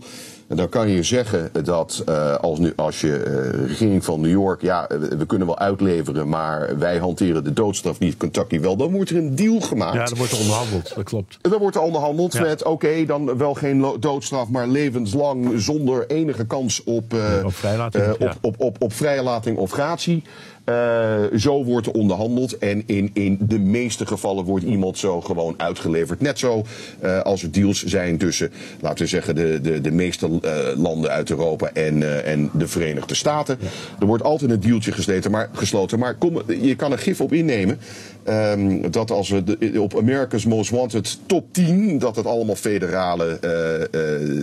En 0.54 0.60
dan 0.60 0.68
kan 0.68 0.88
je 0.88 1.02
zeggen 1.02 1.50
dat 1.64 2.02
eh, 2.06 2.34
als, 2.34 2.58
nu, 2.58 2.72
als 2.76 3.00
je 3.00 3.16
eh, 3.16 3.66
regering 3.66 4.04
van 4.04 4.20
New 4.20 4.30
York, 4.30 4.62
ja, 4.62 4.88
eh, 4.88 4.98
we 4.98 5.26
kunnen 5.26 5.46
wel 5.46 5.58
uitleveren, 5.58 6.28
maar 6.28 6.78
wij 6.78 6.98
hanteren 6.98 7.44
de 7.44 7.52
doodstraf 7.52 7.98
niet, 7.98 8.16
Kentucky 8.16 8.60
wel. 8.60 8.76
Dan 8.76 8.92
wordt 8.92 9.10
er 9.10 9.16
een 9.16 9.34
deal 9.34 9.60
gemaakt. 9.60 9.94
Ja, 9.94 10.04
er 10.04 10.16
wordt 10.16 10.32
er 10.32 10.38
onderhandeld, 10.38 10.94
dat 10.94 11.04
klopt. 11.04 11.38
Dan 11.40 11.58
wordt 11.58 11.76
er 11.76 11.82
onderhandeld 11.82 12.32
Ja. 12.32 12.40
met, 12.40 12.64
oké, 12.64 13.04
dan 13.04 13.36
wel 13.36 13.54
geen 13.54 13.86
doodstraf, 14.00 14.48
maar 14.48 14.66
levenslang 14.66 15.52
zonder 15.56 16.06
enige 16.06 16.46
kans 16.46 16.84
op, 16.84 17.14
Op 17.44 17.54
vrijlating, 17.54 18.12
op, 18.12 18.38
op, 18.40 18.54
op, 18.58 18.76
op 18.82 18.92
vrijlating 18.92 19.58
of 19.58 19.70
gratie. 19.70 20.22
Eh, 20.64 21.22
zo 21.36 21.64
wordt 21.64 21.86
er 21.86 21.92
onderhandeld. 21.92 22.58
En 22.58 22.82
in, 22.86 23.10
in 23.12 23.38
de 23.40 23.58
meeste 23.58 24.06
gevallen 24.06 24.44
wordt 24.44 24.64
iemand 24.64 24.98
zo 24.98 25.20
gewoon 25.20 25.54
uitgeleverd. 25.56 26.20
Net 26.20 26.38
zo 26.38 26.62
eh, 27.00 27.20
als 27.20 27.42
er 27.42 27.50
deals 27.52 27.84
zijn 27.84 28.18
tussen, 28.18 28.50
laten 28.80 28.98
we 29.04 29.06
zeggen, 29.10 29.34
de, 29.34 29.58
de, 29.62 29.80
de 29.80 29.90
meeste 29.90 30.28
eh, 30.42 30.78
landen 30.82 31.10
uit 31.10 31.30
Europa 31.30 31.70
en, 31.72 32.24
en 32.24 32.50
de 32.52 32.68
Verenigde 32.68 33.14
Staten. 33.14 33.58
Er 34.00 34.06
wordt 34.06 34.22
altijd 34.22 34.50
een 34.50 34.60
dealtje 34.60 34.92
gesloten. 34.92 35.30
Maar, 35.30 35.48
gesloten, 35.52 35.98
maar 35.98 36.14
kom, 36.14 36.42
je 36.60 36.74
kan 36.74 36.92
er 36.92 36.98
gif 36.98 37.20
op 37.20 37.32
innemen. 37.32 37.78
ehm, 38.22 38.90
dat 38.90 39.10
als 39.10 39.28
we 39.28 39.44
de- 39.44 39.80
op 39.80 39.96
America's 39.98 40.44
Most 40.46 40.70
Wanted 40.70 41.18
top 41.26 41.46
10, 41.52 41.98
dat 41.98 42.16
het 42.16 42.26
allemaal 42.26 42.54
federale 42.54 43.38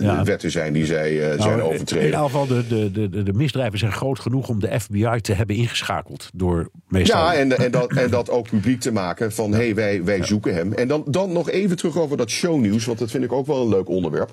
Ja. 0.00 0.24
wetten 0.24 0.50
zijn 0.50 0.72
die 0.72 0.86
zij 0.86 1.10
eh, 1.32 1.42
zijn 1.42 1.56
Nou, 1.58 1.72
overtreden. 1.72 1.98
In 1.98 2.04
ieder 2.04 2.20
geval, 2.20 2.46
de, 2.46 2.90
de, 2.92 3.08
de- 3.10 3.22
de 3.22 3.32
misdrijven 3.32 3.78
zijn 3.78 3.92
groot 3.92 4.18
genoeg 4.18 4.48
om 4.48 4.60
de 4.60 4.80
FBI 4.80 5.20
te 5.20 5.32
hebben 5.32 5.56
ingeschakeld. 5.56 6.11
Door 6.34 6.70
meestal. 6.88 7.18
Ja, 7.20 7.34
en, 7.34 7.58
en, 7.58 7.70
dat, 7.70 7.92
en 7.92 8.10
dat 8.10 8.30
ook 8.30 8.48
publiek 8.48 8.80
te 8.80 8.92
maken 8.92 9.32
van 9.32 9.52
hé, 9.52 9.58
hey, 9.58 9.74
wij, 9.74 10.04
wij 10.04 10.24
zoeken 10.24 10.54
hem. 10.54 10.72
En 10.72 10.88
dan, 10.88 11.04
dan 11.06 11.32
nog 11.32 11.50
even 11.50 11.76
terug 11.76 11.98
over 11.98 12.16
dat 12.16 12.30
shownieuws, 12.30 12.84
want 12.84 12.98
dat 12.98 13.10
vind 13.10 13.24
ik 13.24 13.32
ook 13.32 13.46
wel 13.46 13.62
een 13.62 13.68
leuk 13.68 13.88
onderwerp. 13.88 14.30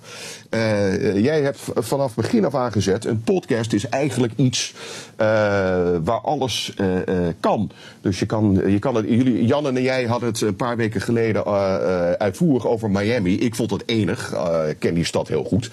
Eh, 0.50 1.24
jij 1.24 1.42
hebt 1.42 1.60
vanaf 1.76 2.16
begin 2.16 2.46
af 2.46 2.56
aan 2.56 2.72
gezet, 2.72 3.06
een 3.06 3.22
podcast 3.24 3.74
is 3.74 3.90
eigenlijk 3.90 4.34
iets 4.36 4.74
eh, 5.16 5.28
waar 6.04 6.22
alles 6.22 6.74
eh, 6.78 7.08
eh, 7.08 7.34
kan. 7.40 7.72
Dus 8.02 8.20
je 8.20 8.26
kan, 8.26 8.62
je 8.68 8.80
kan 8.80 8.96
het, 8.96 9.06
jullie, 9.08 9.46
Jan 9.46 9.68
en 9.68 9.82
jij 9.82 10.06
hadden 10.06 10.30
het 10.30 10.42
een 10.42 10.56
paar 10.56 10.78
weken 10.78 11.02
geleden 11.02 11.46
eh, 11.46 11.76
eh, 11.76 12.12
uitvoerig 12.12 12.68
over 12.68 12.92
Miami. 12.92 13.40
Ik 13.40 13.56
vond 13.56 13.72
het 13.72 13.84
enig, 13.86 14.34
eh, 14.34 14.70
ik 14.70 14.80
ken 14.80 14.94
die 14.94 15.06
stad 15.06 15.28
heel 15.28 15.44
goed. 15.44 15.70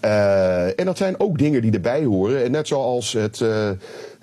Eh, 0.00 0.80
en 0.80 0.84
dat 0.84 0.96
zijn 0.96 1.20
ook 1.20 1.38
dingen 1.38 1.62
die 1.62 1.72
erbij 1.72 2.04
horen. 2.04 2.44
En 2.44 2.50
net 2.50 2.66
zoals 2.66 3.12
het... 3.12 3.44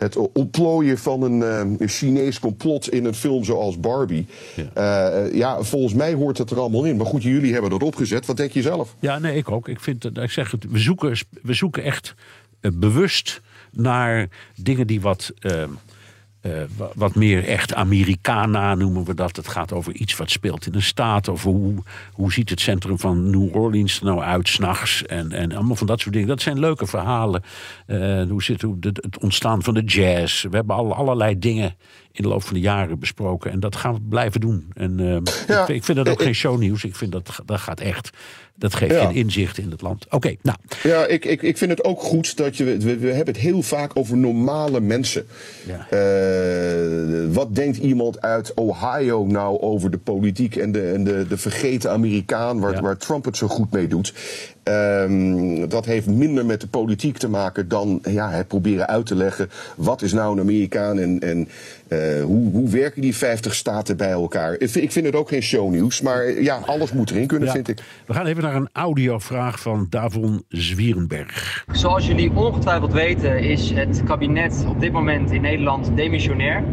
eh, 0.04 0.22
het 0.22 0.32
ontplooien 0.34 0.98
van 0.98 1.22
een, 1.22 1.44
eh, 1.44 1.80
een 1.80 1.88
Chinees 1.88 2.40
complot 2.40 2.90
in 2.90 3.06
een 3.06 3.14
film 3.14 3.44
zoals 3.44 3.80
Barbie. 3.80 4.26
Ja. 4.56 5.24
Uh, 5.24 5.36
ja, 5.36 5.62
volgens 5.62 5.94
mij 5.94 6.14
hoort 6.14 6.38
het 6.38 6.52
er 6.52 6.60
allemaal 6.60 6.86
in. 6.86 6.98
Maar 6.98 7.06
goed, 7.06 7.24
jullie 7.24 7.54
hebben 7.54 7.72
dat 7.72 7.84
opgezet. 7.84 8.26
Wat 8.26 8.38
denk 8.38 8.52
je 8.52 8.62
zelf? 8.62 8.96
Ja, 9.00 9.20
nee, 9.20 9.36
ik 9.36 9.52
ook. 9.52 9.68
Ik 9.68 9.80
vind, 9.80 10.18
ik 10.18 10.32
zeg 10.32 10.52
het, 10.52 10.66
we 10.70 10.80
zoeken, 10.80 11.18
we 11.42 11.54
zoeken 11.54 11.84
echt 11.84 12.16
bewust 12.74 13.42
naar 13.72 14.28
dingen 14.56 14.88
die 14.88 15.02
wat. 15.02 15.32
Uh, 15.42 15.64
uh, 16.44 16.62
wat 16.96 17.16
meer 17.16 17.48
echt 17.48 17.74
Americana 17.74 18.76
noemen 18.76 19.04
we 19.04 19.14
dat. 19.14 19.36
Het 19.36 19.48
gaat 19.48 19.74
over 19.74 19.94
iets 19.94 20.16
wat 20.16 20.32
speelt 20.32 20.66
in 20.66 20.76
een 20.76 20.82
staat. 20.82 21.30
Over 21.30 21.52
hoe, 21.52 21.76
hoe 22.14 22.34
ziet 22.34 22.50
het 22.50 22.60
centrum 22.60 23.00
van 23.00 23.30
New 23.30 23.56
Orleans 23.56 24.00
er 24.00 24.06
nou 24.06 24.20
uit 24.22 24.48
s'nachts. 24.48 25.06
En, 25.06 25.32
en 25.32 25.52
allemaal 25.52 25.76
van 25.76 25.88
dat 25.88 26.00
soort 26.00 26.14
dingen. 26.14 26.28
Dat 26.28 26.42
zijn 26.42 26.60
leuke 26.60 26.88
verhalen. 26.88 27.44
Uh, 27.88 28.30
hoe 28.30 28.44
zit 28.44 28.62
hoe 28.62 28.78
het 28.80 29.20
ontstaan 29.20 29.64
van 29.64 29.74
de 29.74 29.84
jazz. 29.84 30.44
We 30.44 30.56
hebben 30.56 30.76
al, 30.76 30.94
allerlei 30.94 31.40
dingen 31.40 31.76
in 32.12 32.24
de 32.24 32.30
loop 32.30 32.44
van 32.44 32.54
de 32.54 32.60
jaren 32.60 33.00
besproken. 33.00 33.52
En 33.52 33.60
dat 33.60 33.76
gaan 33.76 33.94
we 33.94 34.02
blijven 34.10 34.42
doen. 34.42 34.72
En 34.74 35.00
uh, 35.00 35.18
ja, 35.48 35.62
ik, 35.62 35.68
ik, 35.68 35.84
vind 35.84 35.98
dat 35.98 36.10
ook 36.10 36.22
geen 36.22 36.36
shownieuws. 36.36 36.84
Ik 36.84 36.96
vind 36.96 37.12
dat 37.12 37.40
dat 37.46 37.60
gaat 37.60 37.80
echt 37.80 38.10
dat 38.56 38.76
geeft 38.76 38.92
ja. 38.92 39.10
een 39.10 39.16
inzicht 39.16 39.58
in 39.58 39.72
het 39.72 39.82
land. 39.82 40.06
Oké, 40.10 40.36
nou. 40.42 40.58
Ja, 40.84 41.06
ik, 41.06 41.26
ik, 41.26 41.42
ik 41.42 41.58
vind 41.58 41.72
het 41.72 41.84
ook 41.84 42.02
goed 42.02 42.38
dat 42.38 42.58
je. 42.58 42.64
We, 42.64 42.98
we 42.98 43.08
hebben 43.08 43.34
het 43.34 43.44
heel 43.44 43.62
vaak 43.62 43.92
over 43.94 44.18
normale 44.18 44.80
mensen. 44.80 45.26
Ja. 45.66 45.88
Uh, 45.94 47.34
wat 47.34 47.56
denkt 47.56 47.78
iemand 47.78 48.22
uit 48.22 48.54
Ohio 48.54 49.26
nou 49.26 49.60
over 49.60 49.92
de 49.92 49.98
politiek 49.98 50.56
en 50.56 50.72
de, 50.72 50.92
en 50.92 51.04
de, 51.04 51.26
de 51.28 51.38
vergeten 51.38 51.92
Amerikaan, 51.92 52.60
waar, 52.60 52.74
ja. 52.74 52.82
waar 52.82 52.98
Trump 52.98 53.26
het 53.26 53.38
zo 53.38 53.48
goed 53.48 53.72
mee 53.72 53.88
doet? 53.88 54.14
Um, 54.64 55.70
dat 55.70 55.86
heeft 55.86 56.08
minder 56.08 56.46
met 56.46 56.62
de 56.62 56.68
politiek 56.68 57.18
te 57.18 57.30
maken 57.30 57.68
dan 57.68 58.02
ja, 58.10 58.30
het 58.30 58.48
proberen 58.48 58.88
uit 58.88 59.06
te 59.06 59.16
leggen. 59.16 59.50
Wat 59.76 60.02
is 60.02 60.14
nou 60.14 60.34
een 60.34 60.40
Amerikaan 60.40 61.00
en, 61.00 61.20
en 61.20 61.48
uh, 61.88 62.24
hoe, 62.24 62.52
hoe 62.52 62.70
werken 62.70 63.02
die 63.02 63.16
50 63.16 63.56
staten 63.56 63.98
bij 63.98 64.12
elkaar? 64.12 64.54
Ik 64.54 64.70
vind, 64.70 64.86
ik 64.86 64.92
vind 64.92 65.06
het 65.06 65.16
ook 65.16 65.30
geen 65.30 65.42
shownieuws, 65.42 66.02
maar 66.02 66.42
ja, 66.42 66.60
alles 66.66 66.94
moet 66.94 67.12
erin 67.12 67.28
kunnen, 67.28 67.48
ja. 67.48 67.54
vind 67.54 67.68
ik. 67.68 67.84
We 68.06 68.14
gaan 68.14 68.26
even 68.26 68.44
naar 68.44 68.56
een 68.56 68.70
audiovraag 68.72 69.60
van 69.60 69.88
Davon 69.90 70.44
Zwierenberg. 70.48 71.66
Zoals 71.72 72.08
jullie 72.08 72.32
ongetwijfeld 72.32 72.94
weten, 72.94 73.40
is 73.40 73.72
het 73.72 74.04
kabinet 74.04 74.66
op 74.68 74.80
dit 74.80 74.92
moment 74.92 75.32
in 75.32 75.42
Nederland 75.42 75.92
demissionair. 75.96 76.64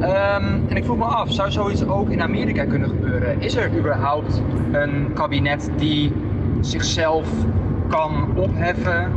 Um, 0.00 0.68
en 0.68 0.76
ik 0.76 0.84
vroeg 0.84 0.96
me 0.96 1.04
af, 1.04 1.32
zou 1.32 1.50
zoiets 1.50 1.84
ook 1.84 2.10
in 2.10 2.22
Amerika 2.22 2.64
kunnen 2.64 2.88
gebeuren? 2.88 3.40
Is 3.40 3.54
er 3.54 3.70
überhaupt 3.78 4.42
een 4.72 5.12
kabinet 5.14 5.68
die 5.76 6.12
zichzelf 6.66 7.28
kan 7.88 8.36
opheffen? 8.36 9.12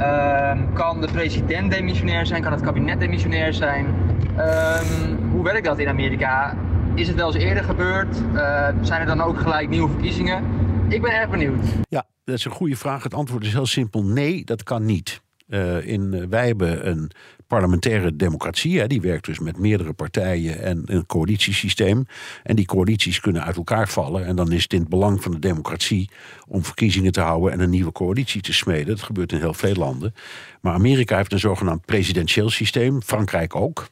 Um, 0.00 0.72
kan 0.72 1.00
de 1.00 1.08
president 1.12 1.70
demissionair 1.70 2.26
zijn? 2.26 2.42
Kan 2.42 2.52
het 2.52 2.60
kabinet 2.60 3.00
demissionair 3.00 3.54
zijn? 3.54 3.86
Um, 3.86 5.30
hoe 5.30 5.42
werkt 5.42 5.64
dat 5.64 5.78
in 5.78 5.88
Amerika? 5.88 6.56
Is 6.94 7.08
het 7.08 7.16
wel 7.16 7.34
eens 7.34 7.44
eerder 7.44 7.64
gebeurd? 7.64 8.16
Uh, 8.34 8.68
zijn 8.80 9.00
er 9.00 9.06
dan 9.06 9.20
ook 9.20 9.40
gelijk 9.40 9.68
nieuwe 9.68 9.90
verkiezingen? 9.90 10.44
Ik 10.88 11.02
ben 11.02 11.12
erg 11.12 11.30
benieuwd. 11.30 11.64
Ja, 11.88 12.06
dat 12.24 12.34
is 12.34 12.44
een 12.44 12.50
goede 12.50 12.76
vraag. 12.76 13.02
Het 13.02 13.14
antwoord 13.14 13.44
is 13.44 13.52
heel 13.52 13.66
simpel: 13.66 14.04
nee, 14.04 14.44
dat 14.44 14.62
kan 14.62 14.84
niet. 14.84 15.22
Uh, 15.50 15.86
in, 15.86 16.28
wij 16.28 16.46
hebben 16.46 16.88
een 16.88 17.10
parlementaire 17.46 18.16
democratie. 18.16 18.80
Hè, 18.80 18.86
die 18.86 19.00
werkt 19.00 19.24
dus 19.24 19.38
met 19.38 19.58
meerdere 19.58 19.92
partijen 19.92 20.62
en 20.62 20.82
een 20.84 21.06
coalitiesysteem. 21.06 22.06
En 22.42 22.56
die 22.56 22.66
coalities 22.66 23.20
kunnen 23.20 23.44
uit 23.44 23.56
elkaar 23.56 23.88
vallen. 23.88 24.26
En 24.26 24.36
dan 24.36 24.52
is 24.52 24.62
het 24.62 24.72
in 24.72 24.80
het 24.80 24.88
belang 24.88 25.22
van 25.22 25.32
de 25.32 25.38
democratie 25.38 26.10
om 26.48 26.64
verkiezingen 26.64 27.12
te 27.12 27.20
houden 27.20 27.52
en 27.52 27.60
een 27.60 27.70
nieuwe 27.70 27.92
coalitie 27.92 28.40
te 28.40 28.52
smeden. 28.52 28.86
Dat 28.86 29.02
gebeurt 29.02 29.32
in 29.32 29.38
heel 29.38 29.54
veel 29.54 29.74
landen. 29.74 30.14
Maar 30.60 30.74
Amerika 30.74 31.16
heeft 31.16 31.32
een 31.32 31.38
zogenaamd 31.38 31.84
presidentieel 31.84 32.50
systeem. 32.50 33.02
Frankrijk 33.02 33.56
ook. 33.56 33.88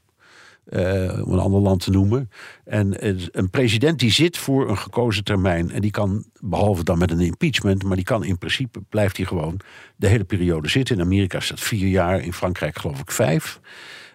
Uh, 0.71 1.27
om 1.27 1.33
een 1.33 1.39
ander 1.39 1.61
land 1.61 1.83
te 1.83 1.91
noemen. 1.91 2.31
En 2.65 3.07
een 3.39 3.51
president 3.51 3.99
die 3.99 4.11
zit 4.11 4.37
voor 4.39 4.69
een 4.69 4.79
gekozen 4.79 5.25
termijn. 5.25 5.71
En 5.71 5.81
die 5.81 5.91
kan, 5.91 6.25
behalve 6.41 6.85
dan 6.85 6.99
met 6.99 7.11
een 7.11 7.21
impeachment, 7.21 7.85
maar 7.85 7.97
die 7.97 8.05
kan 8.05 8.25
in 8.25 8.39
principe, 8.39 8.81
blijft 8.89 9.17
hij 9.17 9.27
gewoon 9.27 9.61
de 9.97 10.09
hele 10.09 10.25
periode 10.25 10.69
zitten. 10.69 10.97
In 10.97 11.03
Amerika 11.03 11.39
is 11.39 11.49
dat 11.49 11.61
vier 11.61 11.89
jaar, 11.89 12.21
in 12.21 12.33
Frankrijk 12.33 12.79
geloof 12.79 13.01
ik 13.01 13.11
vijf. 13.11 13.61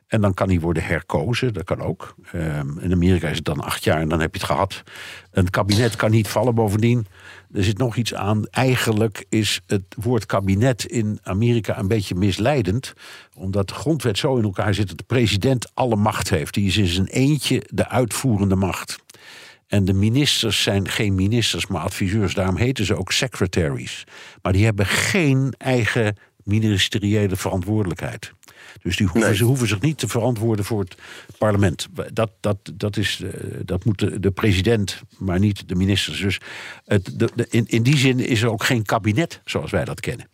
En 0.08 0.22
dan 0.22 0.34
kan 0.34 0.50
hij 0.50 0.60
worden 0.60 0.84
herkozen, 0.84 1.54
dat 1.54 1.64
kan 1.64 1.82
ook. 1.82 2.16
Um, 2.36 2.80
in 2.80 2.92
Amerika 2.92 3.28
is 3.28 3.36
het 3.36 3.46
dan 3.46 3.60
acht 3.60 3.84
jaar 3.84 4.02
en 4.02 4.10
dan 4.10 4.20
heb 4.20 4.34
je 4.34 4.40
het 4.40 4.50
gehad. 4.50 4.84
Een 5.32 5.50
kabinet 5.50 5.96
kan 5.96 6.12
niet 6.12 6.28
vallen 6.28 6.56
bovendien. 6.56 7.06
Er 7.54 7.64
zit 7.64 7.78
nog 7.78 7.96
iets 7.96 8.14
aan. 8.14 8.46
Eigenlijk 8.50 9.26
is 9.30 9.62
het 9.66 9.84
woord 9.96 10.26
kabinet 10.26 10.86
in 10.86 11.20
Amerika 11.24 11.78
een 11.80 11.88
beetje 11.88 12.16
misleidend. 12.16 12.94
Omdat 13.36 13.68
de 13.68 13.74
grondwet 13.74 14.18
zo 14.18 14.38
in 14.38 14.44
elkaar 14.44 14.74
zit 14.74 14.88
dat 14.88 14.98
de 14.98 15.04
president 15.04 15.72
alle 15.74 15.96
macht 15.96 16.30
heeft. 16.30 16.54
Die 16.54 16.68
is 16.68 16.78
in 16.78 16.88
zijn 16.88 17.08
eentje 17.08 17.64
de 17.70 17.90
uitvoerende 17.90 18.56
macht. 18.56 18.98
En 19.68 19.86
de 19.86 19.94
ministers 19.94 20.64
zijn 20.64 20.90
geen 20.90 21.16
ministers, 21.16 21.68
maar 21.68 21.82
adviseurs. 21.82 22.34
Daarom 22.34 22.58
heten 22.58 22.86
ze 22.86 22.96
ook 22.96 23.12
secretaries. 23.12 24.04
Maar 24.42 24.54
die 24.54 24.66
hebben 24.66 24.86
geen 24.86 25.54
eigen 25.58 26.18
ministeriële 26.44 27.36
verantwoordelijkheid. 27.36 28.34
Dus 28.82 28.98
die 28.98 29.08
hoeven, 29.08 29.30
nee. 29.30 29.38
ze 29.38 29.44
hoeven 29.44 29.68
zich 29.68 29.82
niet 29.82 29.98
te 29.98 30.08
verantwoorden 30.08 30.66
voor 30.66 30.80
het 30.80 30.96
parlement. 31.38 31.88
Dat, 32.14 32.32
dat, 32.40 32.58
dat, 32.74 32.98
is, 32.98 33.24
dat 33.66 33.86
moet 33.86 34.00
de, 34.00 34.20
de 34.20 34.32
president, 34.32 35.02
maar 35.18 35.40
niet 35.40 35.68
de 35.68 35.76
ministers. 35.76 36.20
Dus 36.20 36.40
het, 36.86 37.20
de, 37.20 37.30
de, 37.36 37.48
in, 37.50 37.66
in 37.68 37.84
die 37.84 37.98
zin 37.98 38.20
is 38.20 38.42
er 38.42 38.52
ook 38.52 38.64
geen 38.64 38.84
kabinet 38.84 39.42
zoals 39.46 39.72
wij 39.72 39.86
dat 39.86 40.00
kennen. 40.00 40.28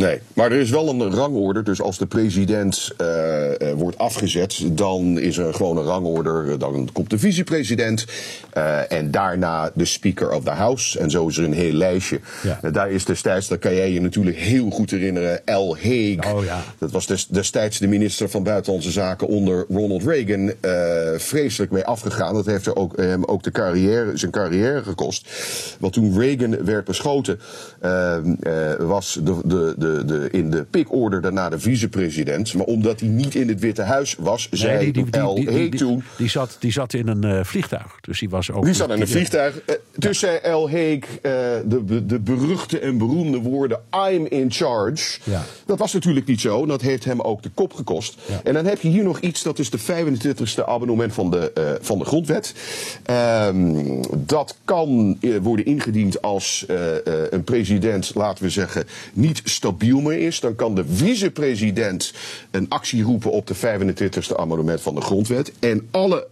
Nee, 0.00 0.20
maar 0.32 0.52
er 0.52 0.60
is 0.60 0.70
wel 0.70 0.88
een 0.88 1.10
rangorde. 1.10 1.62
Dus 1.62 1.80
als 1.80 1.98
de 1.98 2.06
president 2.06 2.90
uh, 3.00 3.06
uh, 3.06 3.72
wordt 3.72 3.98
afgezet, 3.98 4.76
dan 4.76 5.18
is 5.18 5.38
er 5.38 5.54
gewoon 5.54 5.76
een 5.76 5.84
rangorde. 5.84 6.56
Dan 6.56 6.88
komt 6.92 7.10
de 7.10 7.18
vicepresident 7.18 8.04
uh, 8.56 8.92
en 8.92 9.10
daarna 9.10 9.70
de 9.74 9.84
Speaker 9.84 10.32
of 10.32 10.44
the 10.44 10.50
House. 10.50 10.98
En 10.98 11.10
zo 11.10 11.28
is 11.28 11.36
er 11.36 11.44
een 11.44 11.52
heel 11.52 11.72
lijstje. 11.72 12.20
Ja. 12.42 12.70
daar 12.70 12.90
is 12.90 13.04
destijds, 13.04 13.48
dat 13.48 13.58
kan 13.58 13.74
jij 13.74 13.92
je 13.92 14.00
natuurlijk 14.00 14.36
heel 14.36 14.70
goed 14.70 14.90
herinneren, 14.90 15.40
Al 15.44 15.76
Haig. 15.76 16.32
Oh, 16.34 16.44
ja. 16.44 16.62
Dat 16.78 16.90
was 16.90 17.06
des, 17.06 17.26
destijds 17.26 17.78
de 17.78 17.88
minister 17.88 18.28
van 18.28 18.42
Buitenlandse 18.42 18.90
Zaken 18.90 19.26
onder 19.26 19.64
Ronald 19.68 20.02
Reagan. 20.02 20.52
vreselijk 21.18 21.72
mee 21.72 21.84
afgegaan. 21.84 22.34
Dat 22.34 22.46
heeft 22.46 22.66
er 22.66 22.76
ook, 22.76 22.96
hem 22.96 23.24
ook 23.24 23.42
de 23.42 23.50
carrière, 23.50 24.16
zijn 24.16 24.30
carrière 24.30 24.82
gekost. 24.82 25.28
Want 25.80 25.92
toen 25.92 26.18
Reagan 26.18 26.64
werd 26.64 26.84
beschoten, 26.84 27.40
was 28.78 29.18
de, 29.22 29.40
de, 29.44 29.74
de 29.78 29.85
de, 29.86 30.04
de, 30.04 30.28
in 30.30 30.50
de 30.50 30.64
pickorde 30.70 31.20
daarna 31.20 31.48
de 31.48 31.58
vicepresident. 31.58 32.54
Maar 32.54 32.66
omdat 32.66 33.00
hij 33.00 33.08
niet 33.08 33.34
in 33.34 33.48
het 33.48 33.60
Witte 33.60 33.82
Huis 33.82 34.16
was, 34.18 34.48
nee, 34.50 34.60
zei 34.60 34.92
die, 34.92 35.10
die, 35.10 35.20
L. 35.20 35.34
Die, 35.34 35.68
toen... 35.68 36.02
Die 36.16 36.28
zat, 36.28 36.56
die 36.60 36.72
zat 36.72 36.94
in 36.94 37.08
een 37.08 37.24
uh, 37.24 37.44
vliegtuig. 37.44 37.98
Dus 38.00 38.18
die 38.18 38.28
was 38.28 38.50
ook... 38.50 38.64
Die 38.64 38.74
zat 38.74 38.90
in 38.90 39.00
een 39.00 39.08
vliegtuig. 39.08 39.54
Uh, 39.54 39.74
dus 39.96 40.18
zei 40.18 40.38
L. 40.48 40.70
Haig 40.70 40.98
uh, 40.98 41.22
de, 41.64 42.06
de 42.06 42.18
beruchte 42.18 42.78
en 42.78 42.98
beroemde 42.98 43.38
woorden... 43.38 43.80
I'm 44.10 44.26
in 44.26 44.50
charge. 44.52 45.18
Ja. 45.24 45.42
Dat 45.66 45.78
was 45.78 45.92
natuurlijk 45.92 46.26
niet 46.26 46.40
zo. 46.40 46.66
Dat 46.66 46.80
heeft 46.80 47.04
hem 47.04 47.20
ook 47.20 47.42
de 47.42 47.50
kop 47.54 47.72
gekost. 47.72 48.18
Ja. 48.26 48.40
En 48.44 48.54
dan 48.54 48.64
heb 48.64 48.80
je 48.80 48.88
hier 48.88 49.04
nog 49.04 49.20
iets. 49.20 49.42
Dat 49.42 49.58
is 49.58 49.70
de 49.70 49.78
25e 49.80 50.64
abonnement 50.66 51.12
van 51.12 51.30
de, 51.30 51.78
van 51.80 51.98
de 51.98 52.04
grondwet. 52.04 52.54
Um, 53.46 54.00
dat 54.26 54.56
kan 54.64 55.18
worden 55.42 55.64
ingediend 55.64 56.22
als 56.22 56.64
een 57.30 57.44
president, 57.44 58.14
laten 58.14 58.44
we 58.44 58.50
zeggen, 58.50 58.84
niet 59.12 59.40
stabiel 59.44 59.75
meer 59.78 60.18
is. 60.18 60.40
Dan 60.40 60.54
kan 60.54 60.74
de 60.74 60.84
vicepresident 60.86 62.12
een 62.50 62.68
actie 62.68 63.02
roepen 63.02 63.30
op 63.30 63.46
de 63.46 63.56
25e 63.56 64.36
amendement 64.36 64.80
van 64.80 64.94
de 64.94 65.00
grondwet. 65.00 65.52
En 65.58 65.88
alle 65.90 66.26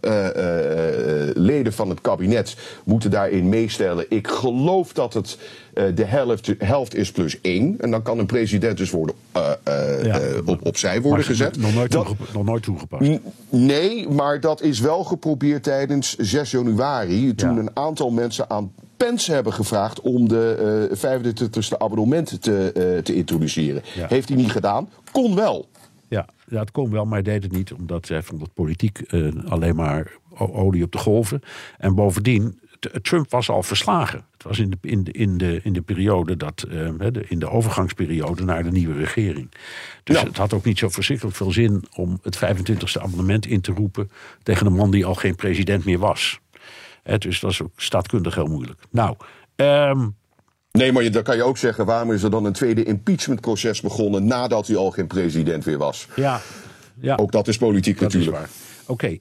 leden 1.35 1.73
van 1.73 1.89
het 1.89 2.01
kabinet 2.01 2.55
moeten 2.83 3.11
daarin 3.11 3.49
meestellen. 3.49 4.05
Ik 4.09 4.27
geloof 4.27 4.93
dat 4.93 5.13
het 5.13 5.37
de 5.95 6.05
helft, 6.05 6.53
helft 6.57 6.95
is 6.95 7.11
plus 7.11 7.41
één. 7.41 7.75
En 7.79 7.91
dan 7.91 8.01
kan 8.01 8.19
een 8.19 8.25
president 8.25 8.77
dus 8.77 8.91
worden 8.91 9.15
uh, 9.37 9.51
uh, 9.67 10.05
ja, 10.05 10.21
uh, 10.21 10.37
op, 10.45 10.65
opzij 10.65 11.01
worden 11.01 11.25
gezet. 11.25 11.57
Nog 11.57 11.73
nooit, 11.73 11.91
dat, 11.91 12.07
nog 12.33 12.43
nooit 12.43 12.63
toegepast. 12.63 13.09
Nee, 13.49 14.09
maar 14.09 14.39
dat 14.39 14.61
is 14.61 14.79
wel 14.79 15.03
geprobeerd 15.03 15.63
tijdens 15.63 16.15
6 16.15 16.51
januari. 16.51 17.35
Toen 17.35 17.53
ja. 17.53 17.59
een 17.59 17.71
aantal 17.73 18.09
mensen 18.09 18.49
aan 18.49 18.71
Pence 18.97 19.31
hebben 19.31 19.53
gevraagd 19.53 20.01
om 20.01 20.27
de 20.27 20.89
uh, 20.91 21.21
25e 21.21 21.77
abonnement 21.77 22.41
te, 22.41 22.71
uh, 22.95 23.03
te 23.03 23.15
introduceren. 23.15 23.81
Ja. 23.95 24.07
Heeft 24.07 24.29
hij 24.29 24.37
niet 24.37 24.51
gedaan. 24.51 24.89
Kon 25.11 25.35
wel. 25.35 25.67
Ja, 26.47 26.59
het 26.59 26.71
kon 26.71 26.91
wel, 26.91 27.05
maar 27.05 27.21
hij 27.23 27.33
deed 27.33 27.43
het 27.43 27.51
niet. 27.51 27.73
Omdat 27.73 28.07
hij 28.07 28.23
vond 28.23 28.39
dat 28.39 28.53
politiek 28.53 29.01
uh, 29.07 29.31
alleen 29.47 29.75
maar 29.75 30.11
olie 30.37 30.83
op 30.83 30.91
de 30.91 30.97
golven. 30.97 31.41
En 31.77 31.95
bovendien, 31.95 32.59
Trump 33.01 33.31
was 33.31 33.49
al 33.49 33.63
verslagen. 33.63 34.25
Het 34.31 34.43
was 34.43 34.59
in 34.59 34.69
de, 34.69 34.77
in 34.81 35.03
de, 35.03 35.11
in 35.11 35.37
de, 35.37 35.59
in 35.63 35.73
de 35.73 35.81
periode 35.81 36.37
dat, 36.37 36.65
uh, 36.69 36.89
in 37.27 37.39
de 37.39 37.49
overgangsperiode 37.49 38.43
naar 38.43 38.63
de 38.63 38.71
nieuwe 38.71 38.93
regering. 38.93 39.51
Dus 40.03 40.19
ja. 40.19 40.25
het 40.27 40.37
had 40.37 40.53
ook 40.53 40.65
niet 40.65 40.77
zo 40.77 40.89
verschrikkelijk 40.89 41.35
veel 41.35 41.51
zin 41.51 41.83
om 41.95 42.19
het 42.21 42.37
25e 42.37 43.01
amendement 43.01 43.45
in 43.45 43.61
te 43.61 43.71
roepen 43.71 44.11
tegen 44.43 44.65
een 44.65 44.73
man 44.73 44.91
die 44.91 45.05
al 45.05 45.15
geen 45.15 45.35
president 45.35 45.85
meer 45.85 45.99
was. 45.99 46.39
Dus 47.17 47.39
dat 47.39 47.51
is 47.51 47.61
ook 47.61 47.71
staatkundig 47.75 48.35
heel 48.35 48.47
moeilijk. 48.47 48.79
Nou, 48.89 49.15
um, 49.55 50.15
Nee, 50.71 50.91
maar 50.91 51.11
dan 51.11 51.23
kan 51.23 51.35
je 51.35 51.43
ook 51.43 51.57
zeggen, 51.57 51.85
waarom 51.85 52.11
is 52.11 52.23
er 52.23 52.29
dan 52.29 52.45
een 52.45 52.53
tweede 52.53 52.83
impeachmentproces 52.83 53.81
begonnen 53.81 54.25
nadat 54.25 54.67
hij 54.67 54.75
al 54.75 54.91
geen 54.91 55.07
president 55.07 55.63
weer 55.63 55.77
was? 55.77 56.07
Ja, 56.15 56.41
Ja. 56.99 57.15
Ook 57.15 57.31
dat 57.31 57.47
is 57.47 57.57
politiek 57.57 57.99
Dat 57.99 58.03
natuurlijk. 58.03 58.37
waar. 58.37 58.49
Oké, 58.85 59.17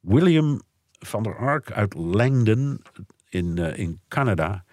William 0.00 0.60
van 0.98 1.22
der 1.22 1.36
Ark 1.36 1.72
uit 1.72 1.94
Langdon 1.94 2.82
in, 3.28 3.58
eh, 3.58 3.78
in 3.78 4.00
Canada. 4.08 4.64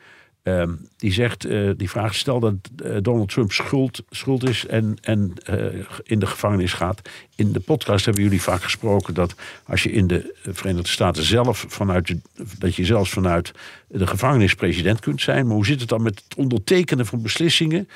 Ehm, 0.43 0.71
die 0.97 1.13
zegt, 1.13 1.45
eh, 1.45 1.69
die 1.77 1.89
vraagt, 1.89 2.15
stel 2.15 2.39
dat 2.39 2.53
eh, 2.83 2.97
Donald 3.01 3.29
Trump 3.29 3.51
schuld, 3.51 4.03
schuld 4.09 4.49
is 4.49 4.65
en, 4.65 4.97
en 5.01 5.33
eh, 5.45 5.57
in 6.03 6.19
de 6.19 6.25
gevangenis 6.25 6.73
gaat. 6.73 7.01
In 7.35 7.51
de 7.51 7.59
podcast 7.59 8.05
hebben 8.05 8.23
jullie 8.23 8.41
vaak 8.41 8.63
gesproken 8.63 9.13
dat 9.13 9.35
als 9.65 9.83
je 9.83 9.91
in 9.91 10.07
de 10.07 10.35
Verenigde 10.41 10.89
Staten 10.89 11.23
zelf 11.23 11.65
vanuit, 11.67 12.07
de- 12.07 12.19
dat 12.59 12.75
je 12.75 12.85
zelfs 12.85 13.09
vanuit 13.09 13.51
de 13.87 14.07
gevangenis 14.07 14.53
president 14.55 14.99
kunt 14.99 15.21
zijn. 15.21 15.45
Maar 15.45 15.55
hoe 15.55 15.65
zit 15.65 15.79
het 15.79 15.89
dan 15.89 16.01
met 16.01 16.21
het 16.23 16.37
ondertekenen 16.37 17.05
van 17.05 17.21
beslissingen 17.21 17.89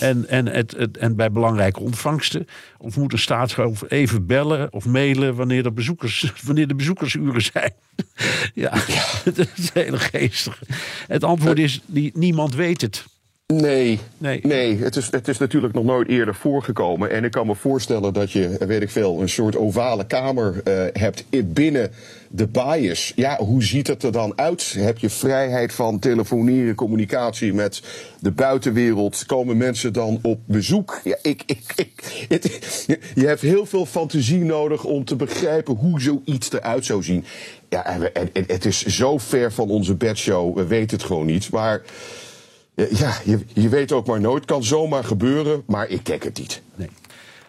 en, 0.00 0.28
en, 0.28 0.46
het, 0.46 0.74
het, 0.76 0.96
en 0.96 1.16
bij 1.16 1.30
belangrijke 1.30 1.80
ontvangsten? 1.80 2.46
Of 2.78 2.96
moet 2.96 3.12
een 3.12 3.18
staatshoofd 3.18 3.90
even 3.90 4.26
bellen 4.26 4.72
of 4.72 4.86
mailen 4.86 5.34
wanneer, 5.34 5.62
de 5.62 5.72
bezoekers, 5.72 6.32
wanneer 6.46 6.68
de 6.68 6.74
bezoekersuren 6.74 7.42
zijn? 7.42 7.72
ja, 8.54 8.70
dat 9.24 9.48
is 9.56 9.70
heel 9.72 9.98
geestig. 9.98 10.62
Het 11.06 11.24
antwoord 11.24 11.58
is, 11.58 11.80
die, 11.90 12.10
niemand 12.14 12.54
weet 12.54 12.80
het. 12.80 13.04
Nee, 13.46 13.98
Nee. 14.18 14.40
nee. 14.42 14.78
het, 14.78 14.96
is, 14.96 15.10
het 15.10 15.28
is 15.28 15.38
natuurlijk 15.38 15.74
nog 15.74 15.84
nooit 15.84 16.08
eerder 16.08 16.34
voorgekomen. 16.34 17.10
En 17.10 17.24
ik 17.24 17.30
kan 17.30 17.46
me 17.46 17.54
voorstellen 17.54 18.12
dat 18.12 18.32
je, 18.32 18.56
weet 18.66 18.82
ik 18.82 18.90
veel, 18.90 19.20
een 19.20 19.28
soort 19.28 19.56
ovale 19.56 20.06
kamer 20.06 20.60
eh, 20.64 20.84
hebt 20.92 21.24
binnen 21.52 21.90
de 22.28 22.46
bias. 22.46 23.12
Ja, 23.16 23.36
hoe 23.36 23.62
ziet 23.64 23.86
het 23.86 24.02
er 24.02 24.12
dan 24.12 24.32
uit? 24.38 24.74
Heb 24.78 24.98
je 24.98 25.10
vrijheid 25.10 25.72
van 25.72 25.98
telefoneren, 25.98 26.74
communicatie 26.74 27.52
met 27.54 27.82
de 28.20 28.30
buitenwereld? 28.30 29.26
Komen 29.26 29.56
mensen 29.56 29.92
dan 29.92 30.18
op 30.22 30.40
bezoek? 30.44 31.00
Ja, 31.04 31.16
ik, 31.22 31.42
ik, 31.46 31.60
ik, 31.76 32.26
het- 32.28 32.86
je 33.14 33.26
hebt 33.26 33.40
heel 33.40 33.66
veel 33.66 33.86
fantasie 33.86 34.44
nodig 34.44 34.84
om 34.84 35.04
te 35.04 35.16
begrijpen 35.16 35.74
hoe 35.74 36.00
zoiets 36.00 36.52
eruit 36.52 36.84
zou 36.84 37.02
zien. 37.02 37.24
Ja, 37.70 37.84
en 37.84 38.10
het 38.46 38.64
is 38.64 38.84
zo 38.86 39.18
ver 39.18 39.52
van 39.52 39.68
onze 39.68 39.94
bedshow, 39.94 40.56
we 40.56 40.66
weten 40.66 40.96
het 40.96 41.06
gewoon 41.06 41.26
niet. 41.26 41.50
Maar. 41.50 41.82
Ja, 42.90 43.14
je, 43.24 43.44
je 43.52 43.68
weet 43.68 43.92
ook 43.92 44.06
maar 44.06 44.20
nooit. 44.20 44.44
Kan 44.44 44.64
zomaar 44.64 45.04
gebeuren, 45.04 45.62
maar 45.66 45.88
ik 45.88 46.02
kijk 46.02 46.24
het 46.24 46.38
niet. 46.38 46.62
Nee. 46.74 46.88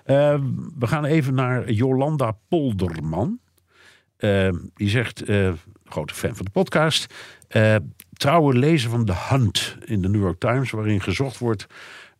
Eh, 0.03 0.39
we 0.79 0.87
gaan 0.87 1.05
even 1.05 1.33
naar 1.33 1.71
Jolanda 1.71 2.37
Polderman. 2.47 3.39
Eh, 4.17 4.49
die 4.75 4.89
zegt, 4.89 5.21
eh, 5.23 5.51
grote 5.85 6.13
fan 6.13 6.35
van 6.35 6.45
de 6.45 6.51
podcast. 6.51 7.13
eh, 7.47 7.75
trouwe 8.13 8.57
lezer 8.57 8.89
van 8.89 9.05
The 9.05 9.13
Hunt 9.29 9.77
in 9.85 10.01
de 10.01 10.09
New 10.09 10.21
York 10.21 10.39
Times, 10.39 10.71
waarin 10.71 11.01
gezocht 11.01 11.37
wordt 11.37 11.67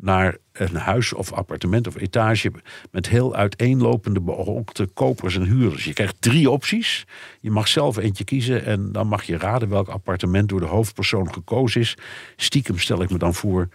naar 0.02 0.38
een 0.52 0.76
huis 0.76 1.14
of 1.14 1.34
appartement 1.34 1.88
of 1.88 1.98
etage 1.98 2.52
met 2.92 3.10
heel 3.10 3.36
uiteenlopende 3.36 4.22
beoogde 4.22 4.86
kopers 4.86 5.36
en 5.36 5.44
huurders. 5.44 5.84
Je 5.84 5.94
krijgt 5.94 6.16
drie 6.22 6.50
opties. 6.50 7.06
Je 7.40 7.52
mag 7.52 7.68
zelf 7.68 7.98
eentje 7.98 8.24
kiezen 8.24 8.66
en 8.66 8.92
dan 8.92 9.08
mag 9.08 9.24
je 9.24 9.38
raden 9.38 9.70
welk 9.70 9.88
appartement 9.88 10.50
door 10.50 10.60
de 10.60 10.66
hoofdpersoon 10.66 11.34
gekozen 11.34 11.82
is. 11.82 11.98
Stiekem 12.36 12.80
stel 12.80 13.02
ik 13.02 13.10
me 13.10 13.18
dan 13.18 13.34
voor 13.34 13.70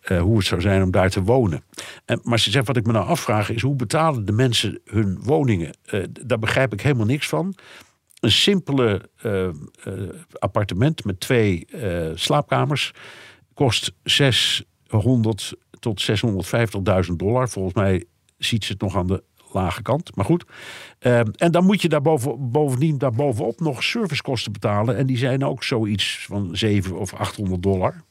eh, 0.00 0.20
hoe 0.20 0.36
het 0.36 0.46
zou 0.46 0.60
zijn 0.60 0.82
om 0.82 0.90
daar 0.90 1.10
te 1.10 1.22
wonen. 1.22 1.62
En, 2.04 2.20
maar 2.22 2.38
ze 2.38 2.50
zegt, 2.50 2.66
wat 2.66 2.76
ik 2.76 2.86
me 2.86 2.92
nou 2.92 3.06
afvraag 3.06 3.50
is, 3.50 3.62
hoe 3.62 3.74
betalen 3.74 4.24
de 4.24 4.32
mensen 4.32 4.80
hun 4.84 5.18
woningen? 5.22 5.76
Eh, 5.84 6.02
daar 6.10 6.38
begrijp 6.38 6.72
ik 6.72 6.80
helemaal 6.80 7.06
niks 7.06 7.28
van. 7.28 7.54
Een 8.20 8.30
simpele 8.30 9.08
eh, 9.16 9.48
appartement 10.38 11.04
met 11.04 11.20
twee 11.20 11.66
slaapkamers 12.14 12.92
kost 13.54 13.92
600 14.02 15.54
tot 15.80 16.10
650.000 17.08 17.12
dollar. 17.16 17.48
Volgens 17.48 17.74
mij 17.74 18.04
ziet 18.38 18.64
ze 18.64 18.72
het 18.72 18.80
nog 18.80 18.96
aan 18.96 19.06
de 19.06 19.22
lage 19.52 19.82
kant. 19.82 20.16
Maar 20.16 20.24
goed. 20.24 20.44
Eh, 20.98 21.18
en 21.18 21.50
dan 21.50 21.64
moet 21.64 21.82
je 21.82 21.88
daar 21.88 22.02
boven, 22.02 22.50
bovendien 22.50 22.98
daarbovenop 22.98 23.60
nog 23.60 23.82
servicekosten 23.82 24.52
betalen. 24.52 24.96
En 24.96 25.06
die 25.06 25.16
zijn 25.16 25.44
ook 25.44 25.62
zoiets 25.62 26.24
van 26.28 26.48
7 26.52 26.98
of 26.98 27.14
800 27.14 27.62
dollar. 27.62 28.02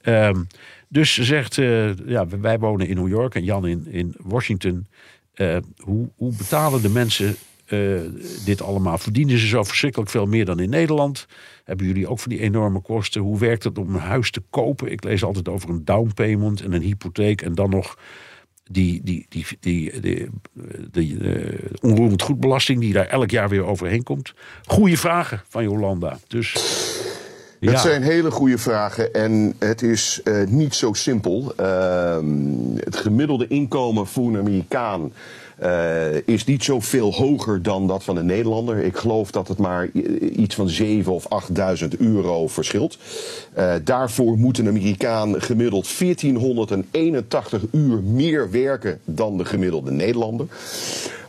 Ehm, 0.00 0.42
dus 0.88 1.14
ze 1.14 1.24
zegt, 1.24 1.58
eh, 1.58 1.96
ja, 1.96 2.26
wij 2.26 2.58
wonen 2.58 2.88
in 2.88 2.96
New 2.96 3.08
York 3.08 3.34
en 3.34 3.44
Jan 3.44 3.66
in, 3.66 3.86
in 3.86 4.14
Washington. 4.18 4.86
Eh, 5.32 5.56
hoe, 5.76 6.10
hoe 6.16 6.36
betalen 6.36 6.82
de 6.82 6.88
mensen 6.88 7.36
eh, 7.70 8.00
dit 8.44 8.62
allemaal? 8.62 8.98
Verdienen 8.98 9.38
ze 9.38 9.46
zo 9.46 9.62
verschrikkelijk 9.62 10.10
veel 10.10 10.26
meer 10.26 10.44
dan 10.44 10.60
in 10.60 10.70
Nederland? 10.70 11.26
Hebben 11.64 11.86
jullie 11.86 12.08
ook 12.08 12.18
van 12.18 12.30
die 12.30 12.40
enorme 12.40 12.80
kosten? 12.80 13.20
Hoe 13.20 13.38
werkt 13.38 13.64
het 13.64 13.78
om 13.78 13.94
een 13.94 14.00
huis 14.00 14.30
te 14.30 14.42
kopen? 14.50 14.92
Ik 14.92 15.04
lees 15.04 15.24
altijd 15.24 15.48
over 15.48 15.68
een 15.68 15.84
down 15.84 16.10
payment 16.14 16.60
en 16.60 16.72
een 16.72 16.82
hypotheek 16.82 17.42
en 17.42 17.54
dan 17.54 17.70
nog 17.70 17.98
die, 18.70 19.00
die, 19.04 19.26
die, 19.28 19.46
die, 19.60 20.00
die, 20.00 20.28
die, 20.90 21.18
eh, 21.18 21.64
onroerend 21.80 22.22
goedbelasting 22.22 22.80
die 22.80 22.92
daar 22.92 23.06
elk 23.06 23.30
jaar 23.30 23.48
weer 23.48 23.64
overheen 23.64 24.02
komt. 24.02 24.32
Goeie 24.66 24.98
vragen 24.98 25.42
van 25.48 25.62
Jolanda. 25.62 26.18
Dus 26.26 26.52
ja. 27.60 27.70
Het 27.70 27.80
zijn 27.80 28.02
hele 28.02 28.30
goede 28.30 28.58
vragen 28.58 29.12
en 29.12 29.54
het 29.58 29.82
is 29.82 30.20
eh, 30.24 30.46
niet 30.46 30.74
zo 30.74 30.92
simpel. 30.92 31.52
Ehm, 31.56 32.76
het 32.76 32.96
gemiddelde 32.96 33.46
inkomen 33.46 34.06
voor 34.06 34.28
een 34.28 34.38
Amerikaan 34.38 35.12
eh, 35.60 36.16
is 36.24 36.44
niet 36.44 36.64
zoveel 36.64 37.14
hoger 37.14 37.62
dan 37.62 37.86
dat 37.86 38.04
van 38.04 38.16
een 38.16 38.26
Nederlander. 38.26 38.78
Ik 38.78 38.96
geloof 38.96 39.30
dat 39.30 39.48
het 39.48 39.58
maar 39.58 39.88
iets 40.36 40.54
van 40.54 40.68
7.000 40.68 41.06
of 41.06 41.26
8.000 41.82 41.88
euro 41.98 42.48
verschilt. 42.48 42.98
Eh, 43.52 43.74
daarvoor 43.84 44.38
moet 44.38 44.58
een 44.58 44.68
Amerikaan 44.68 45.42
gemiddeld 45.42 45.98
1481 45.98 47.62
uur 47.72 48.02
meer 48.02 48.50
werken 48.50 49.00
dan 49.04 49.36
de 49.36 49.44
gemiddelde 49.44 49.90
Nederlander. 49.90 50.46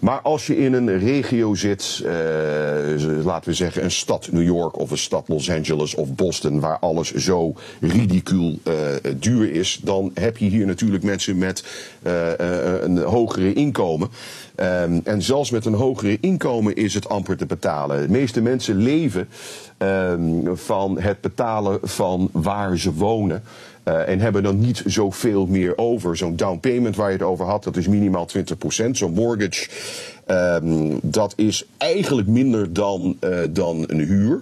Maar 0.01 0.21
als 0.21 0.47
je 0.47 0.57
in 0.57 0.73
een 0.73 0.99
regio 0.99 1.55
zit, 1.55 2.01
eh, 2.05 3.23
laten 3.23 3.49
we 3.49 3.55
zeggen 3.55 3.83
een 3.83 3.91
stad 3.91 4.29
New 4.31 4.43
York 4.43 4.79
of 4.79 4.91
een 4.91 4.97
stad 4.97 5.27
Los 5.27 5.49
Angeles 5.49 5.95
of 5.95 6.15
Boston, 6.15 6.59
waar 6.59 6.77
alles 6.79 7.13
zo 7.13 7.53
ridicuul 7.79 8.59
eh, 8.63 8.73
duur 9.19 9.51
is, 9.51 9.79
dan 9.83 10.11
heb 10.13 10.37
je 10.37 10.45
hier 10.45 10.65
natuurlijk 10.65 11.03
mensen 11.03 11.37
met 11.37 11.65
eh, 12.01 12.31
een 12.81 12.97
hogere 12.97 13.53
inkomen. 13.53 14.09
Ehm, 14.55 14.99
en 15.03 15.21
zelfs 15.21 15.49
met 15.49 15.65
een 15.65 15.73
hogere 15.73 16.17
inkomen 16.21 16.75
is 16.75 16.93
het 16.93 17.09
amper 17.09 17.37
te 17.37 17.45
betalen. 17.45 18.01
De 18.01 18.09
meeste 18.09 18.41
mensen 18.41 18.75
leven 18.75 19.29
ehm, 19.77 20.55
van 20.55 20.99
het 20.99 21.21
betalen 21.21 21.79
van 21.81 22.29
waar 22.31 22.77
ze 22.77 22.93
wonen. 22.93 23.43
Eh, 23.83 24.07
en 24.07 24.19
hebben 24.19 24.43
dan 24.43 24.59
niet 24.59 24.83
zoveel 24.85 25.45
meer 25.45 25.77
over. 25.77 26.17
Zo'n 26.17 26.35
down 26.35 26.59
payment 26.59 26.95
waar 26.95 27.07
je 27.07 27.17
het 27.17 27.25
over 27.25 27.45
had, 27.45 27.63
dat 27.63 27.77
is 27.77 27.87
minimaal 27.87 28.25
20%. 28.25 28.97
Zo'n 28.97 29.13
mortgage, 29.13 29.69
ehm, 30.25 30.97
dat 31.01 31.33
is 31.35 31.65
eigenlijk 31.77 32.27
minder 32.27 32.73
dan, 32.73 33.17
eh, 33.19 33.39
dan 33.49 33.83
een 33.87 33.99
huur. 33.99 34.41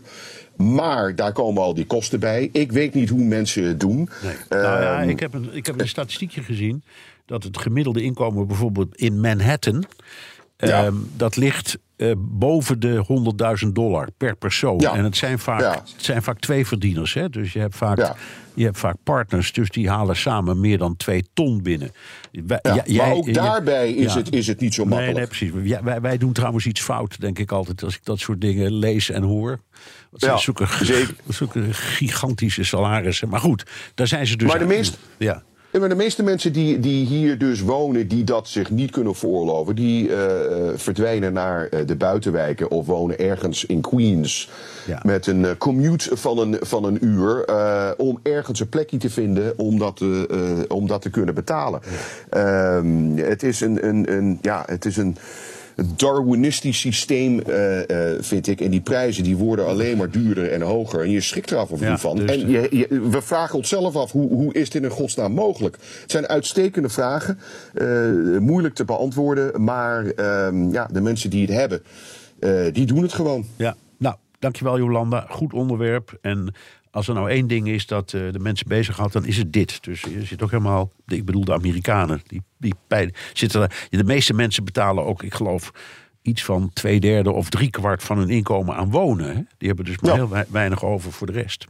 Maar 0.56 1.16
daar 1.16 1.32
komen 1.32 1.64
al 1.64 1.74
die 1.74 1.86
kosten 1.86 2.20
bij. 2.20 2.50
Ik 2.52 2.72
weet 2.72 2.94
niet 2.94 3.10
hoe 3.10 3.24
mensen 3.24 3.64
het 3.64 3.80
doen. 3.80 4.10
Nee. 4.24 4.36
nou 4.50 4.82
ja, 4.82 5.00
Ehm, 5.02 5.10
ik 5.10 5.20
heb, 5.20 5.34
een, 5.34 5.50
ik 5.52 5.66
heb 5.66 5.80
een 5.80 5.88
statistiekje 5.88 6.44
gezien 6.44 6.84
dat 7.26 7.44
het 7.44 7.58
gemiddelde 7.58 8.02
inkomen 8.02 8.48
bijvoorbeeld 8.48 8.96
in 8.96 9.20
Manhattan. 9.20 9.86
Ja. 10.68 10.86
ehm, 10.86 10.96
dat 11.16 11.36
ligt 11.36 11.78
eh, 11.96 12.12
boven 12.18 12.80
de 12.80 13.04
100.000 13.66 13.68
dollar 13.74 14.08
per 14.18 14.36
persoon. 14.36 14.80
Ja. 14.80 14.94
En 14.96 15.04
het 15.04 15.18
zijn 15.18 15.40
vaak, 15.40 15.60
Ja. 15.62 15.72
het 15.72 15.94
zijn 15.98 16.24
vaak 16.24 16.40
twee 16.40 16.68
verdieners. 16.68 17.14
Hè? 17.14 17.30
Dus 17.30 17.54
je 17.54 17.60
hebt, 17.60 17.76
vaak, 17.76 18.14
je 18.54 18.64
hebt 18.64 18.78
vaak 18.78 18.96
partners, 19.04 19.54
dus 19.54 19.70
die 19.70 19.90
halen 19.90 20.16
samen 20.16 20.60
meer 20.60 20.78
dan 20.78 20.96
twee 20.98 21.24
ton 21.34 21.62
binnen. 21.62 21.92
Wij- 22.32 22.60
jij- 22.86 22.98
maar 22.98 23.12
ook 23.12 23.34
daarbij 23.34 23.92
is, 23.94 24.14
het, 24.14 24.34
is 24.34 24.48
het 24.48 24.60
niet 24.60 24.74
zo 24.74 24.86
makkelijk. 24.86 25.18
nee, 25.18 25.28
precies. 25.28 25.80
Wij, 25.84 26.02
wij 26.02 26.18
doen 26.18 26.34
trouwens 26.34 26.66
iets 26.66 26.82
fout, 26.82 27.20
denk 27.20 27.40
ik 27.40 27.52
altijd, 27.52 27.84
als 27.84 27.96
ik 27.96 28.06
dat 28.06 28.20
soort 28.20 28.42
dingen 28.42 28.74
lees 28.74 29.10
en 29.10 29.24
hoor. 29.24 29.60
Ja, 30.16 30.38
zulke, 30.38 30.66
zeker. 30.82 31.16
zulke 31.28 31.74
gigantische 31.74 32.64
salarissen. 32.64 33.30
Maar 33.30 33.40
goed, 33.40 33.64
daar 33.96 34.08
zijn 34.08 34.28
ze 34.28 34.38
dus. 34.38 34.48
Maar 34.48 34.60
de 34.60 34.66
meest- 34.66 34.98
Ja. 35.18 35.44
Ja, 35.72 35.80
maar 35.80 35.90
de 35.90 35.96
meeste 35.96 36.24
mensen 36.24 36.54
die, 36.54 36.80
die 36.80 37.06
hier 37.06 37.38
dus 37.38 37.62
wonen, 37.62 38.08
die 38.08 38.24
dat 38.24 38.48
zich 38.48 38.70
niet 38.70 38.92
kunnen 38.92 39.16
veroorloven, 39.16 39.76
die 39.76 40.16
eh, 40.16 40.70
verdwijnen 40.76 41.34
naar 41.34 41.68
eh, 41.68 41.80
de 41.88 41.96
buitenwijken 41.96 42.72
of 42.72 42.86
wonen 42.86 43.20
ergens 43.20 43.66
in 43.66 43.82
Queens. 43.82 44.50
Ja. 44.88 45.00
Met 45.04 45.28
een 45.28 45.58
commute 45.58 46.18
van 46.18 46.38
een, 46.38 46.58
van 46.62 46.84
een 46.84 47.06
uur. 47.06 47.46
eh, 47.46 47.90
om 47.98 48.20
ergens 48.24 48.60
een 48.60 48.70
plekje 48.70 48.98
te 48.98 49.10
vinden 49.10 49.54
om 49.58 49.80
dat, 49.80 50.02
eh, 50.02 50.42
om 50.68 50.88
dat 50.88 51.02
te 51.02 51.10
kunnen 51.10 51.36
betalen. 51.36 51.82
Ehm, 52.30 53.16
het 53.18 53.44
is 53.44 53.62
een, 53.62 53.88
een, 53.88 54.12
een, 54.12 54.38
ja, 54.42 54.64
het 54.66 54.86
is 54.86 54.98
een 54.98 55.18
Darwinistisch 55.96 56.80
systeem, 56.80 57.40
eh, 57.40 58.14
eh, 58.14 58.22
vind 58.24 58.48
ik. 58.48 58.62
En 58.62 58.70
die 58.72 58.82
prijzen 58.82 59.24
die 59.24 59.38
worden 59.38 59.66
alleen 59.68 59.98
maar 59.98 60.10
duurder 60.12 60.52
en 60.52 60.62
hoger. 60.62 61.02
En 61.02 61.10
je 61.10 61.22
schrikt 61.22 61.52
er 61.52 61.58
af 61.58 61.70
of 61.72 61.80
Ja, 61.80 61.88
toe 61.88 61.98
van. 61.98 62.16
dus 62.16 62.32
en 62.32 62.50
je, 62.50 62.68
je- 62.72 63.00
we 63.10 63.22
vragen 63.22 63.58
onszelf 63.58 63.96
af, 63.96 64.12
hoe, 64.12 64.30
hoe 64.34 64.54
is 64.54 64.70
dit 64.70 64.84
in 64.84 64.90
godsnaam 64.90 65.32
mogelijk? 65.32 65.78
Het 66.02 66.12
zijn 66.12 66.28
uitstekende 66.28 66.90
vragen, 66.90 67.40
eh, 67.74 67.88
moeilijk 68.40 68.76
te 68.76 68.86
beantwoorden. 68.86 69.64
Maar 69.64 70.06
ehm, 70.06 70.72
ja, 70.72 70.90
de 70.92 71.02
mensen 71.02 71.30
die 71.30 71.42
het 71.46 71.52
hebben, 71.56 71.82
eh, 72.40 72.52
die 72.74 72.86
doen 72.86 73.02
het 73.02 73.14
gewoon. 73.14 73.46
Ja, 73.56 73.76
nou, 73.98 74.16
dankjewel 74.40 74.78
Jolanda. 74.78 75.26
Goed 75.30 75.54
onderwerp. 75.54 76.18
En 76.22 76.54
Als 76.92 77.08
er 77.08 77.14
nou 77.14 77.30
één 77.30 77.48
ding 77.48 77.68
is 77.68 77.86
dat 77.86 78.14
eh, 78.14 78.32
de 78.32 78.40
mensen 78.40 78.68
bezighoudt, 78.68 79.14
dan 79.14 79.26
is 79.26 79.38
het 79.38 79.54
dit. 79.54 79.84
Dus 79.84 80.02
je 80.02 80.24
zit 80.26 80.42
ook 80.44 80.52
helemaal. 80.52 80.92
Ik 81.08 81.26
bedoel, 81.26 81.46
de 81.46 81.54
Amerikanen. 81.54 82.22
Die, 82.28 82.42
die 82.58 82.74
pijn, 82.88 83.14
zitten 83.34 83.62
er, 83.62 83.72
de 83.90 84.04
meeste 84.04 84.34
mensen 84.34 84.64
betalen 84.64 85.06
ook, 85.06 85.24
ik 85.24 85.34
geloof, 85.34 85.72
iets 86.22 86.44
van 86.44 86.70
twee 86.74 87.00
derde 87.00 87.32
of 87.32 87.50
drie 87.50 87.70
kwart 87.70 88.04
van 88.04 88.18
hun 88.18 88.30
inkomen 88.30 88.76
aan 88.76 88.90
wonen. 88.92 89.26
Hè? 89.36 89.42
Die 89.58 89.68
hebben 89.68 89.86
dus 89.86 89.98
maar 90.00 90.12
Ja. 90.12 90.16
heel 90.18 90.30
wei- 90.30 90.46
weinig 90.50 90.84
over 90.84 91.12
voor 91.12 91.28
de 91.28 91.34
rest. 91.34 91.66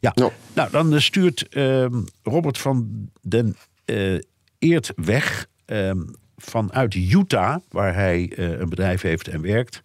Ja, 0.00 0.12
Ja. 0.14 0.30
nou 0.54 0.70
dan 0.70 0.94
eh, 0.94 1.00
stuurt 1.00 1.48
ehm, 1.48 2.02
Robert 2.22 2.58
van 2.58 3.08
den 3.22 3.56
eh, 3.84 4.18
Eert 4.58 4.92
weg 4.96 5.46
ehm, 5.66 6.00
vanuit 6.36 6.94
Utah, 6.94 7.56
waar 7.68 7.94
hij 7.94 8.32
een 8.38 8.68
bedrijf 8.68 9.00
heeft 9.02 9.28
en 9.28 9.40
werkt. 9.40 9.80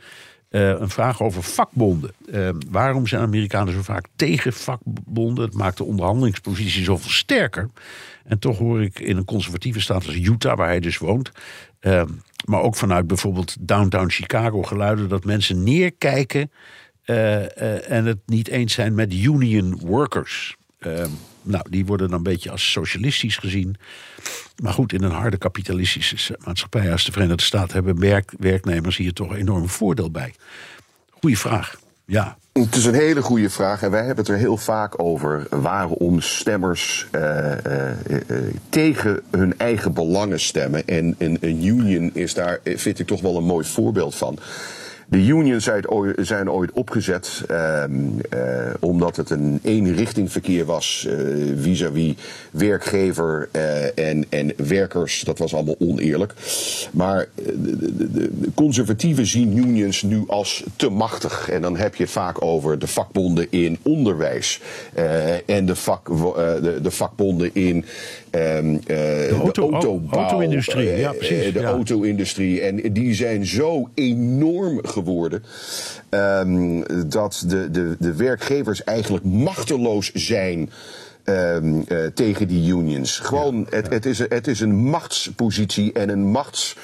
Eh, 0.55 0.79
een 0.79 0.89
vraag 0.89 1.21
over 1.21 1.43
vakbonden. 1.43 2.11
Ehm, 2.31 2.55
waarom 2.69 3.07
zijn 3.07 3.21
Amerikanen 3.21 3.73
zo 3.73 3.81
vaak 3.81 4.05
tegen 4.15 4.53
vakbonden? 4.53 5.45
Het 5.45 5.53
maakt 5.53 5.77
de 5.77 5.83
onderhandelingspositie 5.83 6.83
zoveel 6.83 7.11
sterker. 7.11 7.69
En 8.23 8.39
toch 8.39 8.57
hoor 8.57 8.81
ik 8.81 8.99
in 8.99 9.17
een 9.17 9.25
conservatieve 9.25 9.81
staat 9.81 10.05
als 10.05 10.15
Utah, 10.15 10.57
waar 10.57 10.67
hij 10.67 10.79
dus 10.79 10.97
woont. 10.97 11.31
ehm, 11.79 12.09
maar 12.45 12.61
ook 12.61 12.75
vanuit 12.75 13.07
bijvoorbeeld 13.07 13.55
downtown 13.59 14.09
Chicago 14.09 14.63
geluiden 14.63 15.09
dat 15.09 15.23
mensen 15.23 15.63
neerkijken 15.63 16.51
eh, 17.03 17.43
eh, 17.43 17.91
en 17.91 18.05
het 18.05 18.19
niet 18.25 18.47
eens 18.47 18.73
zijn 18.73 18.95
met 18.95 19.13
union 19.13 19.79
workers. 19.79 20.57
Ehm, 20.85 21.09
nou, 21.41 21.63
die 21.69 21.85
worden 21.85 22.09
dan 22.09 22.17
een 22.17 22.23
beetje 22.23 22.51
als 22.51 22.71
socialistisch 22.71 23.37
gezien. 23.37 23.75
Maar 24.63 24.73
goed, 24.73 24.93
in 24.93 25.03
een 25.03 25.11
harde 25.11 25.37
kapitalistische 25.37 26.39
maatschappij 26.45 26.91
als 26.91 27.05
de 27.05 27.11
Verenigde 27.11 27.43
Staten 27.43 27.73
hebben 27.73 27.99
werk, 27.99 28.33
werknemers 28.39 28.97
hier 28.97 29.13
toch 29.13 29.35
enorm 29.35 29.69
voordeel 29.69 30.11
bij. 30.11 30.33
Goeie 31.09 31.39
vraag. 31.39 31.79
Ja, 32.05 32.37
Het 32.53 32.75
is 32.75 32.85
een 32.85 32.93
hele 32.93 33.21
goede 33.21 33.49
vraag 33.49 33.81
en 33.81 33.91
wij 33.91 34.05
hebben 34.05 34.25
het 34.25 34.33
er 34.33 34.39
heel 34.39 34.57
vaak 34.57 35.01
over 35.01 35.47
waarom 35.49 36.21
stemmers 36.21 37.07
eh, 37.11 37.51
eh, 37.65 37.91
eh, 38.09 38.37
tegen 38.69 39.21
hun 39.31 39.57
eigen 39.57 39.93
belangen 39.93 40.39
stemmen. 40.39 40.87
En 40.87 41.15
een, 41.17 41.65
union 41.65 42.11
is 42.13 42.33
daar, 42.33 42.59
vind 42.63 42.99
ik 42.99 43.07
toch 43.07 43.21
wel 43.21 43.37
een 43.37 43.43
mooi 43.43 43.65
voorbeeld 43.65 44.15
van. 44.15 44.39
De 45.15 45.21
unions 45.25 45.63
zijn 45.63 45.89
ooit, 45.89 46.15
zijn 46.27 46.51
ooit 46.51 46.71
opgezet 46.71 47.43
ehm, 47.47 47.91
eh, 48.29 48.39
omdat 48.79 49.15
het 49.15 49.29
een 49.29 49.59
eenrichtingverkeer 49.63 50.65
was 50.65 51.07
eh, 51.09 51.15
vis-à-vis 51.57 52.13
werkgever 52.51 53.49
eh, 53.51 54.09
en, 54.09 54.25
en 54.29 54.53
werkers. 54.67 55.21
Dat 55.21 55.37
was 55.37 55.53
allemaal 55.53 55.75
oneerlijk. 55.79 56.33
Maar 56.91 57.19
eh, 57.19 57.45
de, 57.55 57.77
de, 57.77 58.11
de- 58.11 58.39
de 58.39 58.49
conservatieven 58.55 59.25
zien 59.25 59.57
unions 59.57 60.01
nu 60.01 60.23
als 60.27 60.63
te 60.75 60.89
machtig. 60.89 61.49
En 61.49 61.61
dan 61.61 61.77
heb 61.77 61.95
je 61.95 62.03
het 62.03 62.11
vaak 62.11 62.41
over 62.43 62.79
de 62.79 62.87
vakbonden 62.87 63.47
in 63.49 63.77
onderwijs 63.81 64.61
eh, 64.93 65.49
en 65.49 65.65
de, 65.65 65.75
vak, 65.75 66.05
de, 66.61 66.79
de 66.81 66.91
vakbonden 66.91 67.49
in 67.53 67.85
ehm, 68.29 68.75
eh, 68.75 68.85
de, 68.87 69.37
auto- 69.41 69.71
autobouw, 69.71 70.19
auto-industrie, 70.19 70.89
ja, 70.97 71.11
precies, 71.11 71.53
De 71.53 71.59
ja. 71.59 71.65
auto-industrie. 71.67 72.61
En 72.61 72.93
die 72.93 73.13
zijn 73.13 73.45
zo 73.45 73.89
enorm 73.93 74.79
geworden. 74.83 75.03
Ehm, 76.09 76.81
dat 77.09 77.43
de, 77.47 77.71
de, 77.71 77.95
de 77.99 78.13
werkgevers 78.13 78.83
eigenlijk 78.83 79.25
machteloos 79.25 80.11
zijn. 80.13 80.69
ehm, 81.23 81.79
eh, 81.87 81.97
tegen 82.13 82.47
die 82.47 82.69
unions. 82.73 83.19
Gewoon, 83.19 83.67
het, 83.69 83.89
Het, 83.89 84.05
is, 84.05 84.19
een- 84.19 84.25
het 84.29 84.47
is 84.47 84.59
een 84.59 84.75
machtspositie 84.75 85.93
en 85.93 86.09
een 86.09 86.25
machts. 86.31 86.75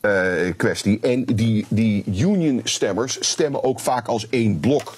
eh, 0.00 0.12
kwestie. 0.56 0.98
En 1.00 1.24
die, 1.24 1.66
die 1.68 2.04
union-stemmers 2.06 3.16
stemmen 3.20 3.64
ook 3.64 3.80
vaak 3.80 4.06
als 4.08 4.26
één 4.30 4.60
blok. 4.60 4.96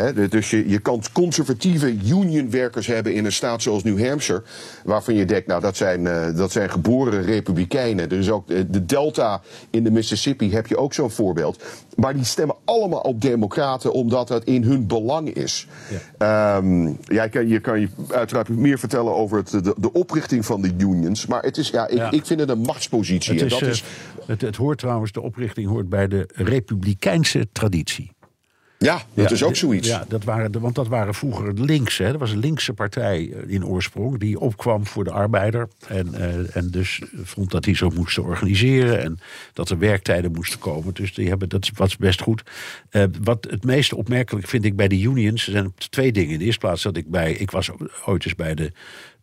Hè, 0.00 0.28
dus 0.28 0.50
je, 0.50 0.68
je 0.68 0.78
kan 0.78 1.02
conservatieve 1.12 1.94
unionwerkers 2.06 2.86
hebben 2.86 3.14
in 3.14 3.24
een 3.24 3.32
staat 3.32 3.62
zoals 3.62 3.82
New 3.82 4.06
Hampshire. 4.06 4.42
Waarvan 4.84 5.14
je 5.14 5.24
denkt, 5.24 5.46
nou 5.46 5.60
dat 5.60 5.76
zijn, 5.76 6.06
eh, 6.06 6.36
dat 6.36 6.52
zijn 6.52 6.70
geboren 6.70 7.22
republikeinen. 7.22 8.10
Er 8.10 8.18
is 8.18 8.30
ook 8.30 8.50
eh, 8.50 8.60
de 8.68 8.84
Delta 8.86 9.40
in 9.70 9.84
de 9.84 9.90
Mississippi 9.90 10.52
heb 10.52 10.66
je 10.66 10.76
ook 10.76 10.94
zo'n 10.94 11.10
voorbeeld. 11.10 11.62
Maar 11.96 12.14
die 12.14 12.24
stemmen 12.24 12.56
allemaal 12.64 13.00
op 13.00 13.20
democraten 13.20 13.92
omdat 13.92 14.28
dat 14.28 14.44
in 14.44 14.62
hun 14.62 14.86
belang 14.86 15.32
is. 15.32 15.66
Ehm, 16.18 16.86
ja, 16.86 17.22
je, 17.22 17.28
kan, 17.28 17.48
je 17.48 17.60
kan 17.60 17.80
je 17.80 17.88
uiteraard 18.08 18.48
meer 18.48 18.78
vertellen 18.78 19.14
over 19.14 19.36
het, 19.36 19.50
de, 19.50 19.74
de 19.76 19.92
oprichting 19.92 20.46
van 20.46 20.62
de 20.62 20.70
unions. 20.78 21.26
Maar 21.26 21.42
het 21.42 21.56
is, 21.56 21.68
ja, 21.68 21.88
ik, 21.88 21.96
Ja. 21.96 22.10
ik 22.10 22.26
vind 22.26 22.40
het 22.40 22.48
een 22.48 22.58
machtspositie. 22.60 23.32
het, 23.32 23.42
en 23.42 23.48
dat 23.48 23.62
eh, 23.62 23.68
is, 23.68 23.84
het, 24.26 24.40
het 24.40 24.56
hoort 24.56 24.78
trouwens, 24.78 25.12
de 25.12 25.20
oprichting 25.20 25.68
hoort 25.68 25.88
bij 25.88 26.08
de 26.08 26.28
republikeinse 26.34 27.48
traditie. 27.52 28.10
Ja, 28.84 29.02
dat 29.14 29.28
Ja, 29.28 29.34
is 29.34 29.42
ook 29.42 29.56
zoiets. 29.56 29.88
Ja, 29.88 30.04
dat 30.08 30.24
waren, 30.24 30.52
de- 30.52 30.58
want 30.60 30.74
dat 30.74 30.88
waren 30.88 31.14
vroeger 31.14 31.52
links. 31.54 31.98
Hè. 31.98 32.10
Dat 32.10 32.20
was 32.20 32.30
een 32.30 32.38
linkse 32.38 32.72
partij 32.72 33.30
eh, 33.32 33.54
in 33.54 33.66
oorsprong. 33.66 34.18
Die 34.18 34.38
opkwam 34.38 34.86
voor 34.86 35.04
de 35.04 35.10
arbeider. 35.10 35.68
En, 35.88 36.14
eh, 36.14 36.56
en 36.56 36.70
dus 36.70 37.00
vond 37.22 37.50
dat 37.50 37.64
die 37.64 37.76
zo 37.76 37.90
moesten 37.90 38.22
organiseren. 38.22 39.02
En 39.02 39.18
dat 39.52 39.70
er 39.70 39.78
werktijden 39.78 40.32
moesten 40.32 40.58
komen. 40.58 40.94
Dus 40.94 41.14
die 41.14 41.28
hebben, 41.28 41.48
dat 41.48 41.70
was 41.74 41.96
best 41.96 42.20
goed. 42.20 42.42
Eh, 42.90 43.04
wat 43.22 43.46
het 43.50 43.64
meest 43.64 43.92
opmerkelijk 43.92 44.48
vind 44.48 44.64
ik 44.64 44.76
bij 44.76 44.88
de 44.88 45.00
unions. 45.00 45.44
Zijn 45.44 45.72
twee 45.88 46.12
dingen. 46.12 46.32
In 46.32 46.38
de 46.38 46.44
eerste 46.44 46.60
plaats 46.60 46.82
dat 46.82 46.96
ik 46.96 47.10
bij. 47.10 47.32
Ik 47.32 47.50
was 47.50 47.70
ooit 48.04 48.24
eens 48.24 48.34
bij 48.34 48.54
de. 48.54 48.72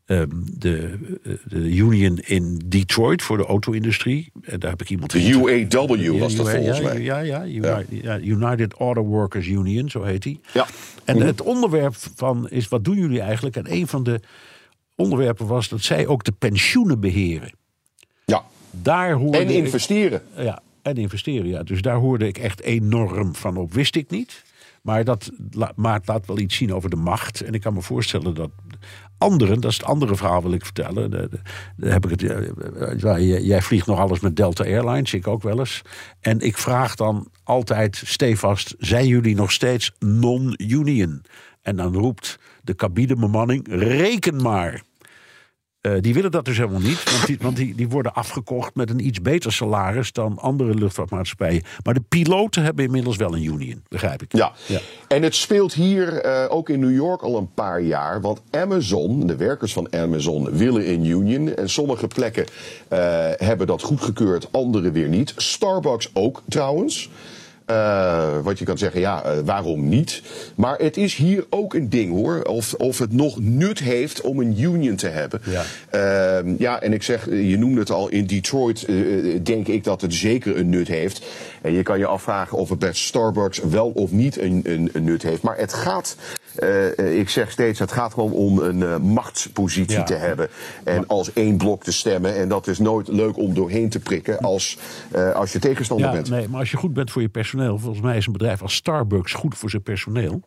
Ehm, 0.07 0.27
de, 0.57 0.97
eh, 1.23 1.31
de 1.45 1.57
union 1.75 2.17
in 2.17 2.61
Detroit 2.65 3.21
voor 3.21 3.37
de 3.37 3.45
auto-industrie. 3.45 4.31
En 4.41 4.59
daar 4.59 4.69
heb 4.69 4.81
ik 4.81 4.89
iemand 4.89 5.11
De. 5.11 5.29
UAW 5.29 6.19
was 6.19 6.35
dat 6.35 6.49
volgens 6.49 6.81
mij. 6.81 7.01
Ja, 7.01 7.19
ja, 7.19 7.45
United, 7.45 7.85
ja, 7.89 8.19
United 8.19 8.73
Auto 8.73 9.03
Workers 9.03 9.47
Union, 9.47 9.89
zo 9.89 10.03
heet 10.03 10.23
die. 10.23 10.39
Ja. 10.53 10.65
En 11.03 11.21
het 11.21 11.41
onderwerp 11.41 11.95
van 12.15 12.49
is, 12.49 12.67
wat 12.67 12.83
doen 12.83 12.97
jullie 12.97 13.21
eigenlijk? 13.21 13.55
En 13.55 13.71
een 13.73 13.87
van 13.87 14.03
de 14.03 14.19
onderwerpen 14.95 15.47
was 15.47 15.69
dat 15.69 15.81
zij 15.81 16.07
ook 16.07 16.23
de 16.23 16.31
pensioenen 16.31 16.99
beheren. 16.99 17.51
Ja. 18.25 18.43
Daar 18.71 19.11
hoorde 19.13 19.37
En 19.37 19.47
ik- 19.49 19.55
investeren. 19.55 20.21
ja, 20.37 20.61
en 20.81 20.95
investeren, 20.95 21.47
ja. 21.47 21.63
Dus 21.63 21.81
daar 21.81 21.95
hoorde 21.97 22.27
ik 22.27 22.37
echt 22.37 22.61
enorm 22.61 23.35
van 23.35 23.57
op. 23.57 23.73
Wist 23.73 23.95
ik 23.95 24.09
niet. 24.09 24.43
Maar 24.88 25.03
dat 25.03 25.31
maakt, 25.75 26.07
laat 26.07 26.25
wel 26.25 26.39
iets 26.39 26.55
zien 26.55 26.73
over 26.73 26.89
de 26.89 26.95
macht. 26.95 27.41
En 27.41 27.53
ik 27.53 27.61
kan 27.61 27.73
me 27.73 27.81
voorstellen 27.81 28.35
dat 28.35 28.49
anderen, 29.17 29.61
dat 29.61 29.71
is 29.71 29.77
het 29.77 29.85
andere 29.85 30.15
verhaal 30.15 30.41
wil 30.41 30.51
ik 30.51 30.63
vertellen. 30.63 31.29
Heb 31.79 32.05
ik 32.05 32.09
het, 32.09 32.23
eh, 32.23 32.47
eh, 32.91 32.99
jij 32.99 33.41
jij 33.41 33.61
vliegt 33.61 33.88
nog 33.88 33.99
alles 33.99 34.19
met 34.19 34.35
Delta 34.35 34.63
Airlines, 34.63 35.13
ik 35.13 35.27
ook 35.27 35.43
wel 35.43 35.59
eens. 35.59 35.81
En 36.19 36.39
ik 36.39 36.57
vraag 36.57 36.95
dan 36.95 37.27
altijd 37.43 38.01
stevast, 38.05 38.75
zijn 38.79 39.07
jullie 39.07 39.35
nog 39.35 39.51
steeds 39.51 39.91
non-union? 39.99 41.21
En 41.61 41.75
dan 41.75 41.93
roept 41.93 42.39
de 42.63 42.75
cabinebemanning, 42.75 43.67
reken 43.69 44.41
maar. 44.41 44.81
Eh, 45.88 46.01
die 46.01 46.13
willen 46.13 46.31
dat 46.31 46.45
dus 46.45 46.57
helemaal 46.57 46.81
niet, 46.81 47.11
want, 47.11 47.25
die, 47.25 47.38
want 47.41 47.55
die, 47.55 47.75
die 47.75 47.89
worden 47.89 48.13
afgekocht 48.13 48.75
met 48.75 48.89
een 48.89 49.05
iets 49.05 49.21
beter 49.21 49.53
salaris 49.53 50.11
dan 50.11 50.38
andere 50.38 50.73
luchtvaartmaatschappijen. 50.73 51.63
Maar 51.83 51.93
de 51.93 52.03
piloten 52.09 52.63
hebben 52.63 52.85
inmiddels 52.85 53.15
wel 53.15 53.33
een 53.33 53.43
union, 53.43 53.83
begrijp 53.88 54.21
ik. 54.21 54.35
Ja. 54.35 54.51
Ja. 54.65 54.79
en 55.07 55.23
het 55.23 55.35
speelt 55.35 55.73
hier 55.73 56.21
eh, 56.21 56.45
ook 56.49 56.69
in 56.69 56.79
New 56.79 56.95
York 56.95 57.21
al 57.21 57.38
een 57.38 57.53
paar 57.53 57.81
jaar. 57.81 58.21
Want 58.21 58.41
Amazon, 58.51 59.27
de 59.27 59.35
werkers 59.35 59.73
van 59.73 59.93
Amazon, 59.93 60.51
willen 60.51 60.89
een 60.89 61.05
union. 61.05 61.55
En 61.55 61.69
sommige 61.69 62.07
plekken 62.07 62.45
eh, 62.88 62.99
hebben 63.35 63.67
dat 63.67 63.81
goedgekeurd, 63.81 64.47
andere 64.51 64.91
weer 64.91 65.09
niet. 65.09 65.33
Starbucks 65.35 66.09
ook 66.13 66.41
trouwens. 66.47 67.09
Eh, 67.68 68.39
wat 68.43 68.59
je 68.59 68.65
kan 68.65 68.78
zeggen, 68.78 68.99
ja, 68.99 69.24
eh, 69.24 69.32
waarom 69.45 69.89
niet? 69.89 70.22
Maar 70.55 70.78
het 70.78 70.97
is 70.97 71.15
hier 71.15 71.45
ook 71.49 71.74
een 71.74 71.89
ding 71.89 72.11
hoor. 72.11 72.41
Of, 72.41 72.74
of 72.74 72.99
het 72.99 73.13
nog 73.13 73.39
nut 73.39 73.80
heeft 73.80 74.22
om 74.22 74.39
een 74.39 74.61
union 74.61 74.95
te 74.95 75.07
hebben. 75.07 75.41
Ja. 75.43 75.63
Ehm, 75.89 76.55
ja, 76.57 76.82
en 76.82 76.93
ik 76.93 77.03
zeg, 77.03 77.30
eh, 77.30 77.49
je 77.49 77.57
noemde 77.57 77.80
het 77.80 77.91
al, 77.91 78.09
in 78.09 78.26
Detroit 78.26 78.88
denk 79.45 79.68
ik 79.68 79.84
dat 79.84 80.01
het 80.01 80.13
zeker 80.13 80.57
een 80.57 80.70
nut 80.70 80.88
heeft. 80.88 81.26
En 81.61 81.72
je 81.72 81.84
kan 81.84 81.99
je 81.99 82.05
afvragen 82.05 82.57
of 82.57 82.70
het 82.70 82.80
bij 82.80 82.93
Starbucks 82.93 83.59
wel 83.59 83.89
of 83.89 84.11
niet 84.11 84.41
een, 84.41 84.61
een, 84.63 84.89
een 84.93 85.03
nut 85.03 85.24
heeft. 85.24 85.41
Maar 85.41 85.57
het 85.57 85.74
gaat, 85.74 86.15
eh, 86.55 86.99
eh, 86.99 87.19
ik 87.19 87.29
zeg 87.29 87.51
steeds, 87.51 87.79
het 87.79 87.91
gaat 87.91 88.13
gewoon 88.13 88.31
om 88.31 88.59
een 88.59 88.83
eh, 88.83 88.97
machtspositie 88.97 89.97
Ja. 89.97 90.03
te 90.03 90.13
hebben. 90.13 90.47
En 90.83 91.07
als 91.07 91.33
één 91.33 91.57
blok 91.57 91.83
te 91.83 91.91
stemmen. 91.91 92.35
En 92.35 92.49
dat 92.49 92.67
is 92.67 92.79
nooit 92.79 93.07
leuk 93.07 93.37
om 93.37 93.53
doorheen 93.53 93.89
te 93.89 93.99
prikken 93.99 94.39
als, 94.39 94.77
als 95.33 95.51
je 95.53 95.59
tegenstander 95.59 96.07
Ja, 96.07 96.13
bent. 96.13 96.29
nee, 96.29 96.47
maar 96.49 96.59
als 96.59 96.71
je 96.71 96.77
goed 96.77 96.93
bent 96.93 97.11
voor 97.11 97.21
je 97.21 97.29
personeel, 97.29 97.77
volgens 97.77 98.01
mij 98.03 98.17
is 98.17 98.25
een 98.25 98.31
bedrijf 98.31 98.61
als 98.61 98.73
Starbucks 98.75 99.33
goed 99.33 99.57
voor 99.57 99.69
zijn 99.69 99.83
personeel. 99.83 100.41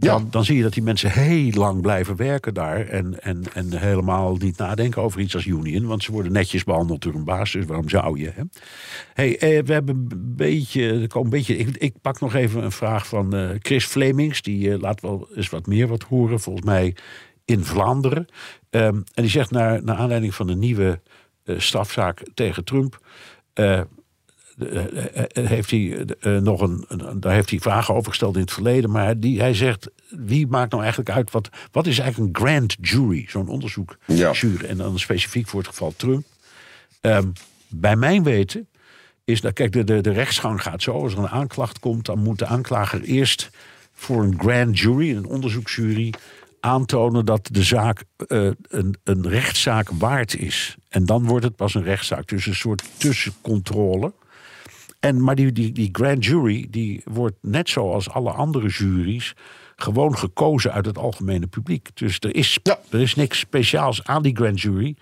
Dan, 0.00 0.22
Ja. 0.22 0.26
dan 0.30 0.44
zie 0.44 0.56
je 0.56 0.62
dat 0.62 0.72
die 0.72 0.82
mensen 0.82 1.10
heel 1.10 1.50
lang 1.50 1.80
blijven 1.80 2.16
werken 2.16 2.54
daar. 2.54 2.86
En, 2.88 3.22
en, 3.22 3.42
en 3.54 3.78
helemaal 3.78 4.36
niet 4.36 4.58
nadenken 4.58 5.02
over 5.02 5.20
iets 5.20 5.34
als 5.34 5.44
union. 5.44 5.86
Want 5.86 6.02
ze 6.02 6.12
worden 6.12 6.32
netjes 6.32 6.64
behandeld 6.64 7.02
door 7.02 7.14
een 7.14 7.24
baas. 7.24 7.52
Dus 7.52 7.64
waarom 7.64 7.88
zou 7.88 8.18
je? 8.18 8.30
Hè? 8.34 8.42
Hey, 9.14 9.38
eh, 9.38 9.64
we 9.64 9.72
hebben 9.72 9.94
een 10.10 10.34
beetje. 10.36 11.08
Een 11.14 11.30
beetje 11.30 11.56
ik, 11.56 11.76
ik 11.76 11.94
pak 12.00 12.20
nog 12.20 12.34
even 12.34 12.64
een 12.64 12.72
vraag 12.72 13.06
van 13.06 13.34
eh, 13.34 13.48
Chris 13.58 13.84
Flemings. 13.84 14.42
Die 14.42 14.72
eh, 14.72 14.80
laat 14.80 15.00
wel 15.00 15.28
eens 15.34 15.48
wat 15.48 15.66
meer 15.66 15.88
wat 15.88 16.02
horen. 16.02 16.40
Volgens 16.40 16.66
mij 16.66 16.96
in 17.44 17.64
Vlaanderen. 17.64 18.26
Ehm, 18.70 18.94
en 18.94 19.22
die 19.22 19.28
zegt 19.30 19.50
naar, 19.50 19.84
naar 19.84 19.96
aanleiding 19.96 20.34
van 20.34 20.46
de 20.46 20.56
nieuwe 20.56 21.00
eh, 21.44 21.58
strafzaak 21.58 22.22
tegen 22.34 22.64
Trump. 22.64 23.00
Eh, 24.60 25.16
eh, 25.16 25.24
eh, 25.32 25.48
heeft 25.48 25.70
hij 25.70 26.06
nog 26.40 26.60
een, 26.60 26.86
daar 27.20 27.32
heeft 27.32 27.50
hij 27.50 27.58
vragen 27.58 27.94
over 27.94 28.10
gesteld 28.10 28.34
in 28.34 28.40
het 28.40 28.52
verleden. 28.52 28.90
Maar 28.90 29.20
die, 29.20 29.40
hij 29.40 29.54
zegt, 29.54 29.90
wie 30.08 30.46
maakt 30.46 30.70
nou 30.70 30.82
eigenlijk 30.82 31.16
uit 31.16 31.30
wat, 31.30 31.48
wat 31.72 31.86
is 31.86 31.98
eigenlijk 31.98 32.36
een 32.36 32.42
grand 32.42 32.76
jury, 32.80 33.24
zo'n 33.28 33.48
onderzoekjury, 33.48 34.64
en 34.64 34.76
dan 34.76 34.98
specifiek 34.98 35.48
voor 35.48 35.60
het 35.60 35.68
geval 35.68 35.94
Trump. 35.96 36.24
Ehm, 37.00 37.28
bij 37.68 37.96
mijn 37.96 38.22
weten 38.22 38.68
is 39.24 39.40
dat, 39.40 39.52
kijk, 39.52 39.72
de, 39.72 39.84
de, 39.84 40.00
de 40.00 40.12
rechtsgang 40.12 40.62
gaat 40.62 40.82
zo. 40.82 40.92
Als 40.92 41.12
er 41.12 41.18
een 41.18 41.28
aanklacht 41.28 41.78
komt, 41.78 42.04
dan 42.04 42.18
moet 42.18 42.38
de 42.38 42.46
aanklager 42.46 43.02
eerst 43.02 43.50
voor 43.92 44.22
een 44.22 44.38
grand 44.38 44.78
jury, 44.78 45.16
een 45.16 45.26
onderzoeksjury, 45.26 46.12
aantonen 46.60 47.24
dat 47.24 47.48
de 47.52 47.62
zaak 47.62 48.04
een, 48.16 48.96
een 49.04 49.28
rechtszaak 49.28 49.88
waard 49.90 50.36
is. 50.36 50.76
En 50.88 51.06
dan 51.06 51.26
wordt 51.26 51.44
het 51.44 51.56
pas 51.56 51.74
een 51.74 51.82
rechtszaak. 51.82 52.28
Dus 52.28 52.46
een 52.46 52.54
soort 52.54 52.82
tussencontrole. 52.96 54.12
En, 55.00 55.22
maar 55.22 55.34
die, 55.34 55.52
die, 55.52 55.72
die 55.72 55.88
grand 55.92 56.24
jury 56.24 56.66
die 56.70 57.02
wordt 57.04 57.36
net 57.42 57.68
zoals 57.68 58.10
alle 58.10 58.30
andere 58.30 58.68
juries 58.68 59.34
gewoon 59.76 60.16
gekozen 60.18 60.72
uit 60.72 60.86
het 60.86 60.98
algemene 60.98 61.46
publiek. 61.46 61.88
Dus 61.94 62.16
er 62.20 62.34
is, 62.34 62.58
Ja. 62.62 62.78
er 62.90 63.00
is 63.00 63.14
niks 63.14 63.38
speciaals 63.38 64.04
aan 64.04 64.22
die 64.22 64.36
grand 64.36 64.60
jury. 64.60 64.96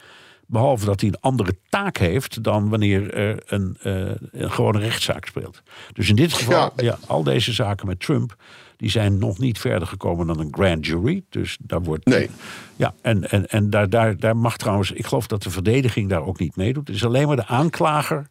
Behalve 0.47 0.85
dat 0.85 1.01
hij 1.01 1.09
een 1.09 1.21
andere 1.21 1.57
taak 1.69 1.97
heeft 1.97 2.43
dan 2.43 2.69
wanneer 2.69 3.15
er 3.15 3.43
een, 3.47 3.77
eh, 3.83 4.11
een 4.33 4.51
gewone 4.51 4.79
rechtszaak 4.79 5.27
speelt. 5.27 5.63
Dus 5.93 6.09
in 6.09 6.17
dit 6.17 6.33
geval, 6.33 6.73
Ja. 6.77 6.83
ja. 6.83 6.99
al 7.07 7.23
deze 7.23 7.53
zaken 7.53 7.87
met 7.87 8.01
Trump, 8.01 8.37
die 8.77 8.91
zijn 8.91 9.19
nog 9.19 9.39
niet 9.39 9.59
verder 9.59 9.89
gekomen 9.89 10.27
dan 10.27 10.41
een 10.41 10.49
grand 10.55 10.87
jury. 10.87 11.23
Dus 11.29 11.59
daar 11.63 11.83
wordt. 11.83 12.05
Nee. 12.07 12.31
Ja, 12.77 12.95
en, 13.03 13.31
en, 13.31 13.47
en 13.47 13.71
daar, 13.71 13.89
daar, 13.89 14.17
daar 14.17 14.37
mag 14.37 14.57
trouwens, 14.57 14.91
ik 14.93 15.07
geloof 15.07 15.27
dat 15.27 15.43
de 15.43 15.51
verdediging 15.51 16.09
daar 16.09 16.25
ook 16.25 16.39
niet 16.39 16.57
meedoet. 16.57 16.87
Het 16.87 16.97
is 16.97 17.05
alleen 17.05 17.27
maar 17.27 17.37
de 17.37 17.47
aanklager 17.47 18.27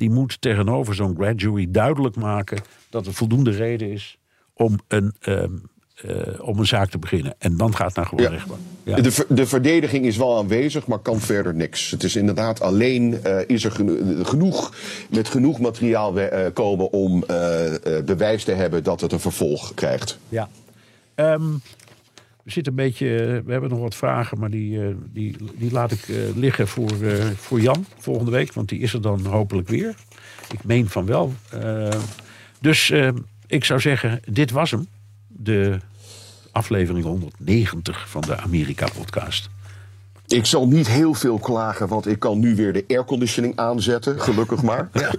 die 0.00 0.10
moet 0.10 0.40
tegenover 0.40 0.94
zo'n 0.94 1.14
grand 1.18 1.40
jury 1.40 1.66
duidelijk 1.70 2.16
maken 2.16 2.62
dat 2.90 3.06
er 3.06 3.12
voldoende 3.12 3.50
reden 3.50 3.90
is 3.90 4.18
om 4.54 4.78
een, 4.88 5.14
ehm, 5.20 5.50
eh, 5.94 6.40
om 6.40 6.58
een 6.58 6.66
zaak 6.66 6.90
te 6.90 6.98
beginnen. 6.98 7.34
En 7.38 7.56
dan 7.56 7.74
gaat 7.74 7.86
het 7.86 7.96
naar 7.96 8.06
gewoon 8.06 8.24
Ja. 8.24 8.30
rechtbank. 8.30 8.60
Ja. 8.82 8.96
De, 8.96 9.12
ver- 9.12 9.26
de 9.28 9.46
verdediging 9.46 10.04
is 10.04 10.16
wel 10.16 10.38
aanwezig, 10.38 10.86
maar 10.86 10.98
kan 10.98 11.20
verder 11.20 11.54
niks. 11.54 11.90
Het 11.90 12.02
is 12.02 12.16
inderdaad 12.16 12.60
alleen 12.60 13.20
uh, 13.26 13.38
is 13.46 13.64
er 13.64 13.70
geno 13.70 14.24
genoeg, 14.24 14.74
met 15.10 15.28
genoeg 15.28 15.60
materiaal 15.60 16.14
we, 16.14 16.30
uh, 16.32 16.54
komen 16.54 16.92
om 16.92 17.14
uh, 17.16 17.26
bewijs 18.04 18.44
te 18.44 18.52
hebben 18.52 18.82
dat 18.82 19.00
het 19.00 19.12
een 19.12 19.20
vervolg 19.20 19.74
krijgt. 19.74 20.18
Ja. 20.28 20.48
Um, 21.14 21.62
we 22.44 22.50
zitten 22.50 22.72
een 22.72 22.84
beetje. 22.84 23.06
We 23.44 23.52
hebben 23.52 23.70
nog 23.70 23.78
wat 23.78 23.94
vragen, 23.94 24.38
maar 24.38 24.50
die, 24.50 24.96
die, 25.12 25.36
die 25.54 25.72
laat 25.72 25.92
ik 25.92 26.06
liggen 26.34 26.68
voor, 26.68 26.90
voor 27.36 27.60
Jan 27.60 27.86
volgende 27.98 28.30
week. 28.30 28.52
Want 28.52 28.68
die 28.68 28.80
is 28.80 28.92
er 28.92 29.02
dan 29.02 29.26
hopelijk 29.26 29.68
weer. 29.68 29.94
Ik 30.52 30.64
meen 30.64 30.88
van 30.88 31.06
wel. 31.06 31.32
dus 32.60 32.92
ik 33.46 33.64
zou 33.64 33.80
zeggen, 33.80 34.20
dit 34.26 34.50
was 34.50 34.70
hem. 34.70 34.86
De 35.28 35.78
aflevering 36.52 37.04
190 37.04 38.08
van 38.08 38.20
de 38.20 38.36
Amerika-podcast. 38.36 39.50
Ik 40.30 40.46
zal 40.46 40.68
niet 40.68 40.88
heel 40.88 41.14
veel 41.14 41.38
klagen, 41.38 41.88
want 41.88 42.06
ik 42.06 42.18
kan 42.18 42.38
nu 42.38 42.54
weer 42.54 42.72
de 42.72 42.84
airconditioning 42.88 43.56
aanzetten. 43.56 44.20
Gelukkig 44.20 44.62
maar. 44.62 44.90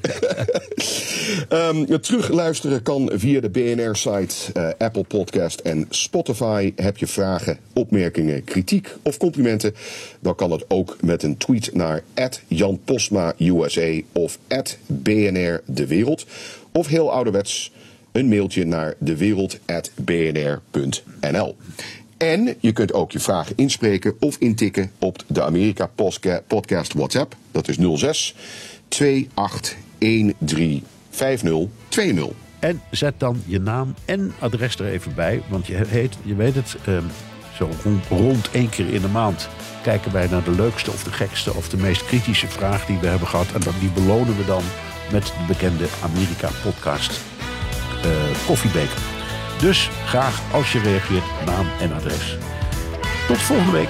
Um, 1.50 1.86
terugluisteren 2.02 2.82
kan 2.82 3.12
via 3.14 3.40
de 3.40 3.50
BNR-site, 3.50 4.36
uh, 4.54 4.70
Apple 4.78 5.04
Podcast 5.04 5.60
en 5.60 5.86
Spotify. 5.90 6.74
Heb 6.76 6.98
je 6.98 7.08
vragen, 7.08 7.58
opmerkingen, 7.74 8.44
kritiek 8.44 8.96
of 9.02 9.18
complimenten? 9.18 9.76
Dan 10.20 10.36
kan 10.36 10.50
dat 10.50 10.66
ook 10.68 10.98
met 11.02 11.24
een 11.24 11.38
tweet 11.38 11.74
naar 11.74 12.04
Jan 12.48 12.80
Posma 12.86 13.34
USA 13.38 14.00
of 14.12 14.40
BNR 14.86 15.62
De 15.66 15.88
Wereld. 15.88 16.26
Of 16.72 16.88
heel 16.88 17.12
ouderwets 17.12 17.72
een 18.12 18.28
mailtje 18.28 18.66
naar 18.66 18.96
dewereld.bnr.nl. 19.00 21.56
En 22.22 22.56
je 22.60 22.72
kunt 22.72 22.94
ook 22.94 23.12
je 23.12 23.20
vragen 23.20 23.54
inspreken 23.56 24.16
of 24.20 24.36
intikken 24.38 24.92
op 25.00 25.24
de 25.28 25.44
Amerika 25.44 25.90
Podcast 26.48 26.94
WhatsApp. 26.94 27.36
Dat 27.52 27.68
is 27.68 27.78
06 27.96 28.36
2813 28.88 30.84
5020. 31.10 32.28
En 32.60 32.82
zet 32.92 33.14
dan 33.18 33.44
je 33.46 33.60
naam 33.60 33.94
en 34.06 34.34
adres 34.40 34.76
er 34.76 34.86
even 34.86 35.16
bij. 35.16 35.42
Want 35.50 35.68
je, 35.68 35.76
heet, 35.88 36.18
je 36.24 36.36
weet 36.36 36.56
het, 36.56 36.76
um, 36.88 37.06
zo 37.56 37.70
rond, 37.84 38.08
rond 38.08 38.52
één 38.52 38.70
keer 38.70 38.94
in 38.94 39.02
de 39.02 39.08
maand 39.08 39.50
kijken 39.84 40.12
wij 40.12 40.28
naar 40.28 40.44
de 40.44 40.52
leukste 40.52 40.92
of 40.92 41.04
de 41.04 41.12
gekste 41.12 41.54
of 41.54 41.70
de 41.70 41.78
meest 41.78 42.06
kritische 42.06 42.48
vraag 42.48 42.86
die 42.86 42.98
we 42.98 43.08
hebben 43.08 43.28
gehad. 43.28 43.52
En 43.54 43.62
die 43.80 43.90
belonen 43.90 44.38
we 44.38 44.46
dan 44.46 44.64
met 45.12 45.26
de 45.26 45.46
bekende 45.48 45.86
Amerika 46.04 46.50
Podcast 46.64 47.22
uh, 48.06 48.12
koffiebeker. 48.46 49.21
Dus 49.62 49.90
graag 50.06 50.42
als 50.52 50.72
je 50.72 50.80
reageert, 50.80 51.46
naam 51.46 51.66
en 51.80 51.94
adres. 51.94 52.38
Tot 53.28 53.38
volgende 53.38 53.72
week. 53.72 53.90